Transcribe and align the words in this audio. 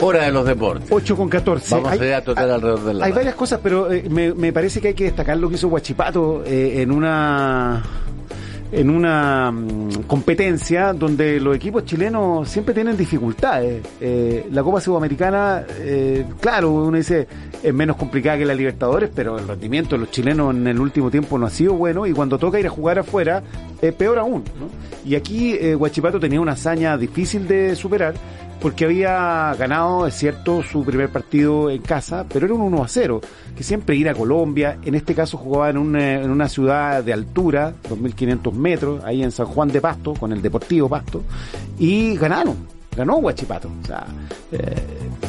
Hora 0.00 0.24
de 0.24 0.32
los 0.32 0.46
deportes. 0.46 0.88
8 0.90 1.16
con 1.16 1.28
14. 1.28 1.74
Vamos 1.74 1.92
Hay- 1.92 2.12
a 2.12 2.22
tocar 2.22 2.44
hay- 2.44 2.50
alrededor 2.50 2.84
de 2.84 2.94
la 2.94 3.06
Hay 3.06 3.12
varias 3.12 3.34
cosas, 3.34 3.60
pero 3.62 3.90
eh, 3.92 4.04
me, 4.10 4.34
me 4.34 4.52
parece 4.52 4.80
que 4.80 4.88
hay 4.88 4.94
que 4.94 5.04
destacar 5.04 5.36
lo 5.38 5.48
que 5.48 5.54
hizo 5.56 5.68
Guachipato 5.68 6.44
eh, 6.44 6.82
en 6.82 6.90
una 6.92 7.82
en 8.72 8.90
una 8.90 9.50
mm, 9.50 10.02
competencia 10.06 10.92
donde 10.92 11.40
los 11.40 11.56
equipos 11.56 11.84
chilenos 11.84 12.48
siempre 12.48 12.74
tienen 12.74 12.96
dificultades. 12.96 13.82
Eh, 14.00 14.46
la 14.50 14.62
Copa 14.62 14.80
Sudamericana, 14.80 15.64
eh, 15.78 16.24
claro, 16.40 16.70
uno 16.70 16.96
dice 16.96 17.26
es 17.62 17.74
menos 17.74 17.96
complicada 17.96 18.38
que 18.38 18.44
la 18.44 18.54
Libertadores, 18.54 19.10
pero 19.14 19.38
el 19.38 19.48
rendimiento 19.48 19.96
de 19.96 20.00
los 20.00 20.10
chilenos 20.10 20.54
en 20.54 20.66
el 20.66 20.78
último 20.78 21.10
tiempo 21.10 21.38
no 21.38 21.46
ha 21.46 21.50
sido 21.50 21.74
bueno 21.74 22.06
y 22.06 22.12
cuando 22.12 22.38
toca 22.38 22.60
ir 22.60 22.66
a 22.66 22.70
jugar 22.70 22.98
afuera, 22.98 23.42
es 23.80 23.92
peor 23.94 24.18
aún. 24.18 24.44
Y 25.04 25.14
aquí 25.14 25.54
eh, 25.54 25.74
Guachipato 25.74 26.20
tenía 26.20 26.40
una 26.40 26.52
hazaña 26.52 26.96
difícil 26.96 27.46
de 27.46 27.74
superar 27.76 28.14
porque 28.60 28.84
había 28.84 29.54
ganado, 29.58 30.06
es 30.06 30.14
cierto, 30.14 30.62
su 30.62 30.84
primer 30.84 31.10
partido 31.10 31.70
en 31.70 31.82
casa, 31.82 32.24
pero 32.28 32.46
era 32.46 32.54
un 32.54 32.62
1 32.62 32.82
a 32.82 32.88
0, 32.88 33.20
que 33.56 33.62
siempre 33.62 33.96
ir 33.96 34.08
a 34.08 34.14
Colombia, 34.14 34.78
en 34.82 34.94
este 34.94 35.14
caso 35.14 35.36
jugaba 35.38 35.70
en 35.70 35.78
una, 35.78 36.14
en 36.14 36.30
una 36.30 36.48
ciudad 36.48 37.02
de 37.02 37.12
altura, 37.12 37.74
2.500 37.88 38.52
metros, 38.52 39.04
ahí 39.04 39.22
en 39.22 39.30
San 39.30 39.46
Juan 39.46 39.68
de 39.68 39.80
Pasto, 39.80 40.14
con 40.14 40.32
el 40.32 40.42
Deportivo 40.42 40.88
Pasto, 40.88 41.22
y 41.78 42.16
ganaron, 42.16 42.56
ganó 42.96 43.16
Guachipato. 43.16 43.68
O 43.82 43.86
sea, 43.86 44.06
eh, 44.52 44.74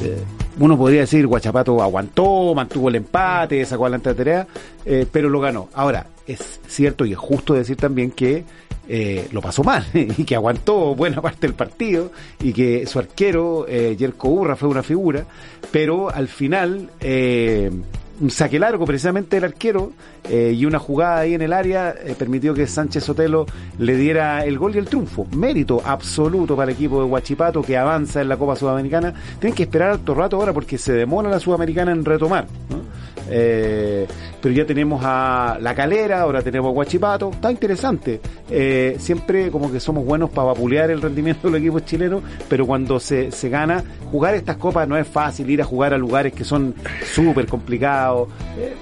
eh, 0.02 0.24
uno 0.60 0.78
podría 0.78 1.02
decir 1.02 1.28
Guachipato 1.28 1.82
aguantó, 1.82 2.56
mantuvo 2.56 2.90
el 2.90 2.96
empate, 2.96 3.64
sacó 3.66 3.86
adelante 3.86 4.10
la 4.10 4.16
tarea, 4.16 4.48
eh, 4.86 5.06
pero 5.12 5.30
lo 5.30 5.40
ganó. 5.40 5.70
Ahora, 5.74 6.08
es 6.26 6.60
cierto 6.68 7.06
y 7.06 7.12
es 7.12 7.18
justo 7.18 7.54
decir 7.54 7.78
también 7.78 8.12
que 8.12 8.44
eh, 8.88 9.28
lo 9.32 9.42
pasó 9.42 9.64
mal 9.64 9.86
y 9.94 10.24
que 10.24 10.36
aguantó 10.36 10.96
buena 10.96 11.22
parte 11.22 11.48
del 11.48 11.54
partido 11.54 12.12
y 12.42 12.54
que 12.54 12.86
su 12.86 13.00
arquero, 13.00 13.66
eh, 13.68 13.96
Yerko 13.98 14.30
Urra, 14.30 14.56
fue 14.56 14.70
una 14.70 14.84
figura, 14.84 15.26
pero 15.72 16.10
al 16.10 16.28
final 16.28 16.90
eh, 17.00 17.72
un 18.20 18.32
saque 18.32 18.60
largo 18.60 18.86
precisamente 18.86 19.36
del 19.36 19.46
arquero 19.46 19.92
eh, 20.30 20.54
y 20.56 20.66
una 20.66 20.80
jugada 20.80 21.20
ahí 21.20 21.34
en 21.34 21.42
el 21.42 21.54
área 21.54 21.92
eh, 21.92 22.16
permitió 22.18 22.54
que 22.54 22.68
Sánchez 22.68 23.04
Sotelo 23.04 23.46
le 23.78 23.96
diera 23.96 24.44
el 24.46 24.58
gol 24.58 24.76
y 24.76 24.80
el 24.80 24.86
triunfo. 24.86 25.28
Mérito 25.36 25.82
absoluto 25.86 26.56
para 26.56 26.72
el 26.72 26.76
equipo 26.76 27.00
de 27.00 27.06
Huachipato 27.06 27.62
que 27.62 27.78
avanza 27.78 28.22
en 28.22 28.30
la 28.30 28.38
Copa 28.38 28.56
Sudamericana. 28.56 29.14
Tienen 29.40 29.56
que 29.56 29.64
esperar 29.64 29.92
alto 29.92 30.14
rato 30.14 30.38
ahora 30.38 30.54
porque 30.54 30.78
se 30.78 30.94
demora 30.94 31.30
la 31.30 31.40
Sudamericana 31.40 31.92
en 31.92 32.04
retomar. 32.04 32.48
¿no? 32.70 32.97
Eh, 33.30 34.08
pero 34.42 34.54
ya 34.54 34.66
tenemos 34.66 35.02
a 35.04 35.58
La 35.62 35.74
Calera, 35.76 36.22
ahora 36.22 36.42
tenemos 36.42 36.70
a 36.70 36.74
Guachipato, 36.74 37.32
está 37.32 37.52
interesante. 37.52 38.22
Eh, 38.50 38.96
siempre 39.00 39.50
como 39.52 39.72
que 39.72 39.80
somos 39.80 40.06
buenos 40.06 40.30
para 40.30 40.48
vapulear 40.48 40.92
el 40.92 41.02
rendimiento 41.02 41.48
de 41.48 41.52
los 41.52 41.60
equipos 41.62 41.86
chilenos, 41.86 42.22
pero 42.48 42.66
cuando 42.66 43.00
se, 43.00 43.32
se 43.32 43.50
gana, 43.50 43.84
jugar 44.12 44.36
estas 44.36 44.58
copas 44.58 44.88
no 44.88 44.98
es 44.98 45.08
fácil, 45.08 45.50
ir 45.50 45.62
a 45.62 45.66
jugar 45.66 45.94
a 45.94 45.98
lugares 45.98 46.34
que 46.34 46.44
son 46.44 46.74
súper 47.14 47.48
complicados. 47.48 48.30
Eh, 48.60 48.74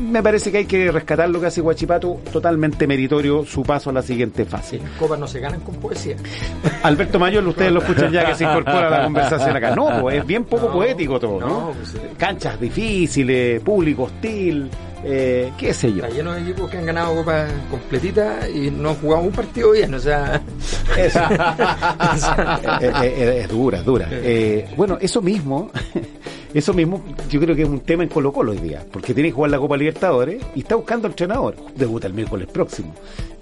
me- 0.00 0.22
parece 0.22 0.52
que 0.52 0.58
hay 0.58 0.64
que 0.66 0.92
rescatar 0.92 1.28
lo 1.30 1.40
que 1.40 1.46
hace 1.46 1.60
Guachipato, 1.60 2.20
totalmente 2.32 2.86
meritorio 2.86 3.44
su 3.46 3.62
paso 3.62 3.90
a 3.90 3.92
la 3.94 4.02
siguiente 4.02 4.44
fase. 4.44 4.78
Las 4.78 4.90
copas 4.92 5.18
no 5.18 5.26
se 5.26 5.40
ganan 5.40 5.60
con 5.60 5.74
poesía. 5.76 6.16
Alberto 6.82 7.18
Mayor, 7.18 7.46
ustedes 7.48 7.72
lo 7.72 7.80
escuchan 7.80 8.12
ya 8.12 8.26
que 8.26 8.34
se 8.34 8.44
incorpora 8.44 8.86
a 8.88 8.90
la 8.90 9.04
conversación 9.04 9.56
acá. 9.56 9.74
No, 9.74 10.00
pues, 10.02 10.18
es 10.18 10.26
bien 10.26 10.44
poco 10.44 10.66
No, 10.66 10.72
poético 10.74 11.18
todo, 11.18 11.40
¿no? 11.40 11.46
no, 11.48 11.70
pues. 11.72 11.96
Canchas 12.18 12.60
difíciles, 12.60 13.60
público 13.80 14.02
hostil, 14.02 14.68
eh, 15.02 15.52
qué 15.56 15.72
sé 15.72 15.90
yo. 15.90 16.04
Está 16.04 16.14
lleno 16.14 16.32
de 16.34 16.42
equipos 16.42 16.70
que 16.70 16.76
han 16.76 16.84
ganado 16.84 17.14
copas 17.14 17.50
completitas 17.70 18.46
y 18.50 18.70
no 18.70 18.90
han 18.90 18.96
jugado 18.96 19.22
un 19.22 19.32
partido 19.32 19.70
bien, 19.70 19.94
o 19.94 19.98
sea... 19.98 20.42
Eh, 22.82 22.92
eh, 23.04 23.40
es 23.42 23.48
dura, 23.48 23.78
es 23.78 23.84
dura. 23.84 24.08
Eh, 24.10 24.68
bueno, 24.76 24.98
eso 25.00 25.22
mismo, 25.22 25.70
eso 26.54 26.74
mismo, 26.74 27.02
yo 27.30 27.40
creo 27.40 27.56
que 27.56 27.62
es 27.62 27.68
un 27.68 27.80
tema 27.80 28.02
en 28.02 28.10
Colo 28.10 28.32
Colo 28.32 28.52
hoy 28.52 28.58
día, 28.58 28.84
porque 28.90 29.14
tiene 29.14 29.30
que 29.30 29.34
jugar 29.34 29.50
la 29.50 29.58
Copa 29.58 29.76
Libertadores 29.76 30.42
y 30.54 30.60
está 30.60 30.74
buscando 30.74 31.08
entrenador. 31.08 31.56
Debuta 31.74 32.06
el 32.06 32.12
miércoles 32.12 32.48
próximo. 32.48 32.94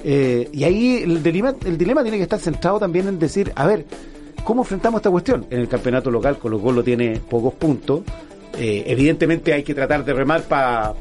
Eh, 0.05 0.49
y 0.53 0.63
ahí 0.63 1.03
el 1.03 1.21
dilema, 1.23 1.55
el 1.65 1.77
dilema 1.77 2.03
tiene 2.03 2.19
que 2.19 2.25
estar 2.25 2.39
centrado 2.39 2.79
también 2.79 3.09
en 3.09 3.19
decir, 3.19 3.53
a 3.57 3.67
ver, 3.67 3.85
¿cómo 4.45 4.63
enfrentamos 4.63 4.99
esta 5.01 5.11
cuestión? 5.11 5.47
En 5.51 5.59
el 5.59 5.69
campeonato 5.69 6.11
local 6.11 6.39
Colo 6.39 6.61
Colo 6.61 6.85
tiene 6.85 7.21
pocos 7.29 7.55
puntos. 7.55 8.03
Eh, 8.59 8.85
evidentemente 8.87 9.53
hay 9.53 9.63
que 9.63 9.75
tratar 9.75 10.05
de 10.05 10.13
remar 10.13 10.43
para 10.43 10.95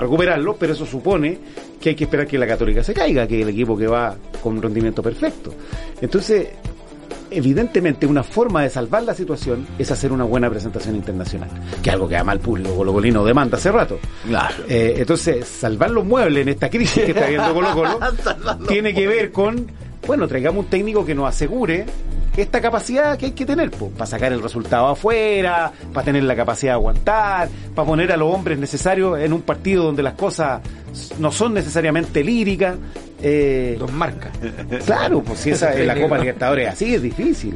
recuperarlo, 0.00 0.56
pero 0.56 0.74
eso 0.74 0.84
supone 0.84 1.38
que 1.80 1.90
hay 1.90 1.94
que 1.94 2.04
esperar 2.04 2.26
que 2.26 2.38
la 2.38 2.46
Católica 2.46 2.84
se 2.84 2.92
caiga, 2.92 3.26
que 3.26 3.40
el 3.40 3.48
equipo 3.48 3.76
que 3.76 3.86
va 3.86 4.14
con 4.42 4.56
un 4.56 4.62
rendimiento 4.62 5.02
perfecto. 5.02 5.54
Entonces, 6.00 6.48
evidentemente 7.30 8.06
una 8.06 8.22
forma 8.22 8.62
de 8.62 8.70
salvar 8.70 9.02
la 9.02 9.14
situación 9.14 9.66
es 9.78 9.90
hacer 9.90 10.12
una 10.12 10.24
buena 10.24 10.50
presentación 10.50 10.96
internacional, 10.96 11.48
que 11.82 11.88
es 11.88 11.94
algo 11.94 12.08
que 12.08 12.16
además 12.16 12.36
el 12.36 12.40
público 12.40 12.74
colocolino 12.74 13.24
demanda 13.24 13.56
hace 13.56 13.72
rato. 13.72 13.98
Claro. 14.26 14.54
Eh, 14.68 14.96
entonces, 14.98 15.46
salvar 15.46 15.90
los 15.90 16.04
muebles 16.04 16.42
en 16.42 16.48
esta 16.50 16.68
crisis 16.68 17.04
que 17.04 17.12
está 17.12 17.26
viendo 17.26 17.54
Colo 17.54 17.72
Colo 17.72 17.98
tiene 18.68 18.92
que 18.92 19.06
ver 19.06 19.32
con, 19.32 19.66
bueno, 20.06 20.28
traigamos 20.28 20.64
un 20.64 20.70
técnico 20.70 21.04
que 21.04 21.14
nos 21.14 21.28
asegure 21.28 21.86
esta 22.36 22.60
capacidad 22.60 23.18
que 23.18 23.26
hay 23.26 23.32
que 23.32 23.44
tener, 23.44 23.70
para 23.70 24.06
sacar 24.06 24.32
el 24.32 24.42
resultado 24.42 24.88
afuera, 24.88 25.72
para 25.92 26.04
tener 26.04 26.22
la 26.24 26.36
capacidad 26.36 26.72
de 26.72 26.74
aguantar, 26.74 27.48
para 27.74 27.86
poner 27.86 28.12
a 28.12 28.16
los 28.16 28.32
hombres 28.32 28.58
necesarios 28.58 29.18
en 29.18 29.32
un 29.32 29.42
partido 29.42 29.84
donde 29.84 30.02
las 30.02 30.14
cosas 30.14 30.60
no 31.18 31.30
son 31.32 31.54
necesariamente 31.54 32.22
líricas. 32.22 32.76
Eh, 33.22 33.76
Los 33.78 33.92
marca. 33.92 34.30
Claro, 34.86 35.22
pues 35.22 35.40
si 35.40 35.50
esa 35.50 35.74
es 35.74 35.86
la 35.86 36.00
Copa 36.00 36.18
Libertadores 36.18 36.68
así 36.68 36.94
es 36.94 37.02
difícil. 37.02 37.54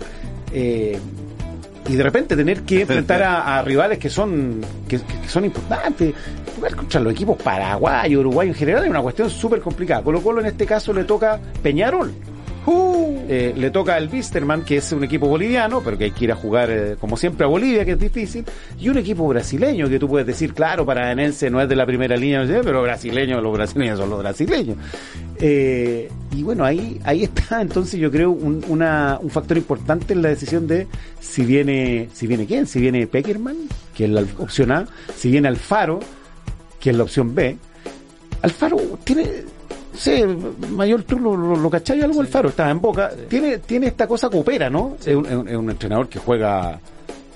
Eh, 0.52 0.98
y 1.86 1.96
de 1.96 2.02
repente 2.02 2.34
tener 2.36 2.62
que 2.62 2.82
enfrentar 2.82 3.22
a, 3.22 3.58
a 3.58 3.62
rivales 3.62 3.98
que 3.98 4.08
son 4.08 4.60
que, 4.88 4.98
que 4.98 5.28
son 5.28 5.44
importantes. 5.44 6.14
Jugar 6.56 6.76
contra 6.76 7.00
los 7.00 7.12
equipos 7.12 7.36
paraguayos, 7.42 8.20
uruguayos 8.20 8.54
en 8.54 8.58
general 8.58 8.84
es 8.84 8.90
una 8.90 9.02
cuestión 9.02 9.28
súper 9.28 9.60
complicada. 9.60 10.02
Colo 10.02 10.22
Colo 10.22 10.40
en 10.40 10.46
este 10.46 10.66
caso 10.66 10.92
le 10.92 11.04
toca 11.04 11.38
Peñarol. 11.62 12.14
Eh, 12.66 13.54
le 13.56 13.70
toca 13.70 13.94
al 13.94 14.08
Wisterman, 14.08 14.64
que 14.64 14.76
es 14.76 14.92
un 14.92 15.02
equipo 15.02 15.26
boliviano, 15.26 15.80
pero 15.82 15.96
que 15.96 16.04
hay 16.04 16.10
que 16.10 16.24
ir 16.24 16.32
a 16.32 16.36
jugar, 16.36 16.70
eh, 16.70 16.96
como 17.00 17.16
siempre, 17.16 17.44
a 17.44 17.48
Bolivia, 17.48 17.84
que 17.84 17.92
es 17.92 17.98
difícil, 17.98 18.44
y 18.78 18.88
un 18.88 18.98
equipo 18.98 19.26
brasileño, 19.26 19.88
que 19.88 19.98
tú 19.98 20.08
puedes 20.08 20.26
decir, 20.26 20.52
claro, 20.52 20.84
Paranense 20.84 21.50
no 21.50 21.60
es 21.60 21.68
de 21.68 21.76
la 21.76 21.86
primera 21.86 22.16
línea, 22.16 22.44
pero 22.62 22.82
brasileños, 22.82 23.42
los 23.42 23.52
brasileños 23.52 23.98
son 23.98 24.10
los 24.10 24.18
brasileños. 24.18 24.76
Eh, 25.38 26.10
y 26.32 26.42
bueno, 26.42 26.64
ahí, 26.64 27.00
ahí 27.04 27.24
está 27.24 27.60
entonces 27.60 27.98
yo 27.98 28.10
creo 28.10 28.30
un, 28.30 28.64
un 28.68 29.30
factor 29.30 29.56
importante 29.56 30.12
en 30.12 30.22
la 30.22 30.28
decisión 30.28 30.66
de 30.66 30.86
si 31.20 31.44
viene, 31.44 32.08
si 32.12 32.26
viene 32.26 32.46
quién, 32.46 32.66
si 32.66 32.80
viene 32.80 33.06
Peckerman, 33.06 33.56
que 33.94 34.04
es 34.04 34.10
la 34.10 34.24
opción 34.38 34.70
A, 34.70 34.86
si 35.16 35.30
viene 35.30 35.48
Alfaro, 35.48 36.00
que 36.78 36.90
es 36.90 36.96
la 36.96 37.02
opción 37.02 37.34
B. 37.34 37.56
Alfaro 38.42 38.76
tiene, 39.04 39.44
sí, 39.96 40.22
mayor 40.70 41.02
tú 41.04 41.18
lo, 41.18 41.36
lo, 41.36 41.56
lo 41.56 41.70
cachai 41.70 42.02
algo 42.02 42.20
Alfaro, 42.20 42.48
está 42.50 42.70
en 42.70 42.80
boca, 42.80 43.10
tiene, 43.28 43.58
tiene 43.58 43.86
esta 43.88 44.06
cosa 44.06 44.28
coopera, 44.28 44.68
¿no? 44.70 44.96
Es, 45.04 45.14
un, 45.14 45.26
es 45.26 45.32
un- 45.34 45.48
es 45.48 45.56
un 45.56 45.70
entrenador 45.70 46.08
que 46.08 46.18
juega 46.18 46.78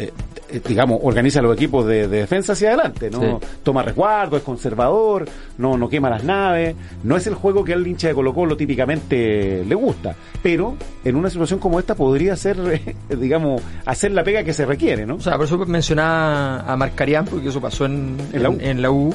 eh, 0.00 0.12
eh, 0.50 0.60
digamos, 0.66 1.00
organiza 1.02 1.42
los 1.42 1.56
equipos 1.56 1.84
de, 1.84 2.06
de 2.06 2.18
defensa 2.18 2.52
hacia 2.52 2.68
adelante, 2.68 3.10
¿no? 3.10 3.20
Sí. 3.40 3.46
Toma 3.64 3.82
resguardo, 3.82 4.36
es 4.36 4.44
conservador, 4.44 5.28
no, 5.58 5.76
no 5.76 5.88
quema 5.88 6.08
las 6.08 6.22
naves, 6.22 6.76
no 7.02 7.16
es 7.16 7.26
el 7.26 7.34
juego 7.34 7.64
que 7.64 7.72
al 7.72 7.84
hincha 7.84 8.06
de 8.06 8.14
Colo 8.14 8.32
Colo 8.32 8.56
típicamente 8.56 9.64
le 9.66 9.74
gusta, 9.74 10.14
pero 10.40 10.76
en 11.04 11.16
una 11.16 11.28
situación 11.30 11.58
como 11.58 11.80
esta 11.80 11.96
podría 11.96 12.36
ser, 12.36 12.56
eh, 12.70 12.94
digamos, 13.16 13.60
hacer 13.86 14.12
la 14.12 14.22
pega 14.22 14.44
que 14.44 14.52
se 14.52 14.64
requiere, 14.64 15.04
¿no? 15.04 15.16
O 15.16 15.20
sea, 15.20 15.36
por 15.36 15.46
eso 15.46 15.58
mencionaba 15.66 16.60
a 16.60 16.76
Marcarián, 16.76 17.24
porque 17.24 17.48
eso 17.48 17.60
pasó 17.60 17.86
en, 17.86 18.16
En 18.32 18.42
la 18.44 18.50
U. 18.50 18.56
en 18.60 18.80
la 18.82 18.90
U, 18.92 19.12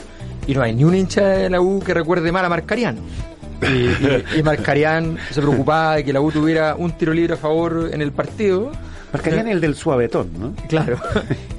y 0.48 0.54
no 0.54 0.62
hay 0.63 0.75
ni 0.75 0.84
un 0.84 0.95
hincha 0.95 1.25
de 1.30 1.50
la 1.50 1.62
U 1.62 1.80
que 1.80 1.94
recuerde 1.94 2.30
mal 2.34 2.44
a 2.44 2.50
Marcarián. 2.50 2.98
Y, 3.63 4.36
y, 4.36 4.39
y 4.39 4.44
Marcarián 4.44 5.18
se 5.31 5.42
preocupaba 5.42 5.95
de 5.95 6.04
que 6.04 6.13
la 6.13 6.21
U 6.21 6.31
tuviera 6.31 6.75
un 6.75 6.92
tiro 6.94 7.13
libre 7.13 7.33
a 7.33 7.38
favor 7.38 7.89
en 7.92 8.01
el 8.01 8.12
partido. 8.12 8.71
Marcarían 9.12 9.48
el 9.48 9.62
del 9.62 9.75
suavetón, 9.75 10.30
¿no? 10.39 10.56
Claro. 10.68 10.98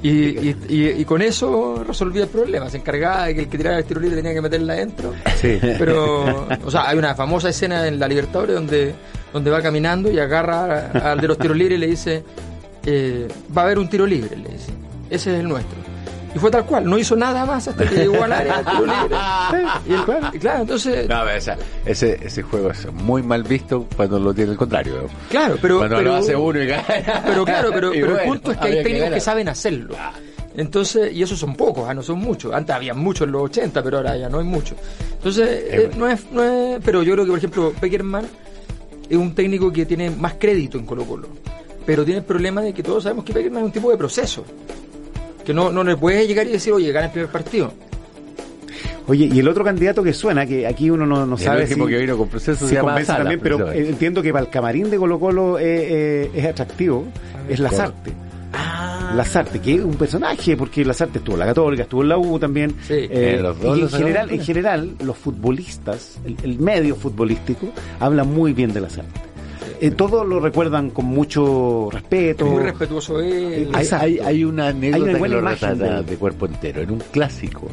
Y, 0.02 0.10
y, 0.10 0.56
y- 0.68 0.88
y 1.00 1.04
con 1.04 1.22
eso 1.22 1.84
resolvía 1.86 2.24
el 2.24 2.28
problema. 2.28 2.68
Se 2.68 2.78
encargaba 2.78 3.26
de 3.26 3.34
que 3.36 3.40
el 3.42 3.48
que 3.48 3.56
tirara 3.58 3.78
el 3.78 3.84
tiro 3.84 4.00
libre 4.00 4.16
tenía 4.16 4.34
que 4.34 4.40
meterla 4.42 4.72
adentro. 4.72 5.12
Sí. 5.40 5.58
Pero, 5.78 6.48
o 6.64 6.70
sea, 6.70 6.88
hay 6.88 6.98
una 6.98 7.14
famosa 7.14 7.48
escena 7.50 7.86
en 7.86 7.98
la 8.00 8.08
Libertadores 8.08 8.54
donde 8.56 8.94
donde 9.32 9.50
va 9.50 9.60
caminando 9.62 10.10
y 10.12 10.18
agarra 10.20 10.90
al 10.92 11.20
de 11.20 11.26
los 11.28 11.36
tiros 11.38 11.56
libres 11.56 11.76
y 11.76 11.80
le 11.80 11.86
dice, 11.88 12.22
eh, 12.86 13.26
va 13.56 13.62
a 13.62 13.64
haber 13.64 13.78
un 13.80 13.88
tiro 13.88 14.06
libre, 14.06 14.36
le 14.36 14.48
dice. 14.48 14.72
Ese 15.10 15.34
es 15.34 15.40
el 15.40 15.48
nuestro. 15.48 15.76
Y 16.34 16.38
fue 16.38 16.50
tal 16.50 16.64
cual, 16.66 16.84
no 16.84 16.98
hizo 16.98 17.14
nada 17.14 17.46
más 17.46 17.68
hasta 17.68 17.86
que 17.88 17.94
llegó 17.94 18.24
al 18.24 18.32
área 18.32 18.62
tiro 18.64 18.86
libre. 18.86 19.16
Y, 19.86 19.92
él- 19.92 20.00
y 20.32 20.38
claro, 20.38 20.62
entonces, 20.62 21.08
No, 21.08 21.22
o 21.22 21.40
sea, 21.40 21.56
ese, 21.86 22.18
ese 22.24 22.42
juego 22.42 22.70
es 22.70 22.92
muy 22.92 23.22
mal 23.22 23.42
visto 23.44 23.86
cuando 23.96 24.18
lo 24.18 24.34
tiene 24.34 24.52
el 24.52 24.56
contrario. 24.58 25.06
claro, 25.30 25.56
pero... 25.62 25.78
cuando 25.78 25.96
pero- 25.96 26.10
lo 26.10 26.16
hace 26.16 26.34
uno 26.34 26.60
y 26.60 26.66
gana. 26.66 26.84
Pero 27.24 27.44
claro, 27.44 27.70
pero, 27.72 27.90
pero 27.92 28.18
el 28.18 28.26
punto 28.28 28.50
es 28.50 28.58
que 28.58 28.66
hay 28.68 28.82
técnicos 28.82 29.10
que, 29.10 29.20
saben 29.20 29.48
hacerlo. 29.48 29.94
Entonces, 30.56 31.12
y 31.12 31.22
esos 31.22 31.38
son 31.38 31.54
pocos, 31.56 31.88
ah, 31.88 31.94
no 31.94 32.02
son 32.02 32.18
muchos. 32.18 32.52
Antes 32.52 32.74
había 32.74 32.94
muchos 32.94 33.26
en 33.26 33.32
los 33.32 33.42
80, 33.42 33.82
pero 33.82 33.96
ahora 33.98 34.16
ya 34.16 34.28
no 34.28 34.38
hay 34.38 34.44
muchos. 34.44 34.76
Entonces, 35.16 35.48
eh, 35.68 35.90
no, 35.96 36.08
es, 36.08 36.30
no 36.30 36.42
es. 36.44 36.80
Pero 36.84 37.02
yo 37.02 37.12
creo 37.14 37.24
que, 37.24 37.30
por 37.30 37.38
ejemplo, 37.38 37.72
Peckerman 37.80 38.26
es 39.08 39.16
un 39.16 39.34
técnico 39.34 39.72
que 39.72 39.84
tiene 39.86 40.10
más 40.10 40.34
crédito 40.34 40.78
en 40.78 40.86
Colo-Colo. 40.86 41.28
Pero 41.84 42.04
tiene 42.04 42.18
el 42.20 42.24
problema 42.24 42.60
de 42.62 42.72
que 42.72 42.82
todos 42.82 43.02
sabemos 43.02 43.24
que 43.24 43.32
Peckerman 43.32 43.62
es 43.62 43.66
un 43.66 43.72
tipo 43.72 43.90
de 43.90 43.96
proceso. 43.96 44.44
Que 45.44 45.52
no, 45.54 45.70
no 45.70 45.84
le 45.84 45.96
puedes 45.96 46.26
llegar 46.26 46.46
y 46.46 46.50
decir, 46.52 46.72
oye, 46.72 46.90
gana 46.92 47.06
el 47.06 47.12
primer 47.12 47.30
partido. 47.30 47.72
Oye, 49.06 49.28
y 49.30 49.38
el 49.38 49.48
otro 49.48 49.62
candidato 49.62 50.02
que 50.02 50.14
suena, 50.14 50.46
que 50.46 50.66
aquí 50.66 50.88
uno 50.88 51.04
no, 51.04 51.26
no 51.26 51.36
El 51.36 51.40
sabe 51.42 51.62
último 51.64 51.86
si, 51.86 51.92
que 51.92 51.98
vino 51.98 52.16
con 52.16 52.28
proceso 52.28 52.64
si 52.64 52.70
se 52.70 52.74
llama 52.76 52.92
convence 52.92 53.06
Sala, 53.06 53.18
también, 53.18 53.40
pero 53.40 53.70
entiendo 53.70 54.22
que 54.22 54.32
para 54.32 54.46
el 54.46 54.50
camarín 54.50 54.88
de 54.90 54.96
Colo 54.96 55.20
Colo 55.20 55.58
eh, 55.58 55.64
eh, 55.66 56.30
es 56.34 56.46
atractivo, 56.46 57.04
es 57.48 57.58
Lazarte. 57.60 58.12
Ah, 58.54 59.12
Lazarte, 59.14 59.58
que 59.60 59.74
es 59.74 59.80
un 59.82 59.94
personaje, 59.96 60.56
porque 60.56 60.84
Lazarte 60.86 61.18
estuvo 61.18 61.34
en 61.34 61.40
la 61.40 61.46
Católica, 61.46 61.82
estuvo 61.82 62.02
en 62.02 62.08
la 62.08 62.16
U 62.16 62.38
también. 62.38 62.70
Sí. 62.86 62.94
Eh, 62.94 63.08
Eh, 63.10 63.38
los 63.42 63.60
dos 63.60 63.76
y 63.78 63.82
en 63.82 63.88
general, 63.90 64.30
en 64.30 64.40
general, 64.40 64.90
los 65.04 65.18
futbolistas, 65.18 66.18
el, 66.24 66.36
el 66.42 66.58
medio 66.58 66.96
futbolístico, 66.96 67.68
habla 68.00 68.24
muy 68.24 68.54
bien 68.54 68.72
de 68.72 68.80
Lazarte. 68.80 69.20
Eh, 69.86 69.90
todos 69.90 70.26
lo 70.26 70.40
recuerdan 70.40 70.90
con 70.90 71.04
mucho 71.06 71.88
respeto. 71.92 72.46
muy 72.46 72.62
respetuoso 72.62 73.20
él. 73.20 73.68
Hay, 73.74 73.82
Exacto. 73.84 74.04
hay, 74.06 74.18
hay 74.18 74.44
una 74.44 74.68
anécdota 74.68 74.96
Hay 74.96 75.02
una 75.02 75.12
que 75.12 75.18
buena 75.18 75.34
lo 75.34 75.40
imagen 75.40 76.06
de 76.06 76.16
cuerpo 76.16 76.46
entero. 76.46 76.80
En 76.82 76.90
un 76.90 77.00
clásico, 77.12 77.68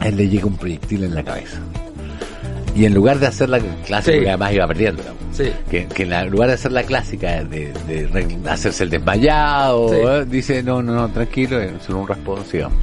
a 0.00 0.08
él 0.08 0.16
le 0.16 0.28
llega 0.28 0.46
un 0.46 0.56
proyectil 0.56 1.04
en 1.04 1.14
la 1.14 1.22
cabeza. 1.22 1.58
Y 2.74 2.84
en 2.84 2.94
lugar 2.94 3.18
de 3.18 3.26
hacer 3.26 3.48
la 3.48 3.58
clásica, 3.58 4.16
Sí. 4.16 4.22
que 4.22 4.28
además 4.28 4.52
iba 4.52 4.66
perdiendo, 4.66 5.02
Sí. 5.32 5.44
que, 5.70 5.86
que 5.86 6.02
en 6.02 6.30
lugar 6.30 6.48
de 6.48 6.54
hacer 6.54 6.72
la 6.72 6.82
clásica 6.82 7.42
de, 7.44 7.72
hacerse 8.48 8.84
el 8.84 8.90
desmayado, 8.90 9.88
Sí. 9.88 9.96
¿eh? 9.98 10.24
dice, 10.28 10.62
no, 10.62 10.82
no, 10.82 10.94
no, 10.94 11.08
tranquilo, 11.10 11.58
solo 11.86 12.00
un 12.00 12.08
raspón, 12.08 12.44
sigamos. 12.44 12.78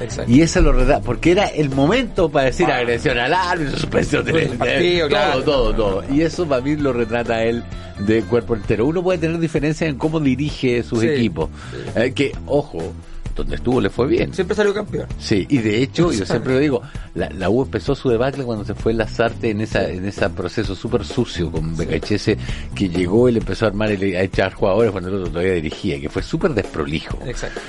Exacto. 0.00 0.30
Y 0.30 0.42
eso 0.42 0.60
lo 0.60 0.72
retrata, 0.72 1.00
porque 1.02 1.32
era 1.32 1.46
el 1.46 1.70
momento 1.70 2.28
para 2.28 2.46
decir 2.46 2.66
agresión 2.66 3.18
al 3.18 3.32
árbitro, 3.32 3.76
suspensión 3.78 4.24
del 4.24 4.48
partido, 4.50 5.08
todo, 5.08 5.42
todo, 5.42 5.74
todo. 5.74 6.04
Y 6.12 6.22
eso 6.22 6.46
para 6.46 6.60
mí 6.60 6.76
lo 6.76 6.92
retrata 6.92 7.42
él 7.44 7.62
de 8.00 8.22
cuerpo 8.22 8.56
entero. 8.56 8.86
Uno 8.86 9.02
puede 9.02 9.18
tener 9.18 9.38
diferencias 9.38 9.88
en 9.88 9.96
cómo 9.96 10.18
dirige 10.20 10.82
sus 10.82 11.00
Sí, 11.00 11.08
equipos. 11.08 11.48
Eh, 11.94 12.12
que, 12.12 12.32
ojo, 12.46 12.92
donde 13.34 13.56
estuvo 13.56 13.80
le 13.80 13.90
fue 13.90 14.06
bien. 14.06 14.32
Siempre 14.32 14.54
salió 14.56 14.72
campeón. 14.72 15.06
Sí, 15.18 15.46
y 15.48 15.58
de 15.58 15.82
hecho, 15.82 16.12
yo 16.12 16.24
siempre 16.24 16.54
lo 16.54 16.58
digo, 16.60 16.82
la, 17.14 17.28
la 17.30 17.50
U 17.50 17.62
empezó 17.62 17.94
su 17.94 18.08
debacle 18.08 18.44
cuando 18.44 18.64
se 18.64 18.74
fue 18.74 18.92
Lazarte 18.94 19.50
en 19.50 19.60
esa 19.60 19.88
en 19.88 20.04
ese 20.06 20.28
proceso 20.30 20.74
súper 20.74 21.04
sucio 21.04 21.50
con 21.50 21.76
Becachese, 21.76 22.36
que 22.74 22.88
llegó 22.88 23.28
y 23.28 23.32
le 23.32 23.38
empezó 23.40 23.64
a 23.64 23.68
armar 23.68 23.90
y 23.92 24.14
a 24.14 24.22
echar 24.22 24.52
jugadores 24.54 24.92
cuando 24.92 25.10
el 25.10 25.16
otro 25.16 25.30
todavía 25.30 25.52
dirigía, 25.54 26.00
que 26.00 26.08
fue 26.08 26.22
súper 26.22 26.54
desprolijo. 26.54 27.18
Exacto. 27.26 27.60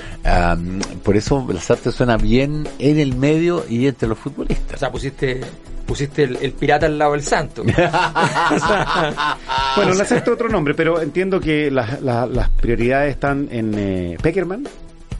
Por 1.02 1.16
eso 1.16 1.46
Lazarte 1.52 1.92
suena 1.92 2.16
bien 2.16 2.66
en 2.78 2.98
el 2.98 3.14
medio 3.16 3.64
y 3.68 3.86
entre 3.86 4.08
los 4.08 4.18
O 4.18 4.22
futbolistas. 4.22 4.78
sea, 4.80 4.90
pusiste, 4.90 5.40
pusiste 5.86 6.24
el, 6.24 6.36
el 6.40 6.52
pirata 6.52 6.86
al 6.86 6.98
lado 6.98 7.12
del 7.12 7.22
santo. 7.22 7.62
Bueno, 9.76 9.92
le 9.94 10.02
acepto 10.02 10.32
otro 10.32 10.48
nombre, 10.48 10.74
pero 10.74 11.00
entiendo 11.02 11.38
que 11.38 11.70
las 11.70 12.48
prioridades 12.60 13.10
están 13.14 13.48
en 13.50 13.74
eh, 13.76 14.16
Peckerman 14.22 14.66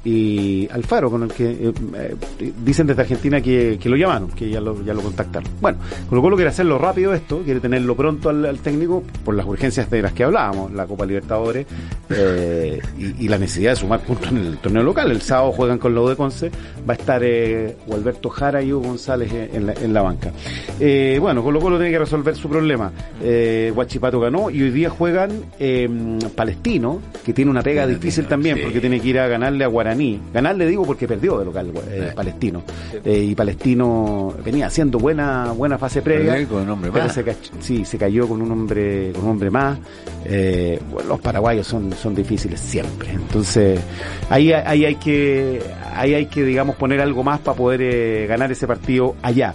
y 0.06 0.68
Alfaro, 0.70 1.10
con 1.10 1.24
el 1.24 1.32
que 1.32 1.50
eh, 1.50 1.72
eh, 1.94 2.52
dicen 2.64 2.86
desde 2.86 3.02
Argentina 3.02 3.40
que, 3.40 3.76
que 3.80 3.88
lo 3.88 3.96
llamaron, 3.96 4.30
que 4.30 4.48
ya 4.48 4.60
lo, 4.60 4.84
ya 4.84 4.94
lo 4.94 5.02
contactaron. 5.02 5.50
Bueno, 5.60 5.78
Colo 6.08 6.22
Colo 6.22 6.36
quiere 6.36 6.50
hacerlo 6.50 6.78
rápido 6.78 7.12
esto, 7.12 7.42
quiere 7.42 7.58
tenerlo 7.58 7.96
pronto 7.96 8.28
al, 8.28 8.44
al 8.46 8.58
técnico 8.60 9.02
por 9.24 9.34
las 9.34 9.44
urgencias 9.44 9.90
de 9.90 10.02
las 10.02 10.12
que 10.12 10.22
hablábamos, 10.22 10.72
la 10.72 10.86
Copa 10.86 11.04
Libertadores 11.04 11.66
eh, 12.10 12.80
y, 12.96 13.24
y 13.24 13.28
la 13.28 13.36
necesidad 13.36 13.72
de 13.72 13.76
sumar 13.76 14.00
puntos 14.00 14.30
en 14.30 14.38
el 14.38 14.58
torneo 14.58 14.84
local. 14.84 15.10
El 15.10 15.22
sábado 15.22 15.50
juegan 15.50 15.78
con 15.78 15.92
la 15.92 16.02
U 16.02 16.08
de 16.08 16.14
Conce, 16.14 16.50
va 16.88 16.94
a 16.94 16.96
estar 16.96 17.20
eh, 17.24 17.76
Alberto 17.92 18.28
Jara 18.28 18.62
y 18.62 18.72
Hugo 18.72 18.86
González 18.88 19.32
en 19.32 19.66
la, 19.66 19.72
en 19.72 19.92
la 19.92 20.02
banca. 20.02 20.30
Eh, 20.78 21.18
bueno, 21.20 21.42
Colo 21.42 21.58
Colo 21.58 21.78
tiene 21.78 21.90
que 21.90 21.98
resolver 21.98 22.36
su 22.36 22.48
problema. 22.48 22.92
Eh, 23.20 23.72
Guachipato 23.74 24.20
ganó 24.20 24.50
y 24.50 24.62
hoy 24.62 24.70
día 24.70 24.88
juegan 24.88 25.30
eh, 25.58 25.88
Palestino, 26.36 27.00
que 27.24 27.32
tiene 27.32 27.50
una 27.50 27.62
pega 27.62 27.88
difícil 27.88 28.26
también, 28.26 28.60
porque 28.62 28.78
tiene 28.78 29.00
que 29.00 29.08
ir 29.08 29.18
a 29.18 29.26
ganarle 29.26 29.64
a 29.64 29.66
Guaraní. 29.66 29.95
Ganarle 30.32 30.66
digo 30.66 30.84
porque 30.84 31.06
perdió 31.06 31.38
de 31.38 31.44
local 31.44 31.72
eh. 31.90 32.12
Palestino. 32.14 32.62
Eh, 33.04 33.28
y 33.30 33.34
Palestino 33.34 34.34
venía 34.44 34.66
haciendo 34.66 34.98
buena 34.98 35.52
buena 35.52 35.78
fase 35.78 36.02
previa. 36.02 36.46
Con 36.46 36.62
un 36.62 36.70
hombre 36.70 36.90
más. 36.90 37.12
se 37.12 37.24
sí, 37.60 37.84
se 37.84 37.98
cayó 37.98 38.28
con 38.28 38.42
un 38.42 38.50
hombre 38.50 39.12
con 39.12 39.24
un 39.24 39.30
hombre 39.30 39.50
más. 39.50 39.78
Eh, 40.24 40.80
bueno, 40.90 41.10
los 41.10 41.20
paraguayos 41.20 41.66
son, 41.66 41.92
son 41.92 42.14
difíciles 42.14 42.60
siempre. 42.60 43.10
Entonces, 43.12 43.80
ahí, 44.28 44.52
ahí 44.52 44.84
hay 44.84 44.96
que 44.96 45.60
ahí 45.94 46.14
hay 46.14 46.26
que 46.26 46.42
digamos 46.42 46.76
poner 46.76 47.00
algo 47.00 47.22
más 47.22 47.40
para 47.40 47.56
poder 47.56 47.82
eh, 47.82 48.26
ganar 48.26 48.50
ese 48.52 48.66
partido 48.66 49.16
allá. 49.22 49.54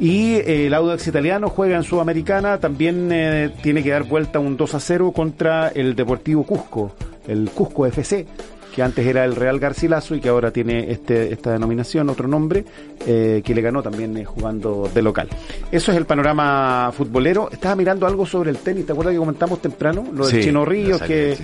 Y 0.00 0.34
eh, 0.34 0.66
el 0.66 0.74
Audax 0.74 1.06
italiano 1.06 1.48
juega 1.48 1.76
en 1.76 1.84
Sudamericana, 1.84 2.58
también 2.58 3.10
eh, 3.12 3.50
tiene 3.62 3.82
que 3.82 3.90
dar 3.90 4.04
vuelta 4.04 4.40
un 4.40 4.56
2 4.56 4.74
a 4.74 4.80
0 4.80 5.12
contra 5.14 5.68
el 5.68 5.94
Deportivo 5.94 6.44
Cusco, 6.44 6.92
el 7.28 7.50
Cusco 7.50 7.86
FC, 7.86 8.26
que 8.74 8.82
antes 8.82 9.06
era 9.06 9.24
el 9.24 9.36
Real 9.36 9.58
Garcilaso 9.58 10.14
y 10.14 10.20
que 10.20 10.28
ahora 10.28 10.50
tiene 10.50 10.90
este, 10.90 11.32
esta 11.32 11.52
denominación, 11.52 12.08
otro 12.08 12.26
nombre, 12.26 12.64
eh, 13.06 13.42
que 13.44 13.54
le 13.54 13.60
ganó 13.60 13.82
también 13.82 14.16
eh, 14.16 14.24
jugando 14.24 14.90
de 14.92 15.02
local. 15.02 15.28
Eso 15.70 15.92
es 15.92 15.98
el 15.98 16.06
panorama 16.06 16.90
futbolero. 16.96 17.50
Estaba 17.52 17.76
mirando 17.76 18.06
algo 18.06 18.24
sobre 18.26 18.50
el 18.50 18.58
tenis, 18.58 18.86
¿te 18.86 18.92
acuerdas 18.92 19.12
que 19.12 19.18
comentamos 19.18 19.60
temprano? 19.60 20.06
Lo 20.12 20.26
del 20.26 20.36
Sí, 20.36 20.42
Chino 20.48 20.64
Ríos, 20.64 21.02
que 21.02 21.36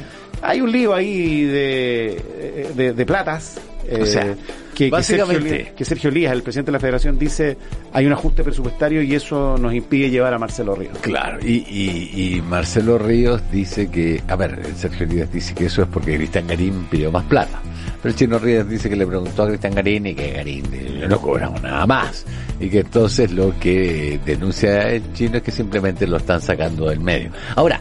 hay 0.43 0.61
un 0.61 0.73
lío 0.73 0.95
ahí 0.95 1.45
de, 1.45 2.73
de, 2.75 2.93
de 2.93 3.07
platas. 3.07 3.61
O 4.01 4.07
sea, 4.07 4.35
que, 4.79 4.91
que 4.91 5.03
Sergio, 5.03 5.27
básicamente- 5.27 5.73
que 5.77 5.85
Sergio 5.85 6.11
Lías, 6.13 6.33
el 6.33 6.43
presidente 6.45 6.69
de 6.71 6.73
la 6.75 6.79
federación, 6.81 7.19
dice 7.19 7.57
hay 7.93 8.07
un 8.07 8.13
ajuste 8.13 8.45
presupuestario 8.45 9.03
y 9.03 9.15
eso 9.15 9.57
nos 9.59 9.75
impide 9.75 10.09
llevar 10.09 10.33
a 10.35 10.39
Marcelo 10.39 10.75
Ríos. 10.77 10.97
Claro, 11.01 11.39
y, 11.45 11.65
y, 11.69 12.37
y 12.37 12.43
Marcelo 12.43 12.97
Ríos 12.99 13.43
dice 13.51 13.91
que, 13.91 14.23
a 14.29 14.37
ver, 14.37 14.61
Sergio 14.77 15.07
Díaz 15.07 15.33
dice 15.33 15.55
que 15.55 15.67
eso 15.67 15.83
es 15.83 15.89
porque 15.89 16.17
Cristian 16.17 16.47
Garín 16.47 16.87
pidió 16.91 17.11
más 17.11 17.25
plata. 17.25 17.61
Pero 18.01 18.11
el 18.13 18.15
Chino 18.17 18.39
Ríos 18.39 18.69
dice 18.69 18.89
que 18.89 18.95
le 18.95 19.07
preguntó 19.07 19.43
a 19.43 19.49
Cristian 19.49 19.75
Garín 19.75 20.07
y 20.07 20.15
que 20.15 20.31
Garín 20.31 20.65
no 21.09 21.21
cobramos 21.21 21.61
nada 21.61 21.85
más. 21.85 22.25
Y 22.61 22.69
que 22.69 22.81
entonces 22.81 23.33
lo 23.33 23.59
que 23.59 24.21
denuncia 24.25 24.83
el 24.83 25.13
chino 25.15 25.39
es 25.39 25.43
que 25.43 25.51
simplemente 25.51 26.07
lo 26.07 26.19
están 26.19 26.41
sacando 26.41 26.89
del 26.89 27.01
medio. 27.01 27.31
Ahora, 27.57 27.81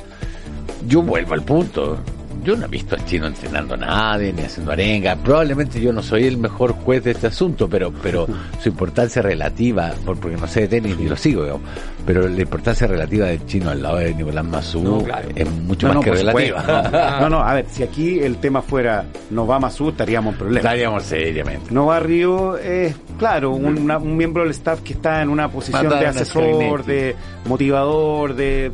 yo 0.87 1.03
vuelvo 1.03 1.35
al 1.35 1.43
punto. 1.43 1.99
Yo 2.47 2.55
no 2.55 2.63
he 2.65 2.69
visto 2.69 2.95
al 2.95 3.03
chino 3.03 3.27
entrenando 3.27 3.73
a 3.73 3.77
nadie, 3.77 4.31
ni 4.31 4.41
haciendo 4.41 4.71
arenga. 4.71 5.17
Probablemente 5.17 5.81
yo 5.81 5.91
no 5.91 6.01
soy 6.01 6.23
el 6.27 6.37
mejor 6.37 6.71
juez 6.71 7.03
de 7.03 7.11
este 7.11 7.27
asunto, 7.27 7.67
pero, 7.67 7.91
pero 8.01 8.25
su 8.63 8.69
importancia 8.69 9.21
relativa, 9.21 9.91
por- 10.05 10.17
porque 10.17 10.37
no 10.37 10.47
sé 10.47 10.61
de 10.61 10.67
tenis 10.69 10.97
ni 10.97 11.09
lo 11.09 11.17
sigo, 11.17 11.41
digamos, 11.43 11.63
pero 12.07 12.27
la 12.27 12.41
importancia 12.41 12.87
relativa 12.87 13.27
del 13.27 13.45
chino 13.45 13.69
al 13.69 13.83
lado 13.83 13.97
de 13.97 14.15
Nicolás 14.15 14.45
Mazú 14.45 14.81
No, 14.81 15.03
claro. 15.03 15.27
es 15.35 15.47
mucho 15.51 15.87
No, 15.87 15.93
más 15.93 15.95
no, 15.95 16.01
que 16.11 16.17
relativa. 16.17 16.59
supuesto. 16.61 16.97
No, 17.21 17.29
no, 17.29 17.39
a 17.41 17.53
ver, 17.53 17.65
si 17.69 17.83
aquí 17.83 18.19
el 18.19 18.37
tema 18.37 18.61
fuera 18.61 19.05
nos 19.29 19.47
va 19.49 19.59
Mazú, 19.59 19.89
estaríamos 19.89 20.31
en 20.33 20.37
problemas. 20.39 20.63
Estaríamos 20.63 21.03
seriamente. 21.03 21.71
No 21.71 21.85
Barrio 21.87 22.57
es, 22.57 22.95
claro, 23.19 23.51
un, 23.51 23.77
una- 23.77 23.97
un 23.97 24.15
miembro 24.17 24.43
del 24.43 24.51
staff 24.51 24.79
que 24.81 24.93
está 24.93 25.21
en 25.21 25.29
una 25.29 25.49
posición 25.49 25.89
de 25.89 26.07
asesor, 26.07 26.83
de 26.85 27.15
motivador, 27.45 28.33
de... 28.35 28.71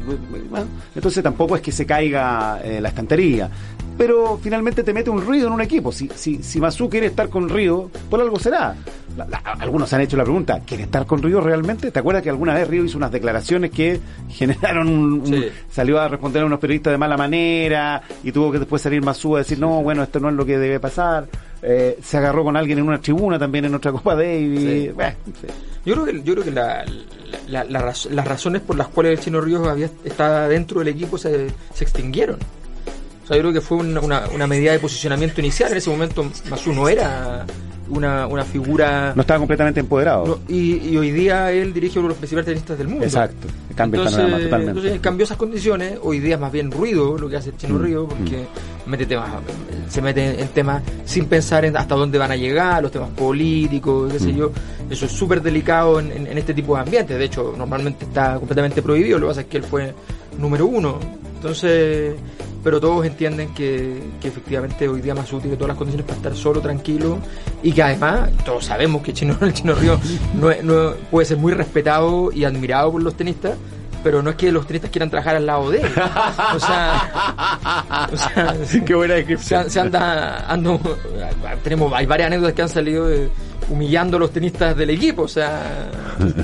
bueno, 0.50 0.68
entonces 0.96 1.24
tampoco 1.24 1.56
es 1.56 1.62
que 1.62 1.72
se 1.72 1.86
caiga 1.86 2.60
eh, 2.64 2.80
la 2.80 2.90
estantería. 2.90 3.50
Pero 3.98 4.40
finalmente 4.42 4.84
te 4.84 4.92
mete 4.94 5.10
un 5.10 5.22
ruido 5.22 5.48
en 5.48 5.54
un 5.54 5.62
equipo. 5.62 5.92
Si, 5.92 6.10
si, 6.16 6.42
si 6.42 6.60
Mazú 6.60 6.90
quiere 6.90 7.08
estar 7.08 7.30
con 7.30 7.48
Río, 7.50 7.90
por 8.10 8.20
algo 8.22 8.40
será. 8.40 8.76
La- 9.16 9.28
la- 9.28 9.38
algunos 9.60 9.94
han 9.94 10.02
hecho 10.02 10.18
la 10.18 10.24
pregunta, 10.24 10.62
¿quiere 10.66 10.84
estar 10.84 11.06
con 11.06 11.22
Río 11.22 11.40
realmente? 11.40 11.92
¿Te 11.92 12.00
acuerdas 12.00 12.24
que 12.24 12.30
alguna 12.32 12.56
vez 12.56 12.68
Río 12.68 12.84
hizo 12.84 12.98
unas 12.98 13.12
declaraciones 13.12 13.70
que 13.70 14.00
generaron 14.30 14.88
un... 14.88 15.14
un- 15.22 15.26
Sí. 15.28 15.46
salió 15.70 16.00
a 16.02 16.08
responder 16.08 16.42
a 16.42 16.46
unos 16.48 16.60
periodistas 16.60 16.92
de 16.94 16.98
mala 16.98 17.16
manera 17.18 18.02
y 18.24 18.32
tuvo 18.32 18.52
que 18.52 18.60
después 18.60 18.82
salir 18.82 19.04
Mazú 19.04 19.36
a 19.36 19.40
decir, 19.40 19.60
no, 19.60 19.84
bueno, 19.84 20.02
esto 20.04 20.20
no 20.20 20.30
es 20.30 20.36
lo 20.36 20.46
que 20.46 20.58
debe 20.58 20.80
pasar. 20.80 21.28
Eh, 21.62 21.98
se 22.04 22.18
agarró 22.18 22.44
con 22.44 22.58
alguien 22.58 22.80
en 22.80 22.88
una 22.88 23.00
tribuna 23.00 23.38
también 23.40 23.66
en 23.66 23.76
otra 23.76 23.92
Copa 23.94 24.16
Davis. 24.16 24.60
Sí. 24.60 24.90
Bueno, 24.96 25.16
sí. 25.40 25.48
Yo 25.86 25.94
creo 25.94 26.06
que, 26.06 26.24
yo 26.24 26.34
creo 26.34 26.44
que 26.46 26.52
la- 26.52 26.84
las 27.48 28.26
razones 28.28 28.62
por 28.62 28.76
las 28.78 28.88
cuales 28.88 29.20
el 29.20 29.24
Chino 29.24 29.40
Ríos 29.42 29.68
había, 29.68 29.90
estaba 30.04 30.48
dentro 30.48 30.80
del 30.80 30.88
equipo 30.90 31.18
se, 31.18 31.50
se 31.74 31.84
extinguieron. 31.84 32.38
O 33.24 33.28
sea, 33.28 33.38
yo 33.38 33.42
creo 33.44 33.54
que 33.54 33.62
fue 33.62 33.78
una, 33.78 34.02
una, 34.02 34.24
una 34.34 34.48
medida 34.48 34.72
de 34.74 34.80
posicionamiento 34.80 35.40
inicial. 35.42 35.72
En 35.72 35.78
ese 35.78 35.90
momento 35.90 36.26
Masu 36.50 36.74
no 36.74 36.90
era 36.90 37.46
una, 37.90 38.28
una 38.28 38.44
figura... 38.44 39.14
No 39.16 39.22
estaba 39.22 39.40
completamente 39.40 39.80
empoderado. 39.80 40.26
no, 40.28 40.40
y, 40.54 40.90
y 40.90 40.98
hoy 40.98 41.12
día 41.12 41.52
él 41.52 41.74
dirige 41.74 42.00
uno 42.00 42.08
de 42.08 42.14
los 42.14 42.18
principales 42.18 42.46
tenistas 42.48 42.78
del 42.78 42.88
mundo. 42.90 43.06
Exacto. 43.06 43.48
Cambia 43.76 43.98
el 44.02 44.08
entonces, 44.08 44.18
panorama 44.24 44.44
totalmente. 44.44 44.80
entonces 44.80 45.00
cambió 45.02 45.24
esas 45.24 45.38
condiciones. 45.38 45.98
Hoy 46.02 46.20
día 46.20 46.36
es 46.36 46.42
más 46.42 46.52
bien 46.52 46.70
ruido 46.70 47.18
lo 47.18 47.30
que 47.30 47.38
hace 47.38 47.50
el 47.52 47.58
Chino 47.58 47.76
Mm, 47.76 47.82
Río, 47.84 48.08
porque 48.08 48.46
mete 48.88 49.06
temas, 49.06 49.30
se 49.90 50.02
mete 50.02 50.42
en 50.42 50.48
temas 50.50 50.84
sin 51.06 51.26
pensar 51.26 51.64
en 51.66 51.78
hasta 51.78 51.96
dónde 51.96 52.18
van 52.18 52.32
a 52.32 52.36
llegar, 52.36 52.84
los 52.84 52.92
temas 52.92 53.10
políticos, 53.12 54.12
qué 54.12 54.20
sé 54.20 54.34
Mm. 54.34 54.38
yo. 54.38 54.52
Eso 54.90 55.06
es 55.06 55.12
súper 55.14 55.42
delicado 55.42 56.00
en, 56.00 56.12
en- 56.12 56.28
en 56.28 56.38
este 56.38 56.54
tipo 56.54 56.76
de 56.76 56.82
ambientes. 56.82 57.18
De 57.18 57.24
hecho, 57.24 57.54
normalmente 57.58 58.04
está 58.06 58.36
completamente 58.36 58.82
prohibido. 58.82 59.18
Lo 59.18 59.28
que 59.28 59.32
pasa 59.32 59.42
es 59.42 59.48
que 59.48 59.58
él 59.58 59.64
fue 59.64 59.94
número 60.38 60.66
uno. 60.68 61.00
Entonces, 61.38 62.16
pero 62.64 62.80
todos 62.80 63.06
entienden 63.06 63.54
que, 63.54 64.02
que 64.22 64.28
efectivamente 64.30 64.88
hoy 64.88 65.02
día 65.02 65.14
más 65.14 65.32
útil 65.34 65.52
que 65.52 65.58
todas 65.58 65.70
las 65.70 65.78
condiciones 65.78 66.06
para 66.06 66.18
estar 66.18 66.36
solo, 66.36 66.62
tranquilo 66.62 67.20
y 67.62 67.72
que 67.74 67.84
además 67.84 68.30
todos 68.46 68.66
sabemos 68.66 69.02
que 69.02 69.14
Chino, 69.14 69.38
el 69.42 69.54
Chino 69.54 69.76
Río 69.76 70.00
no, 70.34 70.94
puede 71.12 71.26
ser 71.26 71.38
muy 71.38 71.54
respetado 71.54 72.32
y 72.32 72.46
admirado 72.46 72.92
por 72.94 73.02
los 73.04 73.16
tenistas, 73.16 73.54
pero 74.04 74.22
no 74.22 74.30
es 74.32 74.36
que 74.38 74.52
los 74.52 74.66
tenistas 74.68 74.92
quieran 74.92 75.10
trabajar 75.10 75.36
al 75.36 75.46
lado 75.46 75.70
de 75.72 75.82
él. 75.82 75.88
O 76.56 76.60
sea, 76.60 78.10
o 78.12 78.18
sea, 78.18 78.56
Qué 78.86 78.96
buena 78.96 79.14
se, 79.14 79.18
descripción. 79.20 79.70
se 79.70 79.80
anda, 79.80 80.46
ando, 80.52 80.80
tenemos, 81.64 81.92
hay 81.94 82.06
varias 82.06 82.28
anécdotas 82.28 82.54
que 82.54 82.62
han 82.62 82.70
salido 82.70 83.08
de- 83.08 83.30
humillando 83.70 84.18
a 84.18 84.20
los 84.20 84.32
tenistas 84.32 84.76
del 84.76 84.90
equipo, 84.92 85.24
o 85.24 85.28
sea, 85.28 85.90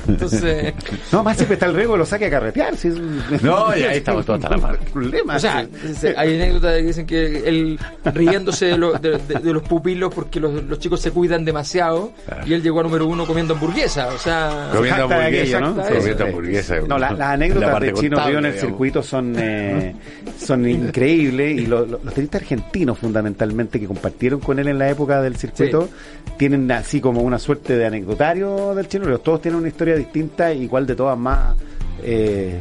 entonces, 0.08 0.74
No, 1.12 1.22
más 1.22 1.36
siempre 1.36 1.54
está 1.54 1.66
el 1.66 1.74
riesgo 1.74 1.94
de 1.94 1.98
lo 2.00 2.06
saque 2.06 2.26
a 2.26 2.30
carretear. 2.30 2.76
Si 2.76 2.88
es 2.88 2.94
un- 2.94 3.22
No, 3.42 3.76
y 3.76 3.82
ahí 3.82 3.98
estamos 3.98 4.24
todos 4.26 4.42
hasta 4.42 4.56
la 4.56 4.62
madre. 4.62 4.78
problema. 4.92 5.36
o 5.36 5.38
sea, 5.38 5.66
sí. 5.98 6.08
hay 6.16 6.36
anécdotas 6.36 6.76
que 6.76 6.82
dicen 6.82 7.06
que 7.06 7.48
él 7.48 7.78
riéndose 8.04 8.66
de, 8.66 8.78
lo- 8.78 8.92
de- 8.94 9.18
de- 9.18 9.38
de 9.40 9.52
los 9.52 9.62
pupilos 9.62 10.12
porque 10.14 10.40
los, 10.40 10.62
los 10.64 10.78
chicos 10.78 11.00
se 11.00 11.10
cuidan 11.10 11.44
demasiado 11.44 12.12
y 12.46 12.52
él 12.54 12.62
llegó 12.62 12.80
a 12.80 12.82
número 12.82 13.06
uno 13.06 13.26
comiendo 13.26 13.54
hamburguesa, 13.54 14.08
o 14.08 14.18
sea, 14.18 14.70
Comiendo 14.74 15.04
hamburguesa, 15.04 15.60
¿no? 15.60 15.76
Comiendo 15.76 16.24
hamburguesa. 16.24 16.76
No, 16.86 16.98
la- 16.98 17.10
las 17.10 17.18
La 17.18 17.32
anécdotas 17.32 17.70
parte 17.70 17.86
de 17.86 17.92
Chino 17.94 18.16
Río 18.26 18.38
en 18.38 18.44
el 18.46 18.52
digamos. 18.52 18.60
circuito 18.60 19.02
son 19.02 19.34
eh, 19.38 19.94
son 20.38 20.68
increíbles 20.68 21.58
y 21.58 21.66
lo- 21.66 21.86
lo- 21.86 22.00
los 22.02 22.14
tenistas 22.14 22.42
argentinos 22.42 22.98
fundamentalmente 22.98 23.80
que 23.80 23.86
compartieron 23.86 24.40
con 24.40 24.58
él 24.58 24.68
en 24.68 24.78
la 24.78 24.88
época 24.90 25.20
del 25.22 25.36
circuito 25.36 25.88
tienen 26.36 26.70
así 26.70 27.00
como 27.00 27.09
una 27.16 27.38
suerte 27.38 27.76
de 27.76 27.86
anecdotario 27.86 28.74
del 28.74 28.88
Chino 28.88 29.06
Río. 29.06 29.18
Todos 29.18 29.42
tienen 29.42 29.58
una 29.58 29.68
historia 29.68 29.96
distinta, 29.96 30.52
igual 30.52 30.86
de 30.86 30.94
todas 30.94 31.18
más 31.18 31.56
eh, 32.02 32.60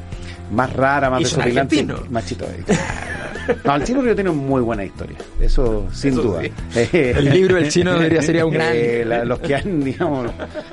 más 0.52 0.74
rara, 0.74 1.10
más 1.10 1.22
Y 1.22 1.24
desopilante, 1.26 1.86
más 2.10 2.26
chistosa. 2.26 2.54
No, 3.66 3.76
el 3.76 3.84
Chino 3.84 4.02
Río 4.02 4.16
tiene 4.16 4.32
muy 4.32 4.62
buena 4.62 4.84
historia, 4.86 5.18
eso 5.40 5.88
sin 5.92 6.14
Eso 6.14 6.22
duda. 6.24 6.42
sí. 6.44 6.52
Eh, 6.76 7.14
El 7.18 7.30
libro 7.30 7.56
del 7.56 7.70
chino 7.70 7.94
debería 7.94 8.22
ser 8.22 8.44
un 8.44 8.52
gran 8.54 8.72
eh, 8.74 9.04
la- 9.06 9.26
los 9.26 9.40
que 9.40 9.56
han, 9.56 9.84
digamos, 9.84 10.30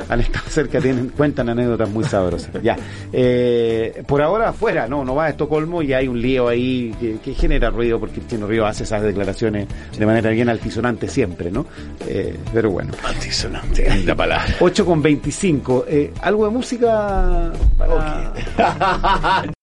han 0.09 0.21
estado 0.21 0.45
cerca 0.49 0.80
tienen, 0.80 1.09
cuentan 1.11 1.49
anécdotas 1.49 1.88
muy 1.90 2.04
sabrosas. 2.04 2.50
Ya. 2.62 2.76
Eh, 3.12 4.02
por 4.06 4.23
ahora 4.23 4.50
afuera, 4.50 4.87
no, 4.87 5.04
no 5.04 5.14
va 5.14 5.26
a 5.26 5.28
Estocolmo 5.30 5.83
y 5.83 5.92
hay 5.92 6.09
un 6.09 6.21
lío 6.21 6.49
ahí 6.49 6.95
que, 7.00 7.18
que 7.18 7.35
genera 7.35 7.71
ruido 7.71 7.99
porque 8.00 8.21
el 8.21 8.26
Chino 8.26 8.47
Río 8.47 8.66
hace 8.66 8.85
esas 8.85 9.02
declaraciones 9.02 9.66
de 9.99 10.06
manera 10.06 10.30
bien 10.30 10.49
altisonante 10.49 11.09
siempre, 11.09 11.50
¿no? 11.50 11.66
Eh, 12.06 12.37
pero 12.52 12.71
bueno. 12.71 12.92
Altisonante, 13.04 13.88
linda 13.95 14.14
palabra. 14.14 14.54
8 14.61 14.85
con 14.87 15.02
25. 15.02 15.85
Eh, 15.88 16.12
¿Algo 16.23 16.45
de 16.47 16.50
música? 16.50 17.52
Para... 17.78 18.33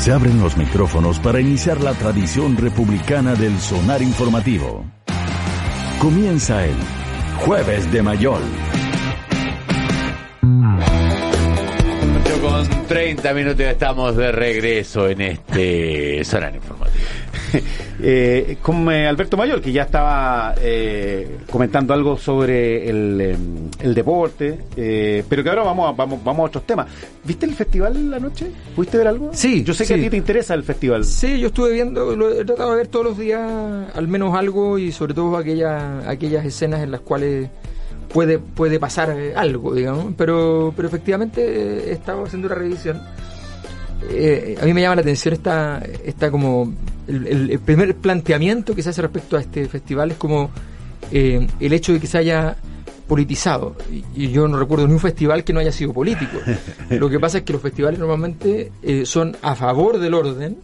Se 0.00 0.12
abren 0.12 0.40
los 0.40 0.56
micrófonos 0.56 1.18
para 1.20 1.42
iniciar 1.42 1.78
la 1.82 1.92
tradición 1.92 2.56
republicana 2.56 3.34
del 3.34 3.58
sonar 3.58 4.00
informativo. 4.00 4.82
Comienza 6.00 6.64
el 6.64 6.74
Jueves 7.44 7.92
de 7.92 8.00
Mayol. 8.00 8.40
8 12.24 12.40
con 12.40 12.86
30 12.86 13.34
minutos 13.34 13.60
estamos 13.60 14.16
de 14.16 14.32
regreso 14.32 15.06
en 15.06 15.20
este 15.20 16.24
sonar 16.24 16.54
informativo. 16.54 17.04
Eh, 18.02 18.56
con 18.62 18.90
eh, 18.90 19.06
Alberto 19.06 19.36
Mayor, 19.36 19.60
que 19.60 19.72
ya 19.72 19.82
estaba 19.82 20.54
eh, 20.58 21.40
comentando 21.50 21.92
algo 21.92 22.16
sobre 22.16 22.88
el, 22.88 23.68
el 23.78 23.94
deporte, 23.94 24.58
pero 25.28 25.42
que 25.42 25.48
ahora 25.50 25.64
vamos 25.64 25.90
a, 25.90 25.92
vamos, 25.92 26.24
vamos 26.24 26.44
a 26.44 26.46
otros 26.46 26.66
temas. 26.66 26.86
¿Viste 27.22 27.44
el 27.44 27.54
festival 27.54 28.10
la 28.10 28.18
noche? 28.18 28.50
¿Pudiste 28.74 28.96
ver 28.96 29.08
algo? 29.08 29.32
Sí, 29.34 29.62
Yo 29.64 29.74
sé 29.74 29.86
que 29.86 29.92
a 29.92 29.96
ti 29.98 30.08
te 30.08 30.16
interesa 30.16 30.54
el 30.54 30.64
festival. 30.64 31.04
Sí, 31.04 31.38
yo 31.38 31.48
estuve 31.48 31.72
viendo, 31.72 32.16
lo 32.16 32.30
he 32.30 32.42
tratado 32.42 32.70
de 32.70 32.76
ver 32.78 32.86
todos 32.86 33.04
los 33.04 33.18
días 33.18 33.42
al 33.94 34.08
menos 34.08 34.34
algo 34.34 34.78
y 34.78 34.92
sobre 34.92 35.12
todo 35.12 35.36
aquellas 35.36 36.06
aquellas 36.06 36.46
escenas 36.46 36.80
en 36.80 36.92
las 36.92 37.02
cuales 37.02 37.50
puede 38.14 38.38
puede 38.38 38.80
pasar 38.80 39.14
algo, 39.36 39.74
digamos, 39.74 40.14
pero 40.16 40.72
pero 40.74 40.88
efectivamente 40.88 41.90
he 41.90 41.92
estado 41.92 42.24
haciendo 42.24 42.46
una 42.46 42.54
revisión. 42.54 42.98
Eh, 44.08 44.56
a 44.60 44.64
mí 44.64 44.72
me 44.72 44.80
llama 44.80 44.96
la 44.96 45.02
atención 45.02 45.34
esta, 45.34 45.82
esta 46.04 46.30
como 46.30 46.72
el, 47.10 47.26
el- 47.26 47.50
el 47.50 47.58
primer 47.58 47.94
planteamiento 47.96 48.74
que 48.74 48.82
se 48.82 48.90
hace 48.90 49.02
respecto 49.02 49.36
a 49.36 49.40
este 49.40 49.68
festival 49.68 50.12
es 50.12 50.16
como 50.16 50.50
eh, 51.12 51.46
el 51.60 51.72
hecho 51.72 51.92
de 51.92 52.00
que 52.00 52.06
se 52.06 52.18
haya 52.18 52.56
politizado 53.08 53.74
y, 53.90 54.04
y 54.14 54.30
yo 54.30 54.46
no 54.46 54.56
recuerdo 54.58 54.86
ni 54.86 54.92
un 54.92 55.00
festival 55.00 55.42
que 55.42 55.52
no 55.52 55.58
haya 55.60 55.72
sido 55.72 55.92
político 55.92 56.38
lo 56.90 57.10
que 57.10 57.18
pasa 57.18 57.38
es 57.38 57.44
que 57.44 57.52
los 57.52 57.60
festivales 57.62 57.98
normalmente 57.98 58.70
eh, 58.82 59.04
son 59.04 59.36
a 59.42 59.56
favor 59.56 59.98
del 59.98 60.14
orden 60.14 60.58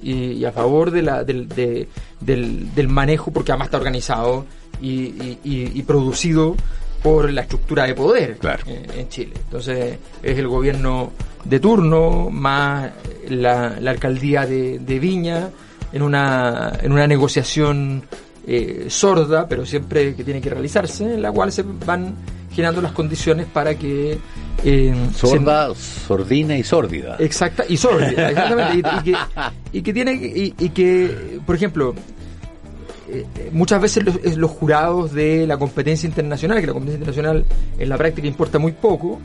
y, 0.00 0.12
y 0.34 0.44
a 0.44 0.52
favor 0.52 0.92
de 0.92 1.02
la, 1.02 1.24
del, 1.24 1.48
de- 1.48 1.88
del, 2.20 2.72
del 2.74 2.86
manejo, 2.88 3.32
porque 3.32 3.50
además 3.50 3.66
está 3.68 3.78
organizado 3.78 4.46
y, 4.80 5.82
producido 5.82 6.54
por 7.02 7.32
la 7.32 7.40
estructura 7.42 7.84
de 7.84 7.94
poder 7.94 8.36
Claro. 8.38 8.62
eh, 8.66 8.86
en 8.96 9.08
Chile. 9.08 9.32
Entonces 9.36 9.98
es 10.22 10.38
el 10.38 10.46
gobierno 10.46 11.10
de 11.48 11.60
turno 11.60 12.28
más 12.30 12.90
la, 13.28 13.78
la 13.80 13.90
alcaldía 13.90 14.46
de, 14.46 14.78
de 14.78 14.98
Viña 14.98 15.48
en 15.92 16.02
una, 16.02 16.72
en 16.82 16.92
una 16.92 17.06
negociación 17.06 18.02
eh, 18.46 18.86
sorda, 18.88 19.46
pero 19.48 19.64
siempre 19.66 20.14
que 20.14 20.24
tiene 20.24 20.40
que 20.40 20.50
realizarse, 20.50 21.04
en 21.14 21.22
la 21.22 21.32
cual 21.32 21.50
se 21.52 21.62
van 21.62 22.14
generando 22.52 22.80
las 22.82 22.92
condiciones 22.92 23.46
para 23.46 23.74
que... 23.76 24.18
eh, 24.64 24.94
se- 25.14 25.26
Sorda, 25.26 25.74
sordina 25.74 26.56
y 26.56 26.62
sórdida. 26.64 27.16
Exacta, 27.18 27.64
y 27.68 27.76
sórdida, 27.76 28.30
exactamente. 28.30 28.88
Y, 28.88 28.98
y 28.98 29.12
que, 29.12 29.18
y 29.72 29.82
que 29.82 29.92
tiene, 29.94 30.12
y, 30.14 30.54
y 30.58 30.68
que, 30.70 31.38
por 31.46 31.54
ejemplo, 31.56 31.94
eh, 33.10 33.24
eh, 33.36 33.50
muchas 33.52 33.80
veces 33.80 34.04
los, 34.04 34.16
eh, 34.16 34.36
los 34.36 34.50
jurados 34.50 35.12
de 35.12 35.46
la 35.46 35.56
competencia 35.56 36.06
internacional, 36.06 36.60
que 36.60 36.66
la 36.66 36.72
competencia 36.74 36.98
internacional 36.98 37.44
en 37.78 37.88
la 37.88 37.96
práctica 37.96 38.26
importa 38.28 38.58
muy 38.58 38.72
poco, 38.72 39.18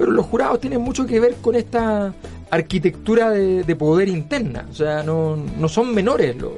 pero 0.00 0.12
los 0.12 0.24
jurados 0.24 0.58
tienen 0.62 0.80
mucho 0.80 1.06
que 1.06 1.20
ver 1.20 1.34
con 1.42 1.54
esta 1.54 2.14
arquitectura 2.50 3.28
de, 3.28 3.64
de 3.64 3.76
poder 3.76 4.08
interna, 4.08 4.64
o 4.70 4.74
sea, 4.74 5.02
no, 5.02 5.36
no 5.36 5.68
son 5.68 5.94
menores 5.94 6.34
los, 6.36 6.52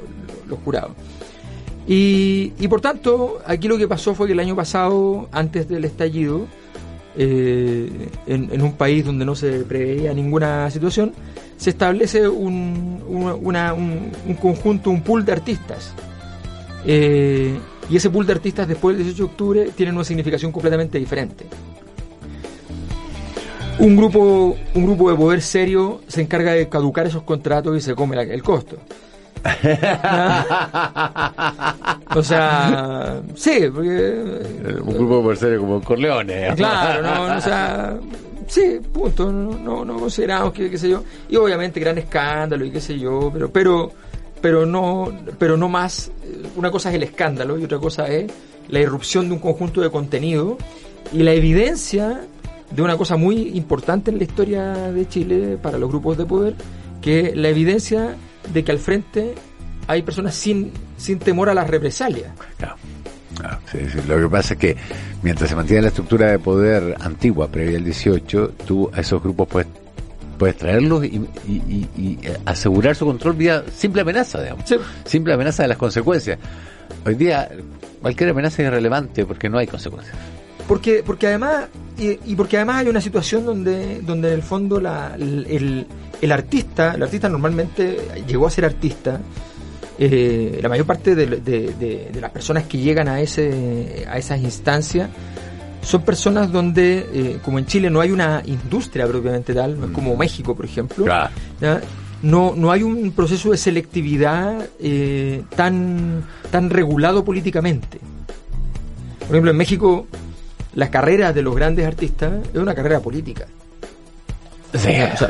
los 0.47 0.59
jurados. 0.59 0.91
Y, 1.85 2.53
y 2.57 2.69
por 2.69 2.79
tanto, 2.79 3.39
aquí 3.45 3.67
lo 3.67 3.77
que 3.77 3.85
pasó 3.85 4.15
fue 4.15 4.27
que 4.27 4.33
el 4.33 4.39
año 4.39 4.55
pasado, 4.55 5.27
antes 5.33 5.67
del 5.67 5.83
estallido, 5.83 6.47
eh, 7.17 8.07
en, 8.27 8.61
un 8.61 8.77
país 8.77 9.03
donde 9.03 9.25
no 9.25 9.35
se 9.35 9.59
preveía 9.65 10.13
ninguna 10.13 10.71
situación, 10.71 11.11
se 11.57 11.71
establece 11.71 12.25
un, 12.25 13.03
un 13.05 14.35
conjunto, 14.35 14.89
un 14.89 15.01
pool 15.01 15.25
de 15.25 15.33
artistas. 15.33 15.93
Eh, 16.85 17.57
y 17.89 17.97
ese 17.97 18.09
pool 18.09 18.25
de 18.25 18.31
artistas 18.31 18.69
después 18.69 18.95
del 18.95 19.05
18 19.05 19.21
de 19.21 19.29
octubre 19.29 19.69
tiene 19.75 19.91
una 19.91 20.05
significación 20.05 20.53
completamente 20.53 20.97
diferente. 20.97 21.45
Un 23.79 23.95
grupo, 23.97 24.55
un 24.75 24.85
grupo 24.85 25.09
de 25.11 25.17
poder 25.17 25.41
serio 25.41 26.01
se 26.07 26.21
encarga 26.21 26.53
de 26.53 26.69
caducar 26.69 27.07
esos 27.07 27.23
contratos 27.23 27.75
y 27.77 27.81
se 27.81 27.95
come 27.95 28.15
la- 28.15 28.21
el 28.23 28.43
costo. 28.43 28.77
o 32.15 32.23
sea, 32.23 33.21
sí, 33.35 33.65
porque 33.73 34.23
Un 34.85 34.93
grupo 34.93 35.23
por 35.23 35.37
ser 35.37 35.57
como 35.59 35.81
Corleone. 35.81 36.53
Claro, 36.55 37.01
no, 37.01 37.27
no, 37.27 37.37
o 37.37 37.41
sea, 37.41 37.97
sí, 38.47 38.79
punto, 38.93 39.31
no, 39.31 39.57
no, 39.57 39.83
no 39.83 39.99
consideramos 39.99 40.53
que, 40.53 40.69
qué 40.69 40.77
sé 40.77 40.89
yo, 40.89 41.03
y 41.29 41.35
obviamente 41.35 41.79
gran 41.79 41.97
escándalo 41.97 42.63
y 42.65 42.71
qué 42.71 42.79
sé 42.79 42.97
yo, 42.97 43.29
pero, 43.33 43.51
pero, 43.51 43.91
pero 44.41 44.65
no, 44.65 45.11
pero 45.37 45.57
no 45.57 45.67
más, 45.67 46.09
eh, 46.23 46.43
una 46.55 46.71
cosa 46.71 46.89
es 46.89 46.95
el 46.95 47.03
escándalo 47.03 47.57
y 47.57 47.65
otra 47.65 47.79
cosa 47.79 48.07
es 48.07 48.31
la 48.69 48.79
irrupción 48.79 49.27
de 49.27 49.33
un 49.33 49.39
conjunto 49.39 49.81
de 49.81 49.89
contenido 49.89 50.57
y 51.11 51.23
la 51.23 51.33
evidencia 51.33 52.21
de 52.75 52.81
una 52.81 52.97
cosa 52.97 53.15
muy 53.17 53.49
importante 53.57 54.11
en 54.11 54.17
la 54.17 54.23
historia 54.23 54.73
de 54.73 55.07
Chile 55.07 55.57
para 55.61 55.77
los 55.77 55.89
grupos 55.89 56.17
de 56.17 56.25
poder, 56.25 56.55
que 57.01 57.19
es 57.27 57.35
la 57.35 57.49
evidencia 57.49 58.15
de 58.53 58.63
que 58.63 58.71
al 58.71 58.79
frente 58.79 59.35
hay 59.87 60.01
personas 60.01 60.35
sin, 60.35 60.71
sin 60.97 61.19
temor 61.19 61.49
a 61.49 61.53
las 61.53 61.69
represalias. 61.69 62.31
Claro. 62.57 62.75
Ah, 63.43 63.59
sí, 63.71 63.79
sí. 63.91 63.97
Lo 64.07 64.17
que 64.19 64.29
pasa 64.29 64.53
es 64.53 64.59
que 64.59 64.77
mientras 65.23 65.49
se 65.49 65.55
mantiene 65.55 65.81
la 65.83 65.87
estructura 65.89 66.31
de 66.31 66.39
poder 66.39 66.95
antigua, 66.99 67.47
previa 67.47 67.77
al 67.77 67.83
18, 67.83 68.53
tú 68.65 68.89
a 68.93 69.01
esos 69.01 69.21
grupos 69.21 69.47
puedes, 69.47 69.67
puedes 70.37 70.55
traerlos 70.57 71.03
y, 71.03 71.07
y- 71.47 71.51
y- 71.51 71.89
y, 71.97 72.19
eh, 72.27 72.37
asegurar 72.45 72.95
su 72.95 73.05
control 73.05 73.33
vía 73.33 73.63
simple 73.75 74.01
amenaza, 74.01 74.41
digamos. 74.41 74.63
Sí. 74.69 74.75
Simple 75.05 75.33
amenaza 75.33 75.63
de 75.63 75.69
las 75.69 75.77
consecuencias. 75.77 76.37
Hoy 77.05 77.15
día, 77.15 77.49
Cualquier 78.01 78.31
amenaza 78.31 78.61
es 78.61 78.67
irrelevante 78.67 79.25
porque 79.25 79.47
no 79.49 79.57
hay 79.57 79.65
consecuencias. 79.65 80.13
Porque, 80.67 81.03
porque 81.05 81.27
además, 81.27 81.67
y, 81.97 82.35
porque 82.35 82.57
además 82.57 82.77
hay 82.77 82.87
una 82.87 83.01
situación 83.01 83.45
donde, 83.45 84.01
donde 84.01 84.29
en 84.29 84.33
el 84.35 84.43
fondo 84.43 84.79
la, 84.79 85.15
el, 85.15 85.87
el, 86.21 86.31
artista, 86.31 86.93
el 86.95 87.03
artista 87.03 87.29
normalmente 87.29 88.23
llegó 88.27 88.47
a 88.47 88.49
ser 88.49 88.65
artista, 88.65 89.19
eh, 89.99 90.59
la 90.61 90.69
mayor 90.69 90.85
parte 90.85 91.15
de, 91.15 91.27
de, 91.27 92.11
las 92.19 92.31
personas 92.31 92.63
que 92.63 92.79
llegan 92.79 93.07
a 93.07 93.21
ese 93.21 94.05
a 94.09 94.17
esas 94.17 94.39
instancias 94.39 95.09
son 95.83 96.01
personas 96.01 96.51
donde, 96.51 97.09
eh, 97.13 97.39
como 97.43 97.59
en 97.59 97.65
Chile 97.65 97.89
no 97.89 98.01
hay 98.01 98.11
una 98.11 98.41
industria 98.45 99.05
propiamente 99.05 99.53
tal, 99.53 99.79
no 99.79 99.87
es 99.87 99.91
como 99.91 100.15
mm. 100.15 100.17
México, 100.17 100.55
por 100.55 100.65
ejemplo, 100.65 101.05
no, 102.21 102.53
no 102.55 102.71
hay 102.71 102.83
un 102.83 103.11
proceso 103.11 103.51
de 103.51 103.57
selectividad 103.57 104.65
eh, 104.79 105.43
tan, 105.55 106.23
tan 106.51 106.69
regulado 106.69 107.25
políticamente. 107.25 107.99
Por 109.19 109.29
ejemplo, 109.29 109.51
en 109.51 109.57
México, 109.57 110.07
la 110.75 110.89
carrera 110.89 111.33
de 111.33 111.41
los 111.41 111.55
grandes 111.55 111.85
artistas 111.85 112.33
es 112.53 112.59
una 112.59 112.73
carrera 112.73 112.99
política. 112.99 113.45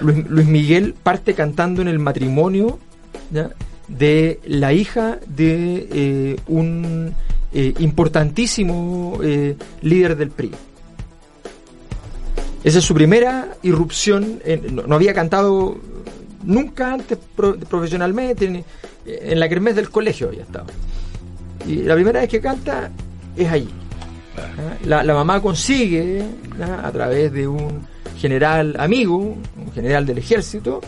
Luis, 0.01 0.47
Miguel 0.47 0.93
parte 0.93 1.33
cantando 1.33 1.81
en 1.81 1.89
el 1.89 1.99
matrimonio 1.99 2.79
de 3.87 4.39
la 4.45 4.71
hija 4.71 5.19
de 5.27 5.87
eh, 5.91 6.35
un 6.47 7.13
eh, 7.51 7.73
importantísimo 7.79 9.19
eh, 9.21 9.55
líder 9.81 10.15
del 10.15 10.31
PRI. 10.31 10.51
Esa 12.63 12.79
es 12.79 12.85
su 12.85 12.93
primera 12.93 13.49
irrupción. 13.63 14.39
no, 14.71 14.95
había 14.95 15.13
cantado 15.13 15.77
nunca 16.43 16.93
antes 16.93 17.17
profesionalmente, 17.69 18.45
en, 18.45 18.63
en, 19.05 19.39
la 19.39 19.49
kermés 19.49 19.75
del 19.75 19.89
colegio 19.89 20.31
ya 20.31 20.43
estaba. 20.43 20.67
Y 21.67 21.77
la 21.83 21.95
primera 21.95 22.21
vez 22.21 22.29
que 22.29 22.39
canta 22.39 22.89
es 23.35 23.51
allí. 23.51 23.69
La, 24.85 25.03
mamá 25.13 25.41
consigue, 25.41 26.23
a 26.61 26.91
través 26.91 27.31
de 27.31 27.47
un 27.47 27.85
general 28.17 28.75
amigo, 28.79 29.17
un 29.17 29.71
general 29.73 30.05
del 30.05 30.17
ejército, 30.17 30.81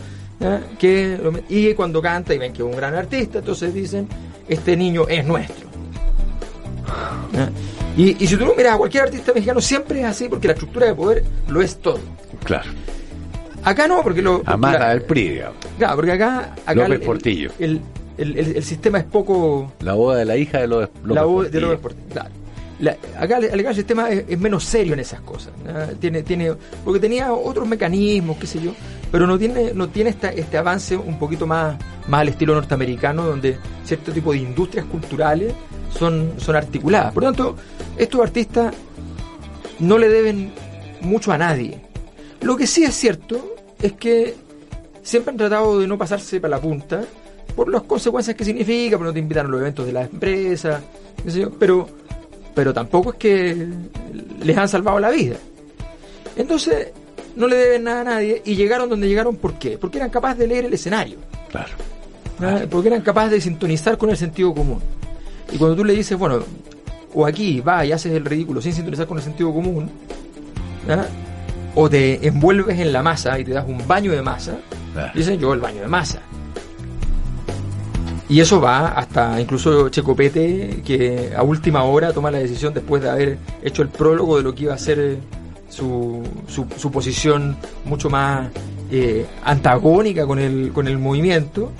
que 0.78 1.18
y 1.48 1.74
cuando 1.74 2.02
canta 2.02 2.34
y 2.34 2.38
ven 2.38 2.52
que 2.52 2.62
es 2.62 2.68
un 2.68 2.76
gran 2.76 2.94
artista, 2.94 3.38
entonces 3.38 3.72
dicen, 3.72 4.08
este 4.48 4.76
niño 4.76 5.06
es 5.08 5.24
nuestro. 5.24 5.66
Y, 7.96 8.14
si 8.26 8.36
tú 8.36 8.44
no 8.44 8.54
miras 8.54 8.74
a 8.74 8.78
cualquier 8.78 9.04
artista 9.04 9.32
mexicano, 9.32 9.60
siempre 9.60 10.00
es 10.00 10.06
así, 10.06 10.28
porque 10.28 10.48
la 10.48 10.52
estructura 10.52 10.86
de 10.86 10.94
poder 10.94 11.24
lo 11.48 11.62
es 11.62 11.76
todo. 11.78 12.00
Claro. 12.44 12.70
Acá 13.64 13.88
no, 13.88 14.02
porque 14.02 14.22
lo. 14.22 14.42
Amada 14.44 14.90
del 14.90 15.02
PRI, 15.02 15.40
Claro, 15.78 15.96
porque 15.96 16.12
acá. 16.12 16.54
acá 16.66 16.74
López 16.74 17.00
Portillo. 17.00 17.50
El, 17.58 17.80
el, 18.18 18.62
sistema 18.62 18.98
es 18.98 19.04
poco. 19.04 19.72
La 19.80 19.94
boda 19.94 20.18
de 20.18 20.24
la 20.26 20.36
hija 20.36 20.60
de 20.60 20.68
López, 20.68 20.90
López 21.02 21.14
La 21.14 21.24
boda 21.24 21.48
de 21.48 21.60
López 21.60 21.80
Portillo, 21.80 22.08
claro 22.12 22.45
acá, 23.18 23.38
el 23.38 23.74
sistema 23.74 24.10
es, 24.10 24.38
menos 24.38 24.64
serio 24.64 24.94
en 24.94 25.00
esas 25.00 25.20
cosas. 25.20 25.52
Tiene, 26.00 26.22
tiene, 26.22 26.52
porque 26.84 27.00
tenía 27.00 27.32
otros 27.32 27.66
mecanismos, 27.66 28.36
qué 28.38 28.46
sé 28.46 28.60
yo, 28.60 28.72
pero 29.10 29.26
no 29.26 29.38
tiene, 29.38 29.72
no 29.74 29.88
tiene 29.88 30.10
este 30.10 30.58
avance 30.58 30.96
un 30.96 31.18
poquito 31.18 31.46
más, 31.46 31.76
más 32.08 32.20
al 32.20 32.28
estilo 32.28 32.54
norteamericano, 32.54 33.24
donde 33.24 33.58
cierto 33.84 34.12
tipo 34.12 34.32
de 34.32 34.38
industrias 34.38 34.84
culturales 34.86 35.54
son, 35.96 36.34
son 36.38 36.56
articuladas. 36.56 37.12
Por 37.12 37.22
lo 37.22 37.32
tanto, 37.32 37.56
estos 37.96 38.20
artistas 38.20 38.74
no 39.78 39.98
le 39.98 40.08
deben 40.08 40.52
mucho 41.00 41.32
a 41.32 41.38
nadie. 41.38 41.80
Lo 42.40 42.56
que 42.56 42.66
sí 42.66 42.84
es 42.84 42.94
cierto 42.94 43.54
es 43.80 43.92
que 43.92 44.34
siempre 45.02 45.30
han 45.30 45.36
tratado 45.36 45.78
de 45.78 45.86
no 45.86 45.96
pasarse 45.96 46.40
para 46.40 46.56
la 46.56 46.60
punta 46.60 47.02
por 47.54 47.70
las 47.70 47.82
consecuencias 47.82 48.36
que 48.36 48.44
significa, 48.44 48.98
porque 48.98 49.08
no 49.08 49.14
te 49.14 49.20
invitan 49.20 49.46
a 49.46 49.48
los 49.48 49.60
eventos 49.60 49.86
de 49.86 49.92
la 49.92 50.02
empresa, 50.02 50.82
qué 51.24 51.30
sé 51.30 51.40
yo, 51.40 51.50
pero 51.50 51.88
pero 52.56 52.72
tampoco 52.72 53.10
es 53.10 53.16
que 53.16 53.68
les 54.42 54.56
han 54.56 54.66
salvado 54.66 54.98
la 54.98 55.10
vida. 55.10 55.36
Entonces, 56.36 56.88
no 57.36 57.46
le 57.46 57.54
deben 57.54 57.84
nada 57.84 58.00
a 58.00 58.04
nadie 58.04 58.40
y 58.46 58.56
llegaron 58.56 58.88
donde 58.88 59.06
llegaron, 59.06 59.36
¿por 59.36 59.58
qué? 59.58 59.76
Porque 59.76 59.98
eran 59.98 60.08
capaces 60.08 60.38
de 60.38 60.46
leer 60.46 60.64
el 60.64 60.72
escenario. 60.72 61.18
Claro. 61.50 62.68
Porque 62.70 62.88
eran 62.88 63.02
capaces 63.02 63.30
de 63.32 63.40
sintonizar 63.42 63.98
con 63.98 64.08
el 64.08 64.16
sentido 64.16 64.54
común. 64.54 64.80
Y 65.52 65.58
cuando 65.58 65.76
tú 65.76 65.84
le 65.84 65.92
dices, 65.92 66.18
bueno, 66.18 66.38
o 67.12 67.26
aquí 67.26 67.60
va 67.60 67.84
y 67.84 67.92
haces 67.92 68.14
el 68.14 68.24
ridículo 68.24 68.62
sin 68.62 68.72
sintonizar 68.72 69.06
con 69.06 69.18
el 69.18 69.22
sentido 69.22 69.52
común, 69.52 69.90
o 71.74 71.90
te 71.90 72.26
envuelves 72.26 72.80
en 72.80 72.90
la 72.90 73.02
masa 73.02 73.38
y 73.38 73.44
te 73.44 73.50
das 73.50 73.66
un 73.68 73.86
baño 73.86 74.12
de 74.12 74.22
masa, 74.22 74.56
dicen 75.14 75.38
yo 75.38 75.52
el 75.52 75.60
baño 75.60 75.82
de 75.82 75.88
masa. 75.88 76.22
Y 78.28 78.40
eso 78.40 78.60
va 78.60 78.88
hasta 78.88 79.40
incluso 79.40 79.88
Checopete, 79.88 80.82
que 80.84 81.32
a 81.36 81.42
última 81.42 81.84
hora 81.84 82.12
toma 82.12 82.30
la 82.30 82.38
decisión 82.38 82.74
después 82.74 83.02
de 83.02 83.10
haber 83.10 83.38
hecho 83.62 83.82
el 83.82 83.88
prólogo 83.88 84.36
de 84.36 84.42
lo 84.42 84.54
que 84.54 84.64
iba 84.64 84.74
a 84.74 84.78
ser 84.78 84.98
eh, 84.98 85.18
su, 85.68 86.22
su, 86.48 86.90
posición 86.90 87.56
mucho 87.84 88.10
más 88.10 88.48
eh, 88.90 89.26
antagónica 89.44 90.26
con 90.26 90.40
el, 90.40 90.72
con 90.72 90.88
el 90.88 90.98
movimiento. 90.98 91.70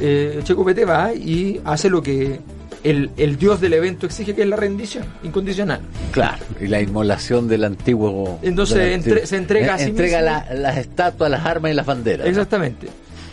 Eh, 0.00 0.40
Checopete 0.42 0.84
va 0.84 1.14
y 1.14 1.62
hace 1.64 1.88
lo 1.88 2.02
que 2.02 2.40
el, 2.84 3.10
el, 3.16 3.38
dios 3.38 3.60
del 3.62 3.72
evento 3.72 4.04
exige, 4.04 4.34
que 4.34 4.42
es 4.42 4.48
la 4.48 4.56
rendición 4.56 5.06
incondicional. 5.22 5.80
Claro, 6.12 6.44
y 6.60 6.66
la 6.66 6.80
inmolación 6.82 7.48
del 7.48 7.64
antiguo. 7.64 8.38
Entonces 8.42 9.02
se 9.28 9.36
entrega 9.36 9.74
a 9.74 9.78
sí 9.78 9.84
Entrega 9.84 10.20
las 10.20 10.76
estatuas, 10.76 11.30
las 11.30 11.46
armas 11.46 11.72
y 11.72 11.74
las 11.74 11.86
banderas. 11.86 12.26
Exactamente. 12.26 12.88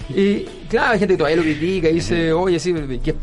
Y 0.09 0.45
claro, 0.73 0.93
hay 0.93 0.99
gente 0.99 1.13
que 1.13 1.17
todavía 1.19 1.37
lo 1.37 1.43
critica 1.43 1.87
y 1.87 1.93
dice, 1.93 2.33
oye, 2.33 2.59
sí, 2.59 2.73
¿qué? 3.03 3.13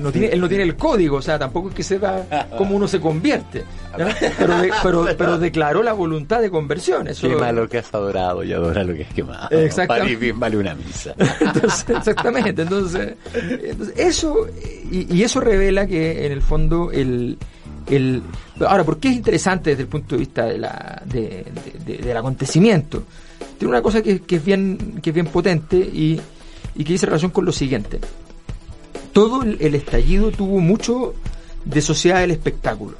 No 0.00 0.10
tiene, 0.10 0.26
él 0.28 0.40
no 0.40 0.48
tiene 0.48 0.64
el 0.64 0.74
código, 0.74 1.18
o 1.18 1.22
sea, 1.22 1.38
tampoco 1.38 1.68
es 1.68 1.74
que 1.76 1.84
sepa 1.84 2.24
cómo 2.58 2.74
uno 2.74 2.88
se 2.88 3.00
convierte. 3.00 3.64
Pero, 3.96 5.06
pero, 5.16 5.38
declaró 5.38 5.84
la 5.84 5.92
voluntad 5.92 6.40
de 6.40 6.50
conversión. 6.50 7.06
Eso... 7.06 7.28
Quema 7.28 7.52
lo 7.52 7.68
que 7.68 7.78
has 7.78 7.94
adorado 7.94 8.42
y 8.42 8.52
adora 8.52 8.82
lo 8.82 8.94
que 8.94 9.04
has 9.04 9.14
quemado. 9.14 9.48
Exactamente. 9.56 10.16
bien 10.16 10.40
vale 10.40 10.56
una 10.56 10.74
misa. 10.74 11.14
exactamente. 11.88 12.62
Entonces, 12.62 13.14
eso, 13.96 14.48
y, 14.90 15.22
eso 15.22 15.40
revela 15.40 15.86
que 15.86 16.26
en 16.26 16.32
el 16.32 16.42
fondo 16.42 16.90
el, 16.90 17.38
el, 17.88 18.20
ahora, 18.66 18.82
¿por 18.82 18.98
qué 18.98 19.10
es 19.10 19.14
interesante 19.14 19.70
desde 19.70 19.84
el 19.84 19.88
punto 19.88 20.16
de 20.16 20.18
vista 20.18 20.44
de 20.46 20.58
la, 20.58 21.02
de, 21.06 21.46
del 21.86 22.16
acontecimiento? 22.16 23.04
tiene 23.58 23.70
una 23.70 23.82
cosa 23.82 24.02
que, 24.02 24.22
es, 24.26 24.44
bien, 24.44 24.98
que 25.02 25.10
es 25.10 25.14
bien 25.14 25.26
potente 25.26 25.76
y, 25.76 26.18
y 26.74 26.84
que 26.84 26.92
dice 26.92 27.06
relación 27.06 27.30
con 27.30 27.44
lo 27.44 27.52
siguiente. 27.52 28.00
Todo 29.12 29.42
el, 29.42 29.74
estallido 29.74 30.30
tuvo 30.30 30.60
mucho 30.60 31.14
de 31.64 31.80
sociedad 31.80 32.20
del 32.20 32.30
espectáculo. 32.30 32.96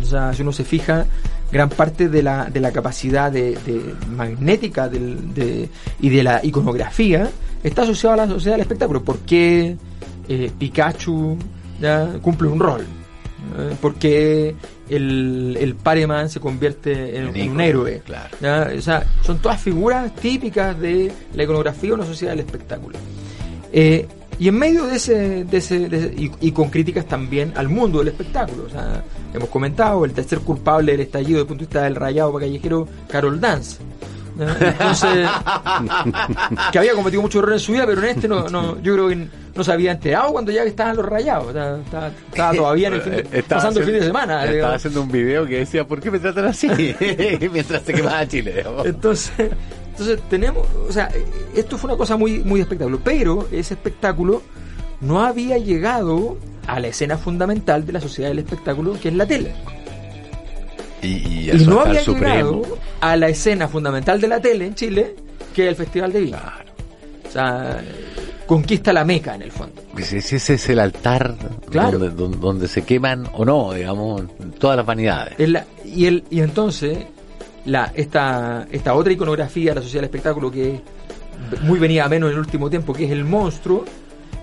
O 0.00 0.04
sea, 0.04 0.32
si 0.34 0.42
uno 0.42 0.52
se 0.52 0.64
fija, 0.64 1.06
gran 1.50 1.68
parte 1.68 2.08
de 2.08 2.22
la, 2.22 2.46
de 2.46 2.60
la 2.60 2.72
capacidad 2.72 3.32
de, 3.32 3.58
magnética 4.08 4.88
de, 4.88 5.68
y 6.00 6.08
de 6.08 6.22
la 6.22 6.44
iconografía 6.44 7.30
está 7.62 7.82
asociada 7.82 8.14
a 8.14 8.26
la 8.26 8.28
sociedad 8.28 8.54
del 8.54 8.62
espectáculo. 8.62 9.02
¿Por 9.02 9.18
qué 9.20 9.76
eh, 10.28 10.50
Pikachu 10.58 11.36
ya, 11.80 12.18
cumple 12.20 12.48
un 12.48 12.60
rol? 12.60 12.86
¿Eh? 13.58 13.76
¿Por 13.80 13.94
qué 13.94 14.54
el, 14.90 15.56
el 15.58 15.74
Pareman 15.76 16.28
se 16.28 16.40
convierte 16.40 17.16
en, 17.16 17.50
un 17.50 17.60
héroe. 17.60 18.02
Claro. 18.04 18.76
O 18.76 18.82
sea, 18.82 19.06
son 19.22 19.38
todas 19.38 19.60
figuras 19.60 20.14
típicas 20.16 20.78
de 20.78 21.10
la 21.34 21.44
iconografía 21.44 21.94
o 21.94 21.96
la 21.96 22.04
sociedad 22.04 22.32
del 22.32 22.40
espectáculo. 22.40 22.98
Eh, 23.72 24.06
y 24.38 24.48
en 24.48 24.58
medio 24.58 24.86
de 24.86 24.96
ese, 24.96 25.44
de 25.44 25.56
ese, 25.58 26.14
y, 26.16 26.50
con 26.52 26.70
críticas 26.70 27.06
también 27.06 27.52
al 27.56 27.68
mundo 27.68 27.98
del 27.98 28.08
espectáculo. 28.08 28.64
O 28.64 28.70
sea, 28.70 29.04
hemos 29.32 29.48
comentado 29.48 30.04
el 30.04 30.12
tercer 30.12 30.40
culpable 30.40 30.92
del 30.92 31.02
estallido 31.02 31.38
desde 31.38 31.42
el 31.42 31.46
punto 31.46 31.60
de 31.64 31.66
vista 31.66 31.82
del 31.82 31.94
rayado 31.94 32.32
callejero, 32.34 32.88
Carol 33.08 33.40
Dance. 33.40 33.76
Entonces, 34.38 35.28
que 36.72 36.78
había 36.78 36.92
cometido 36.94 37.22
mucho 37.22 37.38
error 37.40 37.52
en 37.52 37.60
su 37.60 37.72
vida, 37.72 37.86
pero 37.86 38.02
en 38.02 38.08
este 38.08 38.28
no, 38.28 38.48
no 38.48 38.80
yo 38.80 38.94
creo 38.94 39.08
que 39.08 39.28
no 39.54 39.64
se 39.64 39.72
había 39.72 39.92
enterado 39.92 40.32
cuando 40.32 40.52
ya 40.52 40.62
estaban 40.62 40.96
los 40.96 41.06
rayados. 41.06 41.48
Estaba, 41.48 42.52
todavía 42.52 42.88
en 42.88 42.94
el 42.94 43.02
fin 43.02 43.44
pasando 43.48 43.80
el 43.80 43.86
fin 43.86 43.94
de 43.94 44.02
semana. 44.04 44.44
Estaba 44.44 44.74
haciendo 44.74 45.02
un 45.02 45.10
video 45.10 45.46
que 45.46 45.58
decía, 45.58 45.86
¿por 45.86 46.00
qué 46.00 46.10
me 46.10 46.18
tratan 46.18 46.46
así? 46.46 46.68
Mientras 47.52 47.82
se 47.82 47.92
quemaba 47.92 48.26
Chile. 48.26 48.64
Entonces, 48.84 49.32
entonces 49.90 50.20
tenemos, 50.28 50.66
o 50.88 50.92
sea, 50.92 51.10
esto 51.54 51.76
fue 51.76 51.90
una 51.90 51.98
cosa 51.98 52.16
muy, 52.16 52.40
muy 52.40 52.60
espectáculo, 52.60 53.00
pero 53.02 53.48
ese 53.52 53.74
espectáculo 53.74 54.42
no 55.00 55.20
había 55.20 55.58
llegado 55.58 56.36
a 56.66 56.78
la 56.78 56.88
escena 56.88 57.18
fundamental 57.18 57.84
de 57.84 57.92
la 57.92 58.00
sociedad 58.00 58.30
del 58.30 58.38
espectáculo, 58.38 58.98
que 59.00 59.08
es 59.08 59.14
la 59.14 59.26
tele. 59.26 59.54
Y, 61.02 61.50
no 61.66 61.80
había 61.80 62.02
llegado 62.02 62.62
a 63.00 63.16
la 63.16 63.28
escena 63.28 63.68
fundamental 63.68 64.20
de 64.20 64.28
la 64.28 64.40
tele 64.40 64.66
en 64.66 64.74
Chile, 64.74 65.14
que 65.54 65.64
es 65.64 65.68
el 65.70 65.76
Festival 65.76 66.12
de 66.12 66.20
Vino. 66.20 66.38
O 67.26 67.30
sea, 67.30 67.80
conquista 68.46 68.92
la 68.92 69.04
meca 69.04 69.34
en 69.34 69.42
el 69.42 69.52
fondo. 69.52 69.82
Ese, 69.96 70.36
es 70.36 70.68
el 70.68 70.78
altar 70.78 71.36
donde, 71.70 72.68
se 72.68 72.82
queman 72.82 73.28
o 73.32 73.44
no, 73.44 73.72
digamos, 73.72 74.24
todas 74.58 74.76
las 74.76 74.84
vanidades. 74.84 75.34
y, 75.84 76.06
el, 76.06 76.24
y 76.30 76.40
entonces, 76.40 76.98
la, 77.64 77.92
esta, 77.94 78.66
esta 78.70 78.94
otra 78.94 79.12
iconografía 79.12 79.70
de 79.70 79.76
la 79.76 79.82
sociedad 79.82 80.02
del 80.02 80.10
espectáculo 80.10 80.50
que 80.50 80.80
muy 81.62 81.78
venía 81.78 82.04
a 82.04 82.08
menos 82.08 82.28
en 82.28 82.34
el 82.34 82.40
último 82.40 82.68
tiempo, 82.68 82.92
que 82.92 83.04
es 83.04 83.10
el 83.10 83.24
monstruo, 83.24 83.84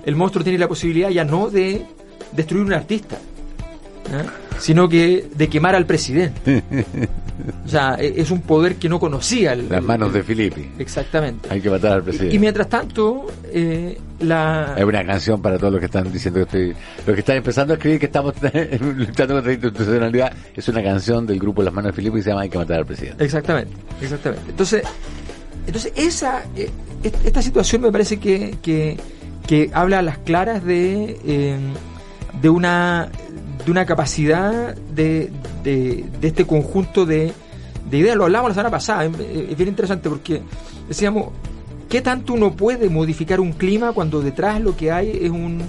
el 0.05 0.15
monstruo 0.15 0.43
tiene 0.43 0.59
la 0.59 0.67
posibilidad 0.67 1.09
ya 1.09 1.23
no 1.23 1.49
de 1.49 1.85
destruir 2.31 2.65
un 2.65 2.73
artista, 2.73 3.17
sino 4.59 4.89
que 4.89 5.27
de 5.35 5.47
quemar 5.47 5.75
al 5.75 5.85
presidente. 5.85 6.63
o 7.65 7.69
sea, 7.69 7.95
e, 7.99 8.21
es 8.21 8.31
un 8.31 8.41
poder 8.41 8.75
que 8.75 8.89
no 8.89 8.99
conocía. 8.99 9.53
El, 9.53 9.69
Las 9.69 9.83
manos 9.83 10.13
de 10.13 10.23
Filippi. 10.23 10.69
Exactamente. 10.79 11.49
Hay 11.51 11.61
que 11.61 11.69
matar 11.69 11.93
al 11.93 12.03
presidente. 12.03 12.35
Y, 12.35 12.39
mientras 12.39 12.69
tanto, 12.69 13.27
eh, 13.51 13.97
la... 14.19 14.75
Es 14.77 14.83
una 14.83 15.05
canción 15.05 15.41
para 15.41 15.57
todos 15.57 15.73
los 15.73 15.79
que 15.79 15.85
están 15.85 16.11
diciendo 16.11 16.39
que 16.39 16.43
estoy... 16.43 16.83
Los 17.05 17.13
que 17.15 17.19
están 17.19 17.37
empezando 17.37 17.73
a 17.73 17.77
escribir 17.77 17.99
que 17.99 18.07
estamos 18.07 18.33
luchando 18.41 19.35
contra 19.35 19.41
la 19.41 19.53
institucionalidad. 19.53 20.33
Es 20.55 20.67
una 20.67 20.83
canción 20.83 21.25
del 21.25 21.39
grupo 21.39 21.61
Las 21.61 21.73
manos 21.73 21.91
de 21.91 21.95
Filippi 21.95 22.19
y 22.19 22.21
se 22.23 22.29
llama 22.29 22.41
Hay 22.41 22.49
que 22.49 22.57
matar 22.57 22.79
al 22.79 22.85
presidente. 22.85 23.23
Exactamente, 23.23 23.71
exactamente. 24.01 24.49
Entonces, 24.49 24.83
entonces 25.65 25.93
esa... 25.95 26.43
Eh, 26.55 26.69
esta 27.03 27.41
situación 27.41 27.83
me 27.83 27.91
parece 27.91 28.17
que, 28.17 28.57
que, 28.61 28.97
que 29.45 29.69
habla 29.73 29.99
a 29.99 30.01
las 30.01 30.17
claras 30.17 30.63
de, 30.63 31.17
eh, 31.25 31.57
de 32.41 32.49
una 32.49 33.09
de 33.67 33.71
una 33.71 33.85
capacidad 33.85 34.73
de, 34.75 35.29
de, 35.61 36.05
este 36.21 36.45
conjunto 36.45 37.05
de, 37.05 37.33
de, 37.89 37.97
ideas. 37.97 38.15
Lo 38.15 38.23
hablamos 38.23 38.51
la 38.51 38.53
semana 38.53 38.71
pasada, 38.71 39.03
es 39.03 39.57
bien 39.57 39.67
interesante 39.67 40.07
porque 40.07 40.41
decíamos, 40.87 41.33
¿qué 41.89 42.01
tanto 42.01 42.33
uno 42.33 42.53
puede 42.53 42.89
modificar 42.89 43.41
un 43.41 43.51
clima 43.51 43.91
cuando 43.91 44.21
detrás 44.21 44.61
lo 44.61 44.77
que 44.77 44.89
hay 44.89 45.19
es 45.21 45.29
un, 45.29 45.61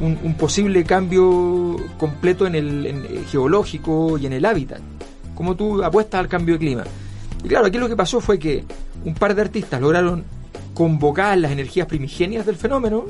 un, 0.00 0.34
posible 0.34 0.82
cambio 0.82 1.76
completo 1.96 2.44
en 2.48 2.56
el, 2.56 3.24
geológico 3.30 4.18
y 4.18 4.26
en 4.26 4.32
el 4.32 4.44
hábitat? 4.44 4.80
¿Cómo 5.36 5.54
tú 5.54 5.84
apuestas 5.84 6.18
al 6.18 6.28
cambio 6.28 6.56
de 6.56 6.58
clima? 6.58 6.82
Y 7.44 7.46
claro, 7.46 7.66
aquí 7.66 7.78
lo 7.78 7.88
que 7.88 7.94
pasó 7.94 8.20
fue 8.20 8.36
que 8.36 8.64
un 9.04 9.14
par 9.14 9.32
de 9.32 9.42
artistas 9.42 9.80
lograron 9.80 10.24
convocar 10.74 11.38
las 11.38 11.52
energías 11.52 11.86
primigenias 11.86 12.46
del 12.46 12.56
fenómeno 12.56 13.04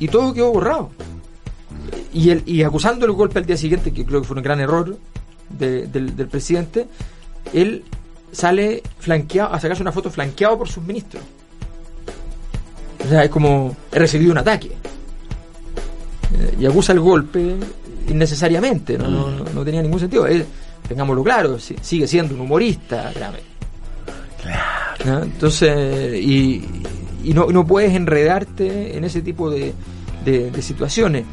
y 0.00 0.08
todo 0.08 0.34
quedó 0.34 0.52
borrado 0.52 0.90
y, 2.18 2.30
el, 2.30 2.42
y 2.46 2.64
acusando 2.64 3.06
el 3.06 3.12
golpe 3.12 3.38
al 3.38 3.46
día 3.46 3.56
siguiente, 3.56 3.92
que 3.92 4.04
creo 4.04 4.20
que 4.20 4.26
fue 4.26 4.36
un 4.36 4.42
gran 4.42 4.58
error 4.58 4.98
del, 5.50 6.28
presidente, 6.28 6.88
él 7.52 7.84
sale 8.32 8.82
flanqueado, 8.98 9.54
a 9.54 9.60
sacarse 9.60 9.82
una 9.82 9.92
foto 9.92 10.10
flanqueado 10.10 10.58
por 10.58 10.68
sus 10.68 10.82
ministros. 10.82 11.22
O 13.04 13.08
sea, 13.08 13.22
es 13.22 13.30
como 13.30 13.76
he 13.92 14.00
recibido 14.00 14.32
un 14.32 14.38
ataque. 14.38 14.72
Eh, 16.34 16.56
y 16.58 16.66
acusa 16.66 16.92
el 16.92 16.98
golpe 16.98 17.54
innecesariamente, 18.08 18.98
no, 18.98 19.08
no, 19.08 19.44
no, 19.54 19.64
tenía 19.64 19.80
ningún 19.80 20.00
sentido. 20.00 20.26
tengámoslo 20.88 21.22
claro, 21.22 21.56
sigue 21.60 22.08
siendo 22.08 22.34
un 22.34 22.40
humorista. 22.40 23.12
Claro. 23.12 23.38
Entonces, 25.22 26.20
y, 26.20 26.64
y 27.22 27.32
no, 27.32 27.46
no 27.46 27.64
puedes 27.64 27.94
enredarte 27.94 28.96
en 28.96 29.04
ese 29.04 29.22
tipo 29.22 29.50
de, 29.50 29.72
de 30.24 30.62
situaciones. 30.62 31.24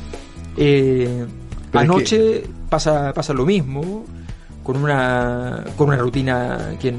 Eh, 0.57 1.25
anoche 1.73 2.43
pasa, 2.69 3.13
pasa 3.13 3.33
lo 3.33 3.45
mismo 3.45 4.05
con 4.63 4.77
una, 4.77 5.63
con 5.77 5.89
una 5.89 5.97
rutina 5.97 6.75
que, 6.79 6.93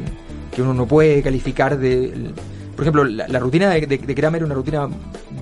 que 0.55 0.63
uno 0.63 0.73
no 0.73 0.87
puede 0.87 1.23
calificar 1.23 1.79
de... 1.79 2.31
Por 2.75 2.85
ejemplo, 2.85 3.05
la, 3.05 3.39
rutina 3.39 3.71
de, 3.71 3.87
de, 3.87 4.15
Kramer 4.15 4.41
era 4.41 4.47
una 4.47 4.55
rutina 4.55 4.87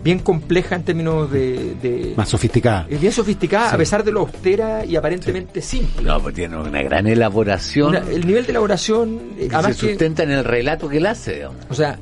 bien 0.05 0.21
compleja 0.21 0.77
en 0.77 0.85
términos 0.85 1.29
de... 1.31 2.15
Más 2.17 2.29
sofisticada. 2.29 2.87
Es 2.89 3.01
bien 3.01 3.13
sofisticada, 3.13 3.73
a 3.73 3.77
pesar 3.77 4.05
de 4.05 4.13
lo 4.13 4.21
austera 4.21 4.85
y 4.85 4.95
aparentemente 4.95 5.61
simple. 5.61 6.07
No, 6.07 6.21
pues 6.21 6.37
tiene 6.37 6.57
una 6.57 6.81
gran 6.83 7.09
elaboración. 7.09 7.97
el 7.97 8.25
nivel 8.25 8.47
de 8.47 8.53
elaboración... 8.53 9.21
se 9.37 9.75
sustenta 9.75 10.23
en 10.23 10.31
el 10.31 10.45
relato 10.45 10.89
que 10.89 10.99
él 10.99 11.07
hace. 11.07 11.45
O 11.47 11.75
sea, 11.75 11.99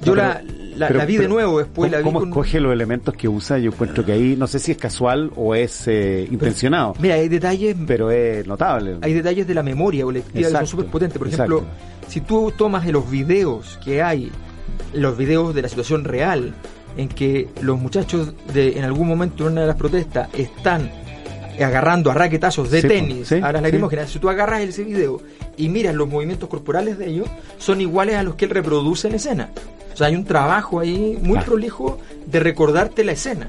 yo 0.00 0.14
la, 0.14 0.42
la, 0.76 1.04
vi 1.04 1.16
de 1.16 1.28
nuevo 1.28 1.58
después. 1.58 1.90
¿Cómo, 1.90 1.98
la 1.98 2.02
cómo 2.02 2.24
escoge 2.24 2.60
los 2.60 2.72
elementos 2.72 3.14
que 3.14 3.28
usa? 3.28 3.58
Yo 3.58 3.70
encuentro 3.70 4.04
que 4.04 4.12
ahí, 4.12 4.36
no 4.36 4.46
sé 4.46 4.58
si 4.58 4.72
es 4.72 4.78
casual 4.78 5.30
o 5.36 5.54
es 5.54 5.86
eh, 5.88 6.26
intencionado. 6.30 6.94
Mira, 7.00 7.14
hay 7.16 7.28
detalles. 7.28 7.76
Pero 7.86 8.10
es 8.10 8.46
notable. 8.46 8.98
Hay 9.02 9.12
detalles 9.12 9.46
de 9.46 9.54
la 9.54 9.62
memoria 9.62 10.04
colectiva 10.04 10.48
que 10.48 10.54
son 10.54 10.66
súper 10.66 10.86
potentes. 10.86 11.18
Por 11.18 11.28
ejemplo, 11.28 11.64
si 12.08 12.20
tú 12.20 12.52
tomas 12.56 12.84
de 12.84 12.92
los 12.92 13.10
videos 13.10 13.78
que 13.84 14.02
hay, 14.02 14.30
los 14.92 15.16
videos 15.16 15.54
de 15.54 15.62
la 15.62 15.68
situación 15.68 16.04
real, 16.04 16.54
en 16.96 17.08
que 17.08 17.48
los 17.60 17.78
muchachos 17.78 18.34
de, 18.52 18.78
en 18.78 18.84
algún 18.84 19.08
momento 19.08 19.46
en 19.46 19.52
una 19.52 19.62
de 19.62 19.66
las 19.66 19.76
protestas 19.76 20.28
están 20.34 20.90
agarrando 21.60 22.10
a 22.10 22.14
raquetazos 22.14 22.70
de 22.70 22.82
tenis 22.82 23.32
a 23.32 23.52
las 23.52 23.62
lacrimógenas, 23.62 24.10
si 24.10 24.18
tú 24.18 24.28
agarras 24.28 24.62
ese 24.62 24.84
video 24.84 25.20
y 25.56 25.68
miras 25.68 25.94
los 25.94 26.08
movimientos 26.08 26.48
corporales 26.48 26.98
de 26.98 27.08
ellos, 27.08 27.28
son 27.58 27.80
iguales 27.80 28.16
a 28.16 28.22
los 28.22 28.34
que 28.36 28.46
él 28.46 28.50
reproduce 28.50 29.08
en 29.08 29.14
escena. 29.14 29.50
O 29.92 29.96
sea, 29.96 30.08
hay 30.08 30.16
un 30.16 30.24
trabajo 30.24 30.80
ahí 30.80 31.18
muy 31.22 31.38
prolijo 31.40 31.98
de 32.26 32.40
recordarte 32.40 33.04
la 33.04 33.12
escena. 33.12 33.48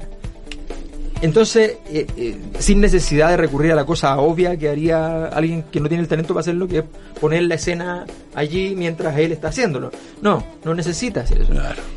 Entonces, 1.24 1.78
eh, 1.88 2.06
eh, 2.18 2.36
sin 2.58 2.82
necesidad 2.82 3.30
de 3.30 3.38
recurrir 3.38 3.72
a 3.72 3.74
la 3.74 3.86
cosa 3.86 4.18
obvia 4.18 4.58
que 4.58 4.68
haría 4.68 5.24
alguien 5.26 5.62
que 5.72 5.80
no 5.80 5.88
tiene 5.88 6.02
el 6.02 6.08
talento 6.08 6.34
para 6.34 6.42
hacerlo, 6.42 6.68
que 6.68 6.80
es 6.80 6.84
poner 7.18 7.44
la 7.44 7.54
escena 7.54 8.04
allí 8.34 8.74
mientras 8.76 9.16
él 9.18 9.32
está 9.32 9.48
haciéndolo. 9.48 9.90
No, 10.20 10.44
no 10.64 10.74
necesita 10.74 11.22
hacer 11.22 11.40
eso. 11.40 11.52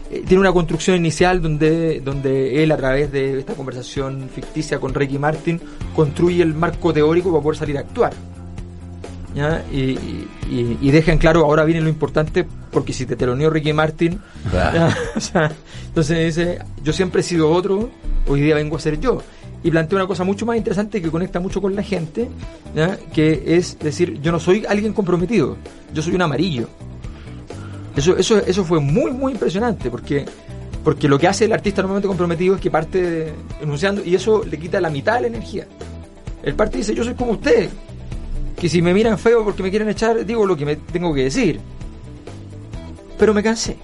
Eh, 0.09 0.23
tiene 0.25 0.39
una 0.39 0.53
construcción 0.53 0.95
inicial 0.95 1.41
donde, 1.41 1.99
donde 1.99 2.63
él, 2.63 2.71
a 2.71 2.77
través 2.77 3.11
de 3.11 3.39
esta 3.39 3.53
conversación 3.53 4.29
ficticia 4.33 4.79
con 4.79 4.93
Ricky 4.93 5.17
Martin, 5.17 5.59
construye 5.93 6.41
el 6.41 6.53
marco 6.53 6.93
teórico 6.93 7.29
para 7.29 7.43
poder 7.43 7.57
salir 7.57 7.77
a 7.77 7.81
actuar. 7.81 8.13
Y, 9.71 10.27
y, 10.49 10.91
dejan 10.91 11.17
claro, 11.17 11.45
ahora 11.45 11.63
viene 11.63 11.81
lo 11.81 11.89
importante, 11.89 12.45
porque 12.71 12.93
si 12.93 13.05
te 13.05 13.15
teloneó 13.15 13.49
Ricky 13.49 13.73
Martin, 13.73 14.19
entonces 15.87 16.35
dice, 16.35 16.59
yo 16.83 16.91
siempre 16.93 17.21
he 17.21 17.23
sido 17.23 17.51
otro, 17.51 17.89
hoy 18.27 18.41
día 18.41 18.55
vengo 18.55 18.77
a 18.77 18.79
ser 18.79 18.99
yo. 18.99 19.21
Y 19.63 19.71
plantea 19.71 19.97
una 19.97 20.07
cosa 20.07 20.23
mucho 20.23 20.45
más 20.45 20.57
interesante 20.57 21.01
que 21.01 21.11
conecta 21.11 21.39
mucho 21.39 21.61
con 21.61 21.75
la 21.75 21.83
gente, 21.83 22.29
que 23.13 23.43
es 23.45 23.77
decir, 23.79 24.19
yo 24.21 24.31
no 24.31 24.39
soy 24.39 24.65
alguien 24.67 24.93
comprometido, 24.93 25.57
yo 25.93 26.01
soy 26.01 26.15
un 26.15 26.21
amarillo. 26.21 26.67
Eso, 27.95 28.15
eso, 28.15 28.37
eso 28.37 28.63
fue 28.63 28.79
muy, 28.79 29.11
muy 29.11 29.33
impresionante, 29.33 29.89
porque 29.89 30.25
porque 30.87 31.09
lo 31.09 31.19
que 31.19 31.27
hace 31.27 31.43
el 31.43 31.51
artista 31.51 31.81
normalmente 31.81 32.07
comprometido 32.07 32.55
es 32.55 32.61
que 32.61 32.71
parte 32.71 33.33
enunciando 33.61 34.01
y 34.05 34.15
eso 34.15 34.45
le 34.45 34.57
quita 34.57 34.79
la 34.79 34.89
mitad 34.89 35.15
de 35.15 35.21
la 35.23 35.27
energía. 35.27 35.67
El 36.41 36.55
parte 36.55 36.77
dice, 36.77 36.95
yo 36.95 37.03
soy 37.03 37.13
como 37.13 37.33
usted, 37.33 37.69
que 38.59 38.69
si 38.69 38.81
me 38.81 38.93
miran 38.93 39.17
feo 39.17 39.43
porque 39.43 39.63
me 39.63 39.69
quieren 39.69 39.89
echar, 39.89 40.25
digo 40.25 40.45
lo 40.45 40.55
que 40.57 40.65
me 40.65 40.75
tengo 40.75 41.13
que 41.13 41.25
decir. 41.25 41.59
Pero 43.17 43.33
me 43.33 43.43
cansé. 43.43 43.77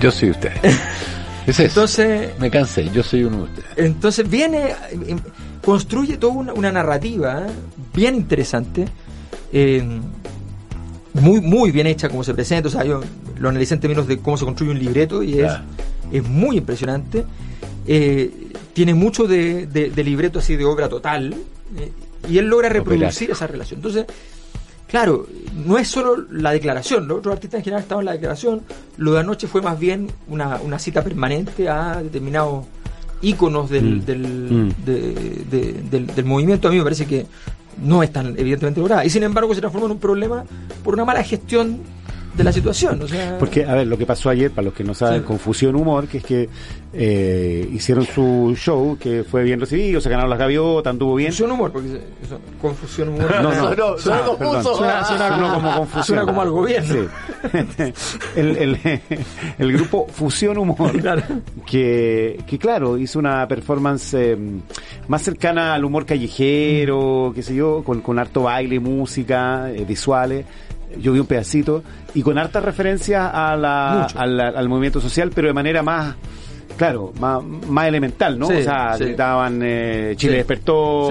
Yo 0.00 0.10
soy 0.10 0.30
usted. 0.30 0.52
entonces, 1.46 2.30
me 2.38 2.50
cansé, 2.50 2.88
yo 2.90 3.02
soy 3.02 3.24
uno 3.24 3.38
de 3.38 3.42
ustedes. 3.44 3.68
Entonces 3.76 4.28
viene, 4.28 4.74
em, 4.92 5.18
construye 5.64 6.16
toda 6.16 6.34
una, 6.34 6.72
narrativa 6.72 7.46
¿eh? 7.46 7.50
bien 7.94 8.14
interesante, 8.14 8.86
eh, 9.52 9.82
muy, 11.14 11.40
muy 11.40 11.70
bien 11.70 11.86
hecha 11.86 12.08
como 12.08 12.22
se 12.22 12.34
presenta. 12.34 12.68
O 12.68 12.70
sea, 12.70 12.84
yo 12.84 13.00
lo 13.38 13.48
analicé 13.48 13.74
en 13.74 13.80
términos 13.80 14.06
de 14.06 14.18
cómo 14.18 14.36
se 14.36 14.44
construye 14.44 14.70
un 14.70 14.78
libreto 14.78 15.22
y 15.22 15.40
es, 15.40 15.52
es 16.12 16.22
muy 16.22 16.58
impresionante. 16.58 17.24
Eh, 17.86 18.30
tiene 18.72 18.94
mucho 18.94 19.26
de, 19.26 19.66
de, 19.66 20.04
libreto 20.04 20.38
así 20.38 20.54
de 20.54 20.64
obra 20.64 20.88
total, 20.88 21.34
y 22.28 22.38
él 22.38 22.46
logra 22.46 22.68
reproducir 22.68 23.30
esa 23.30 23.46
relación. 23.46 23.78
Entonces, 23.78 24.06
claro, 24.86 25.26
no 25.54 25.78
es 25.78 25.88
solo 25.88 26.16
la 26.30 26.52
declaración, 26.52 27.06
los 27.06 27.18
otros 27.18 27.34
artistas 27.34 27.58
en 27.58 27.64
general 27.64 27.82
estaban 27.82 28.02
en 28.02 28.06
la 28.06 28.12
declaración, 28.12 28.62
lo 28.96 29.12
de 29.12 29.20
anoche 29.20 29.46
fue 29.46 29.62
más 29.62 29.78
bien 29.78 30.10
una, 30.28 30.60
una 30.62 30.78
cita 30.78 31.02
permanente 31.02 31.68
a 31.68 32.02
determinados 32.02 32.66
íconos 33.20 33.68
del, 33.70 33.96
mm. 33.96 34.04
Del, 34.04 34.20
mm. 34.20 35.90
del, 35.90 36.06
del, 36.06 36.24
movimiento. 36.24 36.68
A 36.68 36.70
mí 36.70 36.78
me 36.78 36.84
parece 36.84 37.06
que 37.06 37.26
no 37.82 38.02
es 38.02 38.12
tan 38.12 38.38
evidentemente 38.38 38.80
lograda. 38.80 39.04
Y 39.04 39.10
sin 39.10 39.22
embargo 39.22 39.54
se 39.54 39.60
transforma 39.60 39.86
en 39.86 39.92
un 39.92 39.98
problema 39.98 40.44
por 40.84 40.94
una 40.94 41.04
mala 41.04 41.22
gestión 41.22 41.80
de 42.38 42.44
la 42.44 42.52
situación. 42.52 43.02
O 43.02 43.08
sea... 43.08 43.36
Porque, 43.38 43.64
a 43.64 43.74
ver, 43.74 43.86
lo 43.86 43.98
que 43.98 44.06
pasó 44.06 44.30
ayer, 44.30 44.50
para 44.50 44.66
los 44.66 44.74
que 44.74 44.84
no 44.84 44.94
saben, 44.94 45.22
Confusión 45.24 45.74
Humor, 45.74 46.06
que 46.06 46.18
es 46.18 46.24
que 46.24 46.48
eh, 46.92 47.68
hicieron 47.72 48.06
su 48.06 48.54
show, 48.56 48.96
que 48.98 49.24
fue 49.24 49.42
bien 49.42 49.60
recibido, 49.60 50.00
se 50.00 50.08
ganaron 50.08 50.30
las 50.30 50.38
gaviotas, 50.38 50.92
anduvo 50.92 51.16
bien. 51.16 51.30
Confusión 51.30 51.50
Humor, 51.50 51.72
porque 51.72 52.00
Confusión 52.62 53.08
Humor. 53.10 53.34
No, 53.42 53.52
no, 53.52 53.74
no, 53.74 53.98
suena, 53.98 54.22
confuso. 54.22 54.76
Suena, 54.76 55.52
como 55.52 55.76
confusión. 55.76 56.04
Suena 56.04 56.24
como 56.24 56.42
al 56.42 56.50
gobierno. 56.50 57.08
el, 58.36 58.56
el, 58.56 59.00
el, 59.58 59.72
grupo 59.72 60.06
Fusión 60.10 60.56
Humor, 60.58 60.92
que, 61.66 62.40
que 62.46 62.58
claro, 62.58 62.96
hizo 62.96 63.18
una 63.18 63.46
performance 63.48 64.14
eh, 64.14 64.38
más 65.08 65.22
cercana 65.22 65.74
al 65.74 65.84
humor 65.84 66.06
callejero, 66.06 67.32
qué 67.34 67.42
sé 67.42 67.54
yo, 67.56 67.82
con, 67.82 68.00
con 68.00 68.18
harto 68.18 68.44
baile, 68.44 68.78
música, 68.78 69.70
eh, 69.72 69.84
visuales 69.86 70.46
yo 70.98 71.12
vi 71.12 71.20
un 71.20 71.26
pedacito, 71.26 71.82
y 72.14 72.22
con 72.22 72.38
hartas 72.38 72.64
referencias 72.64 73.30
a 73.32 73.56
la, 73.56 74.04
al 74.04 74.68
movimiento 74.68 75.00
social, 75.00 75.30
pero 75.34 75.48
de 75.48 75.54
manera 75.54 75.82
más, 75.82 76.16
claro, 76.76 77.12
más, 77.18 77.42
más 77.44 77.88
elemental, 77.88 78.38
¿no? 78.38 78.46
o 78.46 78.62
sea, 78.62 78.96
gritaban 78.96 79.60
eh, 79.62 80.14
Chile 80.16 80.38
despertó, 80.38 81.10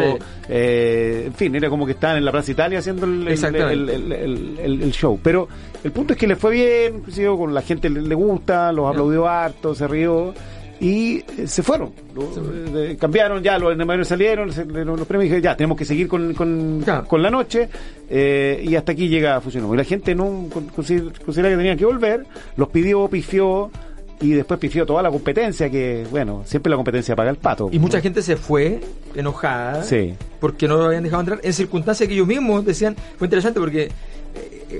eh, 0.50 1.26
en 1.28 1.34
fin, 1.34 1.56
era 1.56 1.70
como 1.70 1.86
que 1.86 1.92
estaban 1.92 2.18
en 2.18 2.26
la 2.26 2.32
Plaza 2.32 2.52
Italia 2.52 2.80
haciendo 2.80 3.06
el, 3.06 3.28
el, 3.28 4.92
show. 4.92 5.20
Pero 5.22 5.48
el 5.84 5.92
punto 5.92 6.14
es 6.14 6.20
que 6.20 6.26
le 6.26 6.36
fue 6.36 6.52
bien, 6.52 7.04
con 7.38 7.54
la 7.54 7.62
gente 7.62 7.90
le, 7.90 8.16
gusta, 8.16 8.72
los 8.72 8.90
aplaudió 8.90 9.28
harto, 9.28 9.76
se 9.76 9.88
rió. 9.88 10.34
Y 10.80 11.18
eh, 11.38 11.48
se 11.48 11.64
fueron. 11.64 11.92
Lo- 12.16 12.80
eh, 12.84 12.98
cambiaron, 13.00 13.42
ya 13.44 13.58
los 13.58 13.76
mayores 13.78 14.08
salieron, 14.08 14.52
se- 14.52 14.66
le- 14.66 14.86
los 14.86 15.08
premios 15.08 15.24
dijeron, 15.24 15.42
ya, 15.44 15.56
tenemos 15.58 15.78
que 15.78 15.86
seguir 15.86 16.08
con, 16.08 16.34
con, 16.34 16.82
Claro. 16.84 17.08
con 17.08 17.22
la 17.22 17.30
noche 17.30 17.70
eh, 18.10 18.64
y 18.64 18.76
hasta 18.76 18.92
aquí 18.92 19.08
llega 19.10 19.42
Fusión. 19.42 19.72
Y 19.74 19.78
la 19.78 19.84
gente 19.84 20.14
no 20.16 20.48
con- 20.54 20.68
consider- 20.68 21.12
considera 21.24 21.50
que 21.50 21.58
tenían 21.58 21.78
que 21.78 21.86
volver, 21.86 22.26
los 22.56 22.70
pidió, 22.70 23.08
pifió 23.08 23.72
y 24.20 24.32
después 24.32 24.60
pifió 24.60 24.86
toda 24.86 25.04
la 25.04 25.12
competencia, 25.12 25.70
que 25.70 26.06
bueno, 26.10 26.42
siempre 26.46 26.70
la 26.72 26.76
competencia 26.76 27.16
paga 27.16 27.30
el 27.30 27.38
pato. 27.38 27.70
Y 27.72 27.78
mucha 27.80 28.02
gente 28.02 28.22
se 28.24 28.36
fue 28.36 28.80
enojada 29.16 29.84
Sí. 29.84 30.16
porque 30.40 30.68
no 30.68 30.78
lo 30.78 30.86
habían 30.86 31.04
dejado 31.04 31.22
entrar 31.22 31.40
en 31.44 31.54
circunstancias 31.54 32.08
que 32.08 32.16
ellos 32.16 32.28
mismos 32.28 32.66
decían. 32.66 32.96
Fue 33.18 33.28
interesante 33.28 33.60
porque 33.60 33.90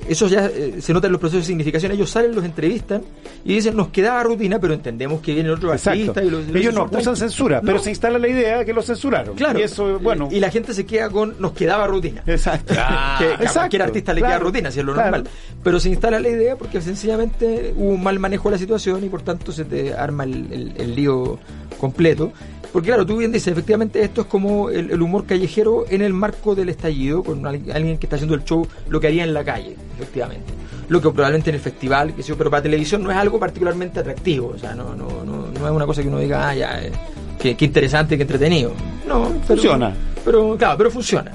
eso 0.10 0.28
ya 0.28 0.46
eh, 0.48 0.76
se 0.80 0.94
nota 0.94 1.08
en 1.08 1.14
los 1.14 1.20
procesos 1.22 1.44
de 1.44 1.48
significación. 1.48 1.92
Ellos 1.92 2.10
salen, 2.10 2.36
los 2.36 2.44
entrevistan 2.44 3.02
y 3.46 3.54
dicen, 3.56 3.76
nos 3.76 3.88
quedaba 3.90 4.22
rutina, 4.24 4.60
pero 4.60 4.74
entendemos 4.74 5.22
que 5.22 5.34
viene 5.34 5.50
otro 5.50 5.72
Exacto. 5.72 6.00
artista. 6.00 6.24
Y 6.24 6.30
los, 6.30 6.46
los 6.48 6.56
Ellos 6.56 6.74
no 6.74 6.82
insultan". 6.82 6.96
acusan 6.96 7.16
censura, 7.16 7.62
pero 7.62 7.78
No. 7.78 7.84
se 7.84 7.90
instala 7.90 8.20
la 8.20 8.28
idea 8.28 8.66
que 8.66 8.74
lo 8.74 8.82
censuraron. 8.82 9.36
Claro. 9.36 9.60
Y 9.60 9.64
eso, 9.64 10.00
bueno. 10.00 10.28
Y 10.32 10.40
la 10.40 10.50
gente 10.52 10.74
se 10.74 10.86
queda 10.86 11.10
con, 11.10 11.36
nos 11.40 11.54
quedaba 11.54 11.88
rutina. 11.88 12.24
Exacto. 12.28 12.74
que 13.20 13.48
a 13.48 13.52
cualquier 13.54 13.82
artista 13.84 14.14
le 14.14 14.22
queda 14.22 14.40
rutina, 14.40 14.72
si 14.72 14.80
es 14.80 14.86
lo 14.86 14.94
claro. 14.94 15.12
normal. 15.12 15.30
Pero 15.64 15.80
se 15.80 15.90
instala 15.90 16.20
la 16.20 16.30
idea 16.30 16.56
porque 16.56 16.82
sencillamente 16.82 17.74
hubo 17.76 17.90
un 17.92 18.04
mal 18.04 18.20
manejo 18.20 18.50
de 18.50 18.56
la 18.56 18.60
situación 18.60 19.04
y 19.04 19.10
por 19.10 19.22
tanto 19.22 19.52
se 19.52 19.66
te 19.66 19.94
arma 19.94 20.24
el, 20.26 20.52
el- 20.52 20.74
el 20.78 20.96
lío 20.96 21.40
completo. 21.80 22.32
Porque 22.74 22.88
claro, 22.90 23.06
tú 23.06 23.18
bien 23.18 23.32
dices, 23.32 23.48
efectivamente 23.48 24.02
esto 24.04 24.22
es 24.22 24.28
como 24.28 24.70
el, 24.70 24.92
el 24.92 25.02
humor 25.02 25.26
callejero 25.26 25.86
en 25.90 26.02
el 26.02 26.14
marco 26.14 26.54
del 26.54 26.70
estallido, 26.70 27.24
con 27.24 27.46
alguien 27.48 27.76
alguien 27.76 27.98
que 27.98 28.06
está 28.06 28.18
haciendo 28.18 28.36
el 28.36 28.44
show, 28.44 28.68
lo 28.90 29.00
que 29.00 29.08
haría 29.08 29.24
en 29.24 29.34
la 29.34 29.44
calle, 29.44 29.76
efectivamente. 29.96 30.54
Lo 30.90 31.02
que 31.02 31.10
probablemente 31.10 31.50
en 31.50 31.56
el 31.56 31.62
festival, 31.62 32.14
que 32.14 32.24
pero 32.36 32.50
para 32.50 32.64
televisión 32.64 33.04
no 33.04 33.12
es 33.12 33.18
algo 33.18 33.40
particularmente 33.40 34.00
atractivo, 34.00 34.54
o 34.56 34.58
sea, 34.58 34.74
no, 34.76 34.96
no, 34.96 35.08
no, 35.26 35.48
no 35.48 35.66
es 35.66 35.72
una 35.72 35.86
cosa 35.86 36.02
que 36.02 36.08
uno 36.08 36.20
diga, 36.20 36.50
ah, 36.50 36.56
ya, 36.56 36.82
eh, 36.82 36.92
qué, 37.40 37.56
qué 37.56 37.66
interesante, 37.66 38.16
qué 38.16 38.24
entretenido. 38.24 38.72
No, 39.08 39.24
pero- 39.30 39.46
Funciona. 39.62 39.94
Pero, 40.24 40.56
claro, 40.58 40.78
pero 40.78 40.92
funciona. 40.92 41.32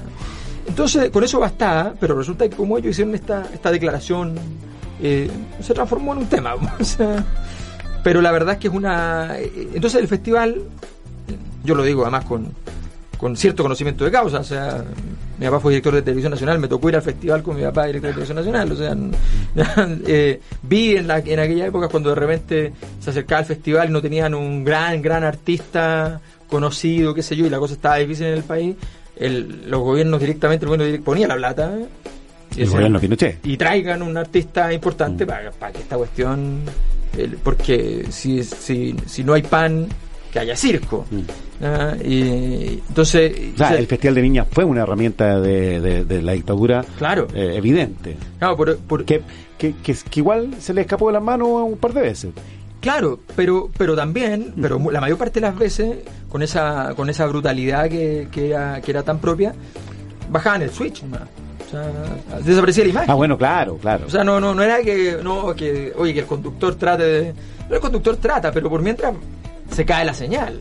Entonces, 0.67 1.09
con 1.09 1.23
eso 1.23 1.39
bastaba, 1.39 1.93
pero 1.99 2.15
resulta 2.15 2.47
que 2.47 2.55
como 2.55 2.77
ellos 2.77 2.91
hicieron 2.91 3.13
esta, 3.15 3.43
esta 3.53 3.69
declaración, 3.71 4.35
eh, 5.01 5.29
se 5.61 5.73
transformó 5.73 6.13
en 6.13 6.19
un 6.19 6.27
tema. 6.27 6.55
o 6.79 6.83
sea, 6.83 7.23
pero 8.03 8.21
la 8.21 8.31
verdad 8.31 8.53
es 8.53 8.59
que 8.59 8.67
es 8.69 8.73
una... 8.73 9.37
eh, 9.39 9.69
Entonces 9.73 9.99
el 10.01 10.07
festival, 10.07 10.61
yo 11.63 11.75
lo 11.75 11.83
digo 11.83 12.01
además 12.03 12.25
con, 12.25 12.51
con 13.17 13.37
cierto 13.37 13.63
conocimiento 13.63 14.03
de 14.05 14.11
causa, 14.11 14.39
o 14.39 14.43
sea, 14.43 14.83
mi 15.39 15.45
papá 15.45 15.59
fue 15.59 15.71
director 15.73 15.93
de 15.95 16.01
Televisión 16.01 16.31
Nacional, 16.31 16.59
me 16.59 16.67
tocó 16.67 16.89
ir 16.89 16.95
al 16.95 17.01
festival 17.01 17.41
con 17.41 17.55
mi 17.55 17.63
papá 17.63 17.85
director 17.85 18.09
de 18.09 18.13
Televisión 18.25 18.35
Nacional, 18.37 18.71
o 18.71 18.75
sea, 18.75 19.87
eh, 20.07 20.39
vi 20.61 20.95
en, 20.97 21.07
la, 21.07 21.19
en 21.19 21.39
aquella 21.39 21.65
época 21.67 21.87
cuando 21.87 22.09
de 22.09 22.15
repente 22.15 22.73
se 22.99 23.09
acercaba 23.09 23.39
al 23.39 23.45
festival 23.45 23.89
y 23.89 23.91
no 23.93 24.01
tenían 24.01 24.33
un 24.33 24.63
gran, 24.63 25.01
gran 25.01 25.23
artista 25.23 26.19
conocido, 26.47 27.13
qué 27.13 27.23
sé 27.23 27.35
yo, 27.35 27.45
y 27.45 27.49
la 27.49 27.59
cosa 27.59 27.73
estaba 27.75 27.97
difícil 27.97 28.27
en 28.27 28.33
el 28.33 28.43
país, 28.43 28.75
el- 29.15 29.69
los 29.69 29.81
gobiernos 29.81 30.19
directamente, 30.19 30.65
el 30.65 30.69
gobierno 30.77 31.03
ponía 31.03 31.27
la 31.27 31.35
plata, 31.35 31.73
¿eh? 31.77 31.85
Y 32.51 32.53
El 32.53 32.59
decían, 32.65 32.71
gobierno 32.73 32.99
Pinochet. 32.99 33.39
y 33.45 33.57
traigan 33.57 34.01
un 34.03 34.15
artista 34.17 34.71
importante 34.71 35.25
para, 35.25 35.49
para 35.51 35.71
que 35.71 35.79
esta 35.79 35.97
cuestión 35.97 36.59
el- 37.17 37.37
porque 37.37 38.05
si, 38.11 38.43
si, 38.43 38.95
si 39.07 39.23
no 39.23 39.33
hay 39.33 39.41
pan 39.41 39.87
que 40.33 40.39
haya 40.39 40.55
circo 40.55 41.05
Ah, 41.61 41.93
y 42.03 42.81
entonces 42.89 43.31
O 43.53 43.57
sea, 43.57 43.67
o 43.67 43.69
sea, 43.69 43.77
el 43.77 43.87
Festival 43.87 44.15
de 44.15 44.21
Viña 44.21 44.45
fue 44.51 44.65
una 44.65 44.81
herramienta 44.81 45.39
de, 45.39 45.79
de- 45.79 46.03
de 46.05 46.21
la 46.21 46.33
dictadura 46.33 46.83
Claro. 46.97 47.27
eh, 47.33 47.53
evidente. 47.55 48.17
claro, 48.39 48.57
por- 48.57 48.77
por- 48.79 49.05
Que, 49.05 49.21
que, 49.57 49.73
que, 49.75 49.93
que 49.93 50.19
igual 50.19 50.55
se 50.59 50.73
le 50.73 50.81
escapó 50.81 51.07
de 51.07 51.13
las 51.13 51.23
manos 51.23 51.47
un 51.49 51.77
par 51.77 51.93
de 51.93 52.01
veces. 52.01 52.31
claro 52.81 53.19
pero 53.35 53.69
pero 53.77 53.95
también 53.95 54.53
pero 54.61 54.77
mu- 54.79 54.91
la 54.91 54.99
mayor 54.99 55.17
parte 55.17 55.39
de 55.39 55.45
las 55.47 55.57
veces 55.57 55.97
con 56.27 56.41
esa 56.41 56.93
con 56.95 57.09
esa 57.09 57.25
brutalidad 57.27 57.87
que, 57.89 58.27
que 58.31 58.49
era 58.49 58.81
que 58.81 58.91
era 58.91 59.03
tan 59.03 59.19
propia 59.19 59.53
bajaban 60.29 60.63
el 60.63 60.69
switch 60.71 61.03
nomás. 61.03 61.21
o 61.67 61.69
sea, 61.69 62.39
desaparecía 62.43 62.83
la 62.83 62.89
imagen 62.89 63.09
Ah, 63.11 63.13
bueno, 63.13 63.37
claro, 63.37 63.77
claro. 63.77 64.05
O 64.07 64.09
sea, 64.09 64.23
no, 64.23 64.39
no, 64.39 64.53
no 64.53 64.61
era 64.63 64.81
que, 64.81 65.17
no, 65.23 65.53
que, 65.55 65.93
oye, 65.95 66.13
que 66.13 66.19
el 66.21 66.25
conductor 66.25 66.75
trate 66.75 67.03
de. 67.03 67.33
No, 67.69 67.75
el 67.75 67.81
conductor 67.81 68.17
trata, 68.17 68.51
pero 68.51 68.69
por 68.69 68.81
mientras 68.81 69.13
se 69.73 69.85
cae 69.85 70.05
la 70.05 70.13
señal. 70.13 70.59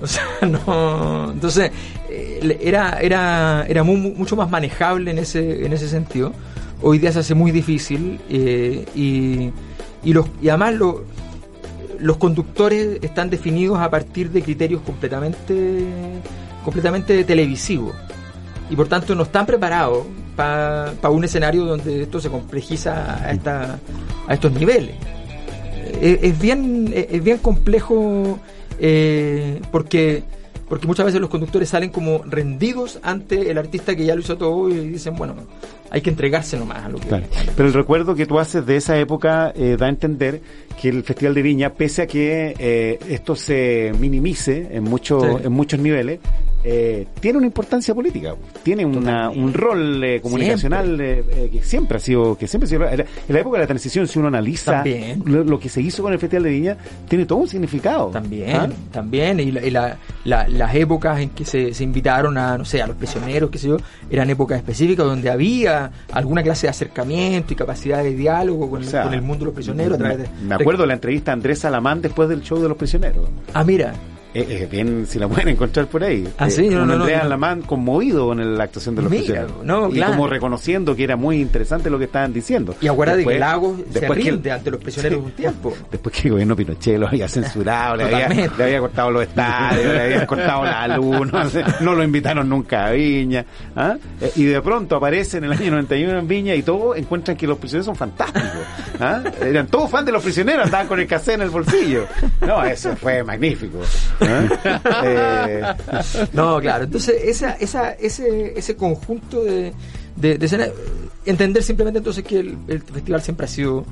O 0.00 0.06
sea, 0.06 0.24
no. 0.42 1.30
Entonces, 1.32 1.70
eh, 2.08 2.58
era, 2.62 2.98
era, 3.00 3.64
era 3.68 3.82
mu- 3.82 3.96
mu- 3.96 4.14
mucho 4.14 4.36
más 4.36 4.50
manejable 4.50 5.10
en 5.10 5.18
ese, 5.18 5.64
en 5.64 5.72
ese 5.72 5.88
sentido. 5.88 6.32
Hoy 6.82 6.98
día 6.98 7.12
se 7.12 7.20
hace 7.20 7.34
muy 7.34 7.50
difícil 7.50 8.20
eh, 8.28 8.84
y, 8.94 9.50
y, 10.08 10.12
los, 10.12 10.26
y 10.42 10.48
además 10.48 10.74
lo- 10.74 11.04
los 12.00 12.16
conductores 12.18 12.98
están 13.02 13.30
definidos 13.30 13.78
a 13.78 13.88
partir 13.88 14.30
de 14.30 14.42
criterios 14.42 14.82
completamente, 14.82 15.86
completamente 16.64 17.24
televisivos 17.24 17.94
y 18.68 18.76
por 18.76 18.88
tanto 18.88 19.14
no 19.14 19.22
están 19.22 19.46
preparados 19.46 20.04
para 20.36 20.92
un 21.10 21.22
escenario 21.24 21.64
donde 21.64 22.02
esto 22.02 22.20
se 22.20 22.28
complejiza 22.28 23.24
a, 23.24 23.30
esta, 23.30 23.78
a 24.26 24.34
estos 24.34 24.52
niveles. 24.52 24.96
Es, 26.04 26.38
bien, 26.38 26.92
es 26.94 27.06
es 27.10 27.24
bien 27.24 27.38
complejo 27.38 28.38
eh, 28.78 29.60
porque, 29.70 30.22
porque 30.68 30.86
muchas 30.86 31.06
veces 31.06 31.20
los 31.20 31.30
conductores 31.30 31.68
salen 31.68 31.90
como 31.90 32.22
rendidos 32.24 32.98
ante 33.02 33.50
el 33.50 33.58
artista 33.58 33.94
que 33.96 34.04
ya 34.04 34.14
lo 34.14 34.20
hizo 34.20 34.36
todo 34.36 34.68
y 34.68 34.74
dicen, 34.88 35.16
bueno, 35.16 35.34
hay 35.90 36.00
que 36.02 36.10
entregarse 36.10 36.58
nomás 36.58 36.84
a 36.84 36.88
lo 36.88 36.98
que... 36.98 37.08
Claro. 37.08 37.24
Pero 37.56 37.68
el 37.68 37.74
recuerdo 37.74 38.14
que 38.14 38.26
tú 38.26 38.38
haces 38.38 38.66
de 38.66 38.76
esa 38.76 38.98
época 38.98 39.52
eh, 39.54 39.76
da 39.78 39.86
a 39.86 39.88
entender 39.88 40.40
que 40.80 40.88
el 40.88 41.04
Festival 41.04 41.34
de 41.34 41.42
Viña, 41.42 41.70
pese 41.70 42.02
a 42.02 42.06
que 42.06 42.54
eh, 42.58 42.98
esto 43.08 43.36
se 43.36 43.92
minimice 43.98 44.68
en, 44.72 44.84
muchos 44.84 45.22
Sí. 45.22 45.46
en 45.46 45.52
muchos 45.52 45.78
niveles, 45.80 46.18
eh, 46.66 47.06
tiene 47.20 47.36
una 47.38 47.46
importancia 47.46 47.94
política, 47.94 48.34
tiene 48.62 48.86
una, 48.86 49.28
un 49.28 49.52
rol 49.52 50.02
eh, 50.02 50.20
comunicacional 50.22 50.98
eh, 51.00 51.22
eh, 51.30 51.50
que 51.52 51.62
siempre 51.62 51.98
ha 51.98 52.00
sido, 52.00 52.36
que 52.38 52.46
siempre 52.48 52.64
ha 52.66 52.68
sido, 52.70 52.88
en 52.88 53.04
la, 53.28 53.38
época 53.40 53.58
de 53.58 53.64
la 53.64 53.66
transición, 53.66 54.06
si 54.08 54.18
uno 54.18 54.28
analiza 54.28 54.82
lo, 55.26 55.44
lo 55.44 55.58
que 55.60 55.68
se 55.68 55.82
hizo 55.82 56.02
con 56.02 56.12
el 56.14 56.18
Festival 56.18 56.44
de 56.44 56.50
Viña, 56.50 56.76
tiene 57.08 57.26
todo 57.26 57.40
un 57.40 57.48
significado. 57.48 58.06
También, 58.08 58.56
¿Ah? 58.56 58.68
también, 58.90 59.40
y, 59.40 59.52
la- 59.52 59.64
y 59.66 59.70
la- 59.70 59.96
la- 60.24 60.48
las 60.48 60.74
épocas 60.74 61.20
en 61.20 61.30
que 61.30 61.44
se, 61.44 61.74
se 61.74 61.84
invitaron 61.84 62.38
a, 62.38 62.56
no 62.56 62.64
sé, 62.64 62.80
a 62.80 62.86
los 62.86 62.96
prisioneros, 62.96 63.50
qué 63.50 63.58
sé 63.58 63.68
yo, 63.68 63.76
eran 64.10 64.30
épocas 64.30 64.56
específicas 64.58 65.04
donde 65.04 65.28
había 65.30 65.90
alguna 66.12 66.42
clase 66.42 66.66
de 66.66 66.70
acercamiento 66.70 67.52
y 67.52 67.56
capacidad 67.56 68.02
de 68.02 68.14
diálogo 68.14 68.70
con, 68.70 68.80
O 68.82 68.84
el- 68.86 68.90
con 69.02 69.12
el 69.14 69.20
mundo 69.22 69.40
de 69.40 69.44
los 69.46 69.54
prisioneros. 69.54 69.94
a 69.96 69.98
través 69.98 70.18
de, 70.18 70.28
Me 70.46 70.54
acuerdo 70.54 70.82
de 70.84 70.86
la 70.88 70.94
entrevista 70.94 71.30
a 71.30 71.34
Andrés 71.34 71.58
Salamán 71.58 72.00
después 72.00 72.28
del 72.28 72.40
show 72.42 72.58
de 72.60 72.68
los 72.68 72.76
prisioneros. 72.78 73.28
Ah, 73.52 73.64
mira, 73.64 73.92
Eh, 74.34 74.44
eh, 74.62 74.68
bien, 74.70 75.06
si 75.06 75.18
la 75.20 75.28
pueden 75.28 75.48
encontrar 75.48 75.86
por 75.86 76.02
ahí. 76.02 76.26
Ah, 76.38 76.48
Eh, 76.48 76.50
sí, 76.50 76.68
no, 76.68 76.84
no, 76.84 76.94
Andrea 76.94 77.22
no. 77.22 77.28
Lamán 77.28 77.62
conmovido 77.62 78.26
con 78.26 78.58
la 78.58 78.64
actuación 78.64 78.96
de 78.96 79.02
los 79.02 79.10
Mira, 79.10 79.22
prisioneros. 79.24 79.64
no, 79.64 79.88
y 79.88 79.92
claro. 79.92 80.12
como 80.12 80.26
reconociendo 80.26 80.96
que 80.96 81.04
era 81.04 81.14
muy 81.16 81.40
interesante 81.40 81.88
lo 81.88 81.98
que 81.98 82.06
estaban 82.06 82.32
diciendo. 82.32 82.74
y 82.80 82.88
acuérdate 82.88 83.18
Después- 83.18 83.34
que 83.36 83.38
Lagos 83.40 83.76
se 83.92 84.00
después 84.00 84.18
que- 84.18 84.30
rinde 84.32 84.50
ante 84.52 84.70
los 84.72 84.80
prisioneros 84.80 85.24
un 85.24 85.30
tiempo. 85.32 85.72
Después 85.92 86.14
que 86.16 86.28
el 86.28 86.32
gobierno 86.32 86.56
Pinochet 86.56 86.98
lo 86.98 87.06
había 87.06 87.28
censurado, 87.28 87.96
le 87.96 88.04
había, 88.04 88.28
le 88.28 88.64
había 88.64 88.80
cortado 88.80 89.10
los 89.12 89.22
estadios, 89.22 89.84
le 89.94 90.00
había 90.02 90.26
cortado 90.26 90.64
la 90.64 90.88
luz, 90.96 91.30
no, 91.80 91.94
lo 91.94 92.02
invitaron 92.02 92.48
nunca 92.48 92.86
a 92.86 92.90
Viña. 92.90 93.44
¿ah? 93.76 93.96
Y 94.34 94.44
de 94.44 94.60
pronto 94.62 94.96
aparece 94.96 95.38
en 95.38 95.44
el 95.44 95.52
año 95.52 95.70
91 95.70 96.18
en 96.18 96.26
Viña 96.26 96.54
y 96.56 96.62
todos 96.64 96.96
encuentran 96.96 97.36
que 97.36 97.46
los 97.46 97.56
prisioneros 97.58 97.86
son 97.86 97.94
fantásticos. 97.96 98.50
¿ah? 99.00 99.22
Eran 99.40 99.68
todos 99.68 99.88
fans 99.90 100.06
de 100.06 100.12
los 100.12 100.22
prisioneros, 100.24 100.64
andaban 100.66 100.88
con 100.88 100.98
el 100.98 101.06
cassette 101.06 101.36
en 101.36 101.42
el 101.42 101.50
bolsillo. 101.50 102.06
No, 102.44 102.64
eso 102.64 102.96
fue 102.96 103.22
magnífico. 103.22 103.78
Eh, 105.04 105.62
No, 106.32 106.60
claro. 106.60 106.84
Entonces, 106.84 107.16
esa, 107.24 107.52
esa, 107.52 107.92
ese, 107.92 108.58
ese 108.58 108.76
conjunto 108.76 109.44
de, 109.44 109.72
de, 110.16 110.38
de 110.38 110.46
escenas, 110.46 110.70
entender 111.24 111.62
simplemente 111.62 111.98
entonces 111.98 112.24
que 112.24 112.40
el, 112.40 112.58
el 112.68 112.82
festival 112.82 113.22
siempre 113.22 113.46
ha 113.46 113.48
sido 113.48 113.84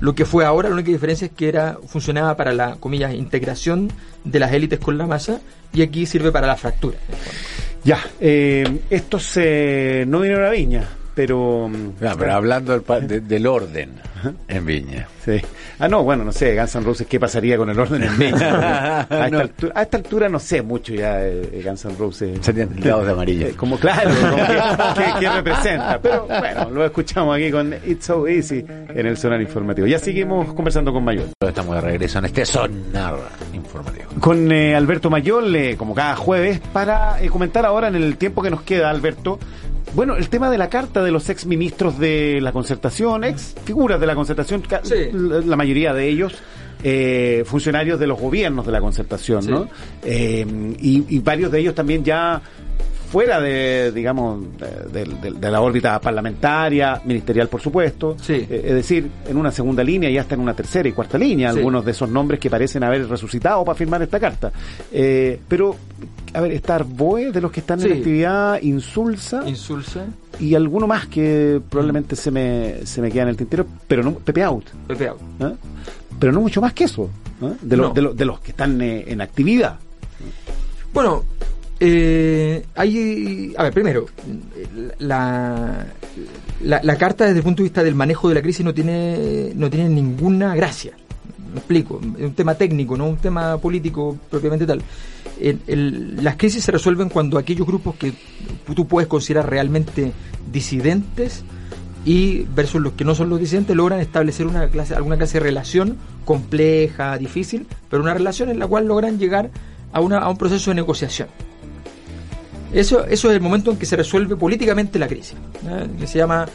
lo 0.00 0.14
que 0.14 0.24
fue 0.24 0.44
ahora, 0.44 0.68
la 0.68 0.74
única 0.74 0.90
diferencia 0.90 1.26
es 1.26 1.32
que 1.32 1.48
era 1.48 1.78
funcionaba 1.86 2.36
para 2.36 2.52
la, 2.52 2.76
comillas, 2.76 3.12
integración 3.14 3.90
de 4.24 4.38
las 4.38 4.52
élites 4.52 4.78
con 4.78 4.96
la 4.96 5.06
masa 5.06 5.40
y 5.72 5.82
aquí 5.82 6.06
sirve 6.06 6.30
para 6.30 6.46
la 6.46 6.56
fractura. 6.56 6.98
Ya, 7.84 7.98
eh, 8.20 8.80
estos 8.90 9.32
eh, 9.36 10.04
no 10.06 10.20
vinieron 10.20 10.44
a 10.46 10.50
Viña, 10.50 10.88
pero... 11.18 11.68
mm, 11.68 11.94
No, 12.00 12.16
pero 12.16 12.32
hablando 12.34 12.78
del, 12.78 13.08
de- 13.08 13.20
del 13.20 13.44
orden 13.48 13.90
en 14.46 14.64
Viña. 14.66 15.08
Sí. 15.24 15.40
Ah, 15.80 15.88
no, 15.88 16.02
bueno, 16.04 16.24
no 16.24 16.30
sé, 16.32 16.56
Guns 16.56 16.74
N' 16.76 16.84
Roses, 16.84 17.06
¿qué 17.08 17.18
pasaría 17.18 17.56
con 17.56 17.68
el 17.70 17.78
orden 17.78 18.04
en 18.04 18.16
Viña? 18.18 19.00
a, 19.00 19.02
esta 19.02 19.28
No. 19.30 19.38
altura, 19.40 19.72
a 19.76 19.82
esta 19.82 19.96
altura 19.96 20.28
no 20.28 20.38
sé 20.38 20.62
mucho 20.62 20.94
ya 20.94 21.24
eh, 21.24 21.60
Guns 21.64 21.84
N' 21.86 21.94
Roses. 21.98 22.38
Serían 22.40 22.68
tildados 22.68 23.04
de 23.06 23.12
amarillo. 23.12 23.46
Eh, 23.48 23.54
como 23.56 23.76
claro, 23.78 24.10
como 24.20 24.36
que, 24.36 25.02
que- 25.14 25.20
que 25.20 25.28
representa. 25.30 25.98
Pero 26.00 26.26
bueno, 26.28 26.70
lo 26.70 26.84
escuchamos 26.84 27.36
aquí 27.36 27.50
con 27.50 27.74
It's 27.84 28.06
So 28.06 28.26
Easy 28.28 28.64
en 28.68 29.06
el 29.06 29.16
sonar 29.16 29.40
informativo. 29.40 29.86
Ya 29.88 29.98
seguimos 29.98 30.52
conversando 30.54 30.92
con 30.92 31.02
Mayor. 31.04 31.26
Estamos 31.40 31.74
de 31.74 31.80
regreso 31.80 32.20
en 32.20 32.24
este 32.26 32.46
sonar 32.46 33.14
informativo. 33.52 34.06
Con 34.20 34.50
eh, 34.52 34.74
Alberto 34.76 35.10
Mayol, 35.10 35.54
eh, 35.56 35.76
como 35.76 35.94
cada 35.94 36.14
jueves, 36.16 36.60
para 36.72 37.20
eh, 37.22 37.28
comentar 37.28 37.64
ahora 37.66 37.88
en 37.88 37.96
el 37.96 38.16
tiempo 38.16 38.40
que 38.42 38.50
nos 38.50 38.62
queda, 38.62 38.88
Alberto, 38.90 39.38
bueno, 39.94 40.16
el 40.16 40.28
tema 40.28 40.50
de 40.50 40.58
la 40.58 40.68
carta 40.68 41.02
de 41.02 41.10
los 41.10 41.28
ex 41.28 41.46
ministros 41.46 41.98
de 41.98 42.40
la 42.40 42.52
concertación, 42.52 43.24
ex 43.24 43.54
figuras 43.64 43.98
de 44.00 44.06
la 44.06 44.14
concertación, 44.14 44.62
Sí. 44.82 44.94
la, 45.12 45.56
mayoría 45.56 45.92
de 45.94 46.08
ellos, 46.08 46.34
eh, 46.82 47.42
funcionarios 47.46 47.98
de 47.98 48.06
los 48.06 48.18
gobiernos 48.20 48.64
de 48.66 48.72
la 48.72 48.80
concertación, 48.80 49.46
¿no? 49.48 49.68
Eh, 50.04 50.46
y, 50.80 51.04
y 51.16 51.18
varios 51.20 51.50
de 51.50 51.60
ellos 51.60 51.74
también 51.74 52.04
ya 52.04 52.40
fuera 53.10 53.40
de, 53.40 53.90
digamos, 53.90 54.44
de, 54.92 55.04
de- 55.06 55.30
de 55.32 55.50
la 55.50 55.62
órbita 55.62 55.98
parlamentaria, 55.98 57.00
ministerial, 57.06 57.48
por 57.48 57.60
supuesto. 57.62 58.16
Sí. 58.20 58.34
Eh, 58.34 58.62
es 58.66 58.74
decir, 58.74 59.10
en 59.26 59.36
una 59.38 59.50
segunda 59.50 59.82
línea 59.82 60.10
y 60.10 60.18
hasta 60.18 60.34
en 60.34 60.42
una 60.42 60.54
tercera 60.54 60.86
y 60.88 60.92
cuarta 60.92 61.16
línea, 61.16 61.50
Sí. 61.52 61.56
algunos 61.58 61.84
de 61.86 61.92
esos 61.92 62.10
nombres 62.10 62.38
que 62.38 62.50
parecen 62.50 62.84
haber 62.84 63.08
resucitado 63.08 63.64
para 63.64 63.76
firmar 63.76 64.02
esta 64.02 64.20
carta. 64.20 64.52
Eh, 64.92 65.40
pero, 65.48 65.74
a 66.34 66.40
ver, 66.40 66.52
está 66.52 66.76
Arboe, 66.76 67.32
de 67.32 67.40
los 67.40 67.50
que 67.52 67.60
están 67.60 67.80
Sí. 67.80 67.86
en 67.88 67.92
actividad, 67.98 68.60
Insulsa, 68.62 69.48
Insulsa, 69.48 70.06
y 70.40 70.54
alguno 70.54 70.86
más 70.86 71.06
que 71.06 71.60
probablemente 71.68 72.16
se 72.16 72.30
me, 72.30 72.84
se 72.86 73.00
me 73.00 73.10
queda 73.10 73.22
en 73.24 73.28
el 73.30 73.36
tintero, 73.36 73.66
pero 73.86 74.02
no, 74.02 74.12
Pepe 74.14 74.42
Out. 74.44 74.64
Pepe 74.86 75.08
Out. 75.08 75.20
¿eh? 75.40 75.52
Pero 76.18 76.32
no 76.32 76.40
mucho 76.40 76.60
más 76.60 76.72
que 76.72 76.84
eso, 76.84 77.10
¿eh? 77.42 77.52
de, 77.62 77.76
los 77.76 77.88
No. 77.88 77.94
de, 77.94 78.02
los- 78.02 78.16
de 78.16 78.24
los 78.24 78.40
que 78.40 78.50
están 78.50 78.80
eh, 78.82 79.04
en 79.08 79.20
actividad. 79.20 79.78
Bueno, 80.92 81.24
eh, 81.80 82.64
hay. 82.74 83.54
A 83.56 83.62
ver, 83.64 83.72
primero, 83.72 84.06
la, 84.98 85.86
la, 86.62 86.80
la 86.82 86.96
carta 86.96 87.24
desde 87.26 87.38
el 87.38 87.44
punto 87.44 87.58
de 87.62 87.64
vista 87.68 87.82
del 87.82 87.94
manejo 87.94 88.28
de 88.28 88.34
la 88.34 88.42
crisis 88.42 88.64
no 88.64 88.74
tiene, 88.74 89.52
no 89.54 89.70
tiene 89.70 89.88
ninguna 89.88 90.54
gracia. 90.54 90.92
Me 91.52 91.58
explico, 91.58 92.00
es 92.18 92.24
un 92.24 92.34
tema 92.34 92.54
técnico, 92.54 92.96
no 92.96 93.06
un 93.06 93.16
tema 93.16 93.56
político 93.58 94.16
propiamente 94.30 94.66
tal. 94.66 94.82
El- 95.40 95.60
el- 95.66 96.24
las 96.24 96.36
crisis 96.36 96.64
se 96.64 96.72
resuelven 96.72 97.08
cuando 97.08 97.38
aquellos 97.38 97.66
grupos 97.66 97.94
que 97.96 98.12
tú 98.74 98.86
puedes 98.86 99.08
considerar 99.08 99.48
realmente 99.48 100.12
disidentes 100.52 101.44
y 102.04 102.44
versus 102.54 102.80
los 102.80 102.92
que 102.94 103.04
no 103.04 103.14
son 103.14 103.28
los 103.28 103.38
disidentes 103.38 103.76
logran 103.76 104.00
establecer 104.00 104.46
una 104.46 104.68
clase, 104.68 104.94
alguna 104.94 105.16
clase 105.16 105.34
de 105.38 105.44
relación 105.44 105.96
compleja, 106.24 107.16
difícil, 107.18 107.66
pero 107.90 108.02
una 108.02 108.14
relación 108.14 108.48
en 108.48 108.58
la 108.58 108.66
cual 108.66 108.86
logran 108.86 109.18
llegar 109.18 109.50
a, 109.92 110.00
una, 110.00 110.18
a 110.18 110.28
un 110.28 110.36
proceso 110.36 110.70
de 110.70 110.76
negociación. 110.76 111.28
Eso, 112.72 113.04
eso 113.06 113.30
es 113.30 113.34
el 113.36 113.40
momento 113.40 113.70
en 113.70 113.78
que 113.78 113.86
se 113.86 113.96
resuelve 113.96 114.36
políticamente 114.36 114.98
la 114.98 115.08
crisis, 115.08 115.34
¿eh? 115.66 115.86
que 115.98 116.06
se 116.06 116.18
llama, 116.18 116.46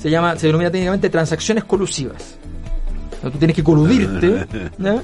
se 0.00 0.10
llama, 0.10 0.36
se 0.36 0.46
denomina 0.48 0.70
técnicamente 0.70 1.08
transacciones 1.08 1.64
colusivas. 1.64 2.36
O 3.18 3.20
sea, 3.22 3.30
tú 3.30 3.38
tienes 3.38 3.56
que 3.56 3.64
coludirte 3.64 4.46
¿eh? 4.84 5.00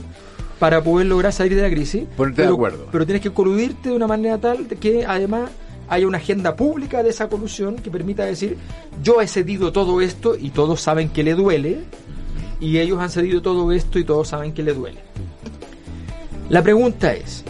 Para 0.61 0.85
poder 0.85 1.07
lograr 1.07 1.33
salir 1.33 1.57
de 1.57 1.63
la 1.63 1.71
crisis. 1.71 2.05
Ponerte 2.17 2.43
de 2.43 2.47
pero, 2.47 2.55
acuerdo. 2.55 2.87
Pero 2.93 3.07
tienes 3.07 3.23
que 3.23 3.31
coludirte 3.31 3.89
de 3.89 3.97
una 3.97 4.07
manera 4.07 4.39
tal 4.39 4.69
de 4.69 4.77
que 4.77 5.05
además 5.07 5.51
haya 5.89 6.07
una 6.07 6.19
agenda 6.19 6.55
pública 6.55 7.03
de 7.03 7.11
esa 7.11 7.29
colusión 7.29 7.77
que 7.77 7.91
permita 7.91 8.25
decir 8.25 8.57
yo 9.03 9.21
he 9.21 9.27
cedido 9.27 9.73
todo 9.73 10.01
esto 10.01 10.37
y 10.39 10.51
todos 10.51 10.81
saben 10.81 11.09
que 11.09 11.25
le 11.25 11.35
duele 11.35 11.81
y 12.61 12.79
ellos 12.79 13.01
han 13.01 13.11
cedido 13.11 13.43
todo 13.43 13.73
esto 13.73 13.99
y 13.99 14.05
todos 14.05 14.29
saben 14.29 14.53
que 14.53 14.63
le 14.63 14.75
duele. 14.75 15.01
La 16.51 16.63
pregunta 16.63 17.15
es, 17.15 17.43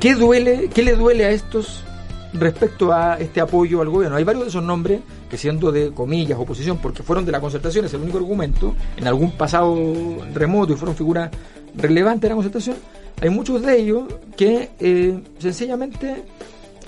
¿qué 0.00 0.14
duele, 0.14 0.70
qué 0.72 0.82
le 0.82 0.96
duele 0.96 1.26
a 1.26 1.30
estos 1.30 1.84
respecto 2.32 2.92
a 2.92 3.18
este 3.18 3.42
apoyo 3.42 3.82
al 3.82 3.90
gobierno? 3.90 4.16
Hay 4.16 4.24
varios 4.24 4.44
de 4.44 4.48
esos 4.48 4.62
nombres 4.62 5.00
que 5.28 5.36
siendo 5.36 5.70
de 5.70 5.92
comillas 5.92 6.38
oposición, 6.38 6.78
porque 6.78 7.02
fueron 7.02 7.24
de 7.24 7.32
la 7.32 7.40
concertación, 7.40 7.84
es 7.84 7.94
el 7.94 8.00
único 8.00 8.18
argumento, 8.18 8.74
en 8.96 9.06
algún 9.06 9.32
pasado 9.32 9.76
remoto 10.34 10.72
y 10.72 10.76
fueron 10.76 10.96
figuras 10.96 11.30
relevantes 11.80 12.22
de 12.22 12.28
la 12.30 12.34
concertación, 12.34 12.76
hay 13.20 13.30
muchos 13.30 13.62
de 13.62 13.78
ellos 13.78 14.04
que 14.36 14.70
eh, 14.78 15.18
sencillamente 15.38 16.24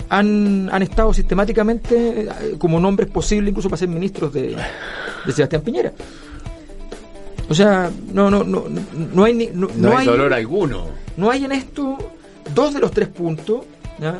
han, 0.09 0.69
han 0.71 0.81
estado 0.81 1.13
sistemáticamente 1.13 2.21
eh, 2.21 2.29
como 2.57 2.79
nombres 2.79 3.09
posibles 3.09 3.49
incluso 3.51 3.69
para 3.69 3.77
ser 3.79 3.89
ministros 3.89 4.33
de, 4.33 4.55
de 5.25 5.31
Sebastián 5.31 5.61
Piñera. 5.61 5.93
O 7.49 7.53
sea, 7.53 7.91
no, 8.11 8.31
no, 8.31 8.43
no, 8.43 8.65
no 9.13 9.23
hay 9.23 9.33
ni, 9.33 9.47
no, 9.47 9.67
No, 9.75 9.89
no 9.89 9.97
hay 9.97 10.05
dolor 10.05 10.33
alguno. 10.33 10.85
no 11.17 11.29
hay 11.29 11.45
en 11.45 11.51
esto 11.51 11.97
dos 12.55 12.73
de 12.73 12.79
los 12.79 12.91
tres 12.91 13.09
puntos, 13.09 13.65
¿ya? 13.99 14.17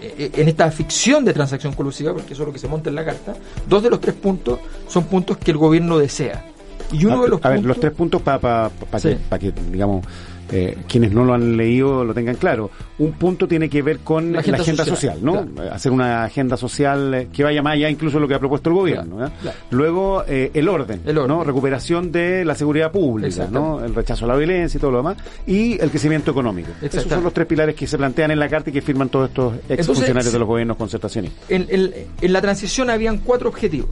Eh, 0.00 0.30
en 0.34 0.48
esta 0.48 0.70
ficción 0.70 1.24
de 1.24 1.32
transacción 1.32 1.72
colusiva, 1.72 2.12
porque 2.12 2.34
eso 2.34 2.42
es 2.42 2.46
lo 2.46 2.52
que 2.52 2.58
se 2.58 2.68
monta 2.68 2.90
en 2.90 2.96
la 2.96 3.04
carta, 3.04 3.34
dos 3.66 3.82
de 3.82 3.90
los 3.90 4.00
tres 4.00 4.14
puntos 4.14 4.58
son 4.88 5.04
puntos 5.04 5.36
que 5.38 5.50
el 5.50 5.56
gobierno 5.56 5.98
desea. 5.98 6.44
Y 6.94 7.04
uno 7.06 7.20
a, 7.20 7.22
de 7.24 7.28
los 7.28 7.44
a 7.44 7.48
ver, 7.50 7.64
los 7.64 7.78
tres 7.80 7.92
puntos 7.92 8.22
para 8.22 8.70
Sí. 8.98 9.08
que, 9.10 9.16
pa 9.16 9.38
que, 9.38 9.52
digamos, 9.70 10.04
eh, 10.52 10.76
quienes 10.86 11.10
no 11.10 11.24
lo 11.24 11.32
han 11.32 11.56
leído 11.56 12.04
lo 12.04 12.12
tengan 12.12 12.36
claro. 12.36 12.70
Un 12.98 13.12
punto 13.12 13.48
tiene 13.48 13.68
que 13.70 13.80
ver 13.82 14.00
con 14.00 14.26
La 14.32 14.42
la 14.42 14.58
agenda 14.58 14.84
social, 14.84 15.16
social, 15.16 15.18
¿no? 15.22 15.62
Hacer 15.72 15.90
una 15.90 16.22
agenda 16.24 16.56
social 16.58 17.14
eh, 17.14 17.28
que 17.32 17.42
vaya 17.42 17.62
más 17.62 17.72
allá 17.74 17.88
incluso 17.88 18.18
de 18.18 18.20
lo 18.20 18.28
que 18.28 18.34
ha 18.34 18.38
propuesto 18.38 18.68
el 18.68 18.76
gobierno. 18.76 19.16
Claro, 19.16 19.32
¿ya? 19.32 19.40
claro. 19.40 19.56
Luego, 19.70 20.22
eh, 20.28 20.50
el, 20.52 20.68
orden, 20.68 21.00
El 21.06 21.16
orden. 21.18 21.36
¿no? 21.36 21.44
Recuperación 21.44 22.12
de 22.12 22.44
la 22.44 22.54
seguridad 22.54 22.92
pública. 22.92 23.48
¿no? 23.50 23.82
El 23.82 23.94
rechazo 23.94 24.26
a 24.26 24.28
la 24.28 24.36
violencia 24.36 24.76
y 24.76 24.80
todo 24.80 24.90
lo 24.90 24.98
demás. 24.98 25.16
Y 25.46 25.80
el 25.80 25.88
crecimiento 25.90 26.30
económico. 26.30 26.68
Esos 26.82 27.04
son 27.04 27.24
los 27.24 27.32
tres 27.32 27.46
pilares 27.46 27.74
que 27.74 27.86
se 27.86 27.96
plantean 27.96 28.30
en 28.30 28.38
la 28.38 28.48
carta 28.48 28.68
y 28.70 28.72
que 28.74 28.82
firman 28.82 29.08
todos 29.08 29.30
estos 29.30 29.54
ex 29.68 29.86
funcionarios 29.86 30.32
de 30.32 30.38
los 30.38 30.46
gobiernos 30.46 30.76
concertacionistas. 30.76 31.50
en, 31.50 31.66
en- 31.70 31.92
en 32.20 32.32
la 32.32 32.40
transición 32.42 32.90
habían 32.90 33.18
cuatro 33.18 33.48
objetivos. 33.48 33.90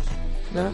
¿ya? 0.54 0.70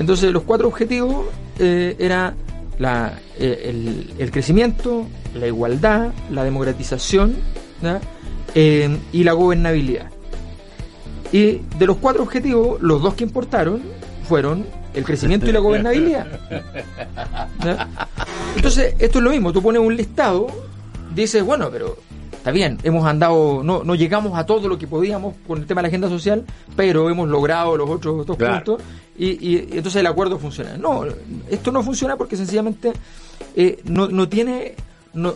Entonces, 0.00 0.32
los 0.32 0.42
cuatro 0.42 0.66
objetivos 0.66 1.26
eh, 1.58 1.94
era 1.98 2.34
la, 2.78 3.12
eh, 3.38 3.66
el, 3.66 4.14
el 4.18 4.30
crecimiento, 4.32 5.06
la 5.34 5.46
igualdad, 5.46 6.12
la 6.30 6.42
democratización. 6.42 7.36
Eh, 8.54 8.98
y 9.12 9.24
la 9.24 9.32
gobernabilidad. 9.32 10.10
Y 11.32 11.60
de 11.78 11.86
los 11.86 11.98
cuatro 11.98 12.22
objetivos, 12.22 12.80
los 12.82 13.00
dos 13.00 13.14
que 13.14 13.24
importaron 13.24 13.80
fueron 14.28 14.66
el 14.94 15.04
crecimiento 15.04 15.46
y 15.48 15.52
la 15.52 15.60
gobernabilidad. 15.60 16.26
Entonces, 18.56 18.94
esto 18.98 19.18
es 19.18 19.24
lo 19.24 19.30
mismo, 19.30 19.52
tú 19.52 19.62
pones 19.62 19.80
un 19.80 19.96
listado, 19.96 20.48
dices, 21.14 21.44
bueno, 21.44 21.70
pero 21.70 21.96
está 22.40 22.50
bien, 22.52 22.78
hemos 22.82 23.04
andado, 23.04 23.62
no, 23.62 23.84
no 23.84 23.94
llegamos 23.94 24.36
a 24.38 24.46
todo 24.46 24.66
lo 24.66 24.78
que 24.78 24.86
podíamos 24.86 25.34
con 25.46 25.58
el 25.60 25.66
tema 25.66 25.80
de 25.80 25.82
la 25.84 25.88
agenda 25.88 26.08
social, 26.08 26.44
pero 26.74 27.10
hemos 27.10 27.28
logrado 27.28 27.76
los 27.76 27.88
otros 27.88 28.26
dos 28.26 28.36
Claro. 28.38 28.64
puntos 28.64 28.82
y, 29.18 29.26
y- 29.46 29.68
entonces 29.72 29.96
el 29.96 30.06
acuerdo 30.06 30.38
funciona. 30.38 30.76
No, 30.78 31.04
esto 31.50 31.70
no 31.70 31.82
funciona 31.82 32.16
porque 32.16 32.36
sencillamente 32.36 32.92
eh, 33.54 33.80
no, 33.84 34.08
no 34.08 34.26
tiene... 34.28 34.74
no- 35.12 35.34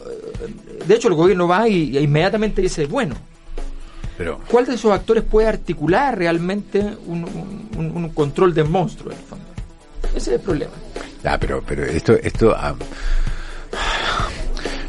de 0.87 0.95
hecho, 0.95 1.09
el 1.09 1.14
gobierno 1.14 1.47
va 1.47 1.69
y, 1.69 1.97
y 1.97 1.99
inmediatamente 1.99 2.62
dice, 2.62 2.87
bueno, 2.87 3.14
Pero 4.17 4.40
¿cuál 4.51 4.64
de 4.64 4.75
esos 4.77 4.90
actores 4.93 5.25
puede 5.25 5.47
articular 5.49 6.17
realmente 6.17 6.79
un, 7.07 7.25
un- 7.77 7.90
un 7.95 8.09
control 8.11 8.55
de 8.55 8.64
monstruo 8.64 9.12
en 9.12 9.19
el 9.19 9.25
fondo? 9.25 9.45
Ese 10.17 10.17
es 10.35 10.37
el 10.37 10.40
problema. 10.40 10.73
Ah, 11.25 11.37
pero, 11.38 11.62
pero 11.67 11.85
esto, 11.85 12.12
esto 12.14 12.55
ah, 12.57 12.75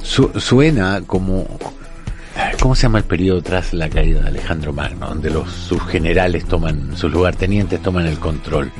su- 0.01 0.31
suena 0.39 1.01
como, 1.05 1.45
¿cómo 2.61 2.75
se 2.75 2.83
llama 2.83 2.99
el 2.99 3.03
periodo 3.05 3.41
tras 3.41 3.73
la 3.73 3.89
caída 3.89 4.21
de 4.21 4.27
Alejandro 4.27 4.73
Magno? 4.73 5.07
Donde 5.09 5.29
los 5.29 5.49
subgenerales 5.51 6.45
toman, 6.45 6.95
sus 6.97 7.11
lugartenientes 7.11 7.81
toman 7.81 8.07
el 8.07 8.19
control. 8.19 8.71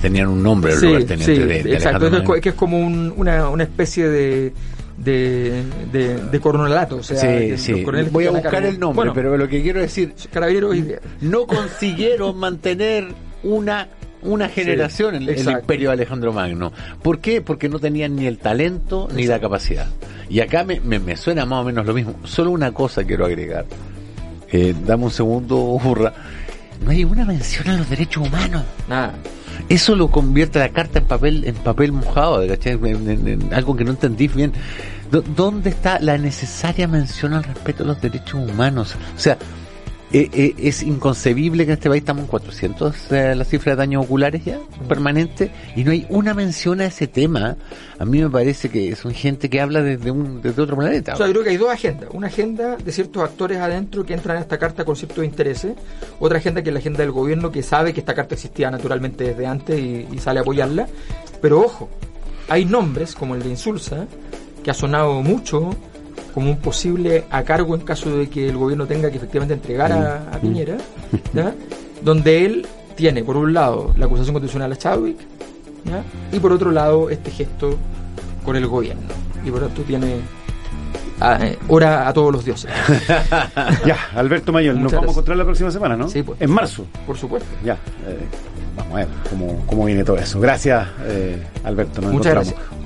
Tenían 0.00 0.28
un 0.28 0.42
nombre 0.42 0.72
los 0.72 0.80
Sí, 0.80 0.86
lugartenientes 0.86 1.36
sí, 1.36 1.42
de, 1.42 1.46
de 1.46 1.74
exacto. 1.74 2.06
Alejandro 2.06 2.08
Es, 2.08 2.28
Magno. 2.28 2.40
que 2.42 2.48
es 2.50 2.54
como 2.54 2.78
un- 2.78 3.14
una, 3.16 3.48
una 3.48 3.62
especie 3.62 4.08
de, 4.08 4.52
de, 4.98 5.62
de, 5.92 6.16
de 6.30 6.40
coronelato. 6.40 6.96
O 6.96 7.02
sea, 7.02 7.20
que 7.38 7.56
Sí, 7.58 7.74
sí. 7.74 7.84
Voy 8.10 8.26
a 8.26 8.30
buscar 8.30 8.64
el 8.64 8.78
nombre, 8.78 8.96
Bueno, 8.96 9.12
pero 9.14 9.36
lo 9.36 9.48
que 9.48 9.62
quiero 9.62 9.80
decir, 9.80 10.14
Carabineros 10.32 10.74
y- 10.76 10.86
no 11.20 11.46
consiguieron 11.46 12.36
mantener 12.38 13.08
una 13.42 13.88
una 14.22 14.48
generación 14.48 15.14
en 15.14 15.22
el 15.28 15.38
imperio 15.60 15.88
de 15.90 15.94
Alejandro 15.94 16.32
Magno. 16.32 16.72
¿Por 17.02 17.20
qué? 17.20 17.40
Porque 17.42 17.68
no 17.68 17.78
tenían 17.78 18.16
ni 18.16 18.26
el 18.26 18.38
talento 18.38 19.08
ni 19.14 19.26
la 19.26 19.40
capacidad. 19.40 19.86
Y 20.28 20.40
acá 20.40 20.64
me, 20.64 20.80
me, 20.80 20.98
me 20.98 21.16
suena 21.16 21.46
más 21.46 21.60
o 21.60 21.64
menos 21.64 21.86
lo 21.86 21.94
mismo. 21.94 22.14
Solo 22.24 22.50
una 22.50 22.72
cosa 22.72 23.04
quiero 23.04 23.26
agregar. 23.26 23.66
Eh, 24.50 24.74
dame 24.86 25.04
un 25.04 25.10
segundo, 25.10 25.56
burra. 25.56 26.12
No 26.84 26.90
hay 26.90 27.04
una 27.04 27.24
mención 27.24 27.68
a 27.68 27.76
los 27.78 27.88
derechos 27.88 28.26
humanos. 28.26 28.62
Nada. 28.88 29.12
Eso 29.68 29.96
lo 29.96 30.08
convierte 30.10 30.58
la 30.58 30.68
carta 30.68 30.98
en 30.98 31.06
papel 31.06 31.44
en 31.44 31.54
papel 31.54 31.92
mojado. 31.92 32.42
En, 32.42 32.86
en- 32.86 33.28
en 33.28 33.54
algo 33.54 33.74
que 33.76 33.84
no 33.84 33.90
entendí 33.92 34.28
bien. 34.28 34.52
¿Dónde 35.36 35.70
está 35.70 36.00
la 36.00 36.18
necesaria 36.18 36.88
mención 36.88 37.32
al 37.32 37.44
respeto 37.44 37.84
a 37.84 37.86
los 37.86 38.00
derechos 38.00 38.34
humanos? 38.50 38.96
O 39.16 39.18
sea, 39.18 39.38
eh, 40.12 40.30
eh, 40.32 40.54
es 40.58 40.84
inconcebible 40.84 41.64
que 41.64 41.72
en 41.72 41.78
este 41.78 41.88
país 41.88 42.02
estamos 42.02 42.22
en 42.22 42.28
400 42.28 43.12
eh, 43.12 43.34
la 43.34 43.44
cifra 43.44 43.72
de 43.72 43.76
daños 43.76 44.04
oculares 44.04 44.44
ya, 44.44 44.60
permanente, 44.88 45.50
y 45.74 45.82
no 45.82 45.90
hay 45.90 46.06
una 46.10 46.32
mención 46.32 46.80
a 46.80 46.86
ese 46.86 47.08
tema. 47.08 47.56
A 47.98 48.04
mí 48.04 48.22
me 48.22 48.30
parece 48.30 48.68
que 48.68 48.94
son 48.94 49.12
gente 49.12 49.50
que 49.50 49.60
habla 49.60 49.82
desde, 49.82 50.12
un, 50.12 50.40
desde 50.42 50.62
otro 50.62 50.76
planeta. 50.76 51.14
O 51.14 51.16
sea, 51.16 51.26
yo 51.26 51.32
creo 51.32 51.44
que 51.44 51.50
hay 51.50 51.56
dos 51.56 51.70
agendas. 51.70 52.10
Una 52.12 52.28
agenda 52.28 52.76
de 52.76 52.92
ciertos 52.92 53.22
actores 53.22 53.58
adentro 53.58 54.04
que 54.04 54.14
entran 54.14 54.36
a 54.36 54.40
esta 54.40 54.58
carta 54.58 54.84
con 54.84 54.94
ciertos 54.94 55.24
intereses. 55.24 55.74
Otra 56.20 56.38
agenda 56.38 56.62
que 56.62 56.70
es 56.70 56.74
la 56.74 56.80
agenda 56.80 56.98
del 56.98 57.10
gobierno 57.10 57.50
que 57.50 57.64
sabe 57.64 57.92
que 57.92 58.00
esta 58.00 58.14
carta 58.14 58.34
existía 58.36 58.70
naturalmente 58.70 59.24
desde 59.24 59.46
antes 59.46 59.78
y, 59.78 60.06
y 60.12 60.18
sale 60.18 60.38
a 60.38 60.42
apoyarla. 60.42 60.86
Pero 61.42 61.60
ojo, 61.62 61.88
hay 62.48 62.64
nombres 62.64 63.14
como 63.16 63.34
el 63.34 63.42
de 63.42 63.50
Insulsa, 63.50 64.06
que 64.62 64.70
ha 64.70 64.74
sonado 64.74 65.20
mucho 65.22 65.74
como 66.36 66.50
un 66.50 66.58
posible 66.58 67.24
a 67.30 67.42
cargo 67.44 67.74
en 67.74 67.80
caso 67.80 68.14
de 68.14 68.28
que 68.28 68.46
el 68.46 68.58
gobierno 68.58 68.86
tenga 68.86 69.10
que 69.10 69.16
efectivamente 69.16 69.54
entregar 69.54 69.90
a, 69.90 70.16
a 70.30 70.38
Piñera, 70.38 70.76
¿ya? 71.32 71.54
donde 72.02 72.44
él 72.44 72.66
tiene, 72.94 73.24
por 73.24 73.38
un 73.38 73.54
lado, 73.54 73.94
la 73.96 74.04
acusación 74.04 74.34
constitucional 74.34 74.70
a 74.70 74.76
Chadwick, 74.76 75.16
¿ya? 75.86 76.04
y 76.36 76.38
por 76.38 76.52
otro 76.52 76.70
lado, 76.72 77.08
este 77.08 77.30
gesto 77.30 77.78
con 78.44 78.54
el 78.54 78.66
gobierno. 78.66 79.00
y 79.46 79.50
por 79.50 79.60
tanto 79.60 79.80
tiene 79.80 80.16
ah, 81.20 81.38
eh, 81.40 81.56
hora 81.68 82.06
a 82.06 82.12
todos 82.12 82.30
los 82.34 82.44
dioses. 82.44 82.70
Ya, 83.86 83.96
Alberto 84.14 84.52
Mayor, 84.52 84.74
nos 84.74 84.82
Muchas 84.82 84.96
vamos 84.98 85.08
a 85.08 85.12
encontrar 85.12 85.38
la 85.38 85.44
próxima 85.44 85.70
semana, 85.70 85.96
¿no? 85.96 86.10
Sí, 86.10 86.22
pues. 86.22 86.38
En 86.38 86.50
marzo. 86.50 86.84
Por 87.06 87.16
supuesto. 87.16 87.48
Ya, 87.64 87.78
eh, 88.06 88.18
vamos 88.76 88.92
a 88.92 88.96
ver 88.96 89.08
cómo, 89.30 89.64
cómo 89.64 89.86
viene 89.86 90.04
todo 90.04 90.18
eso. 90.18 90.38
Gracias, 90.38 90.86
eh, 91.06 91.42
Alberto. 91.64 92.02
Nos 92.02 92.12
Muchas 92.12 92.32
encontramos. 92.32 92.52
gracias. 92.52 92.70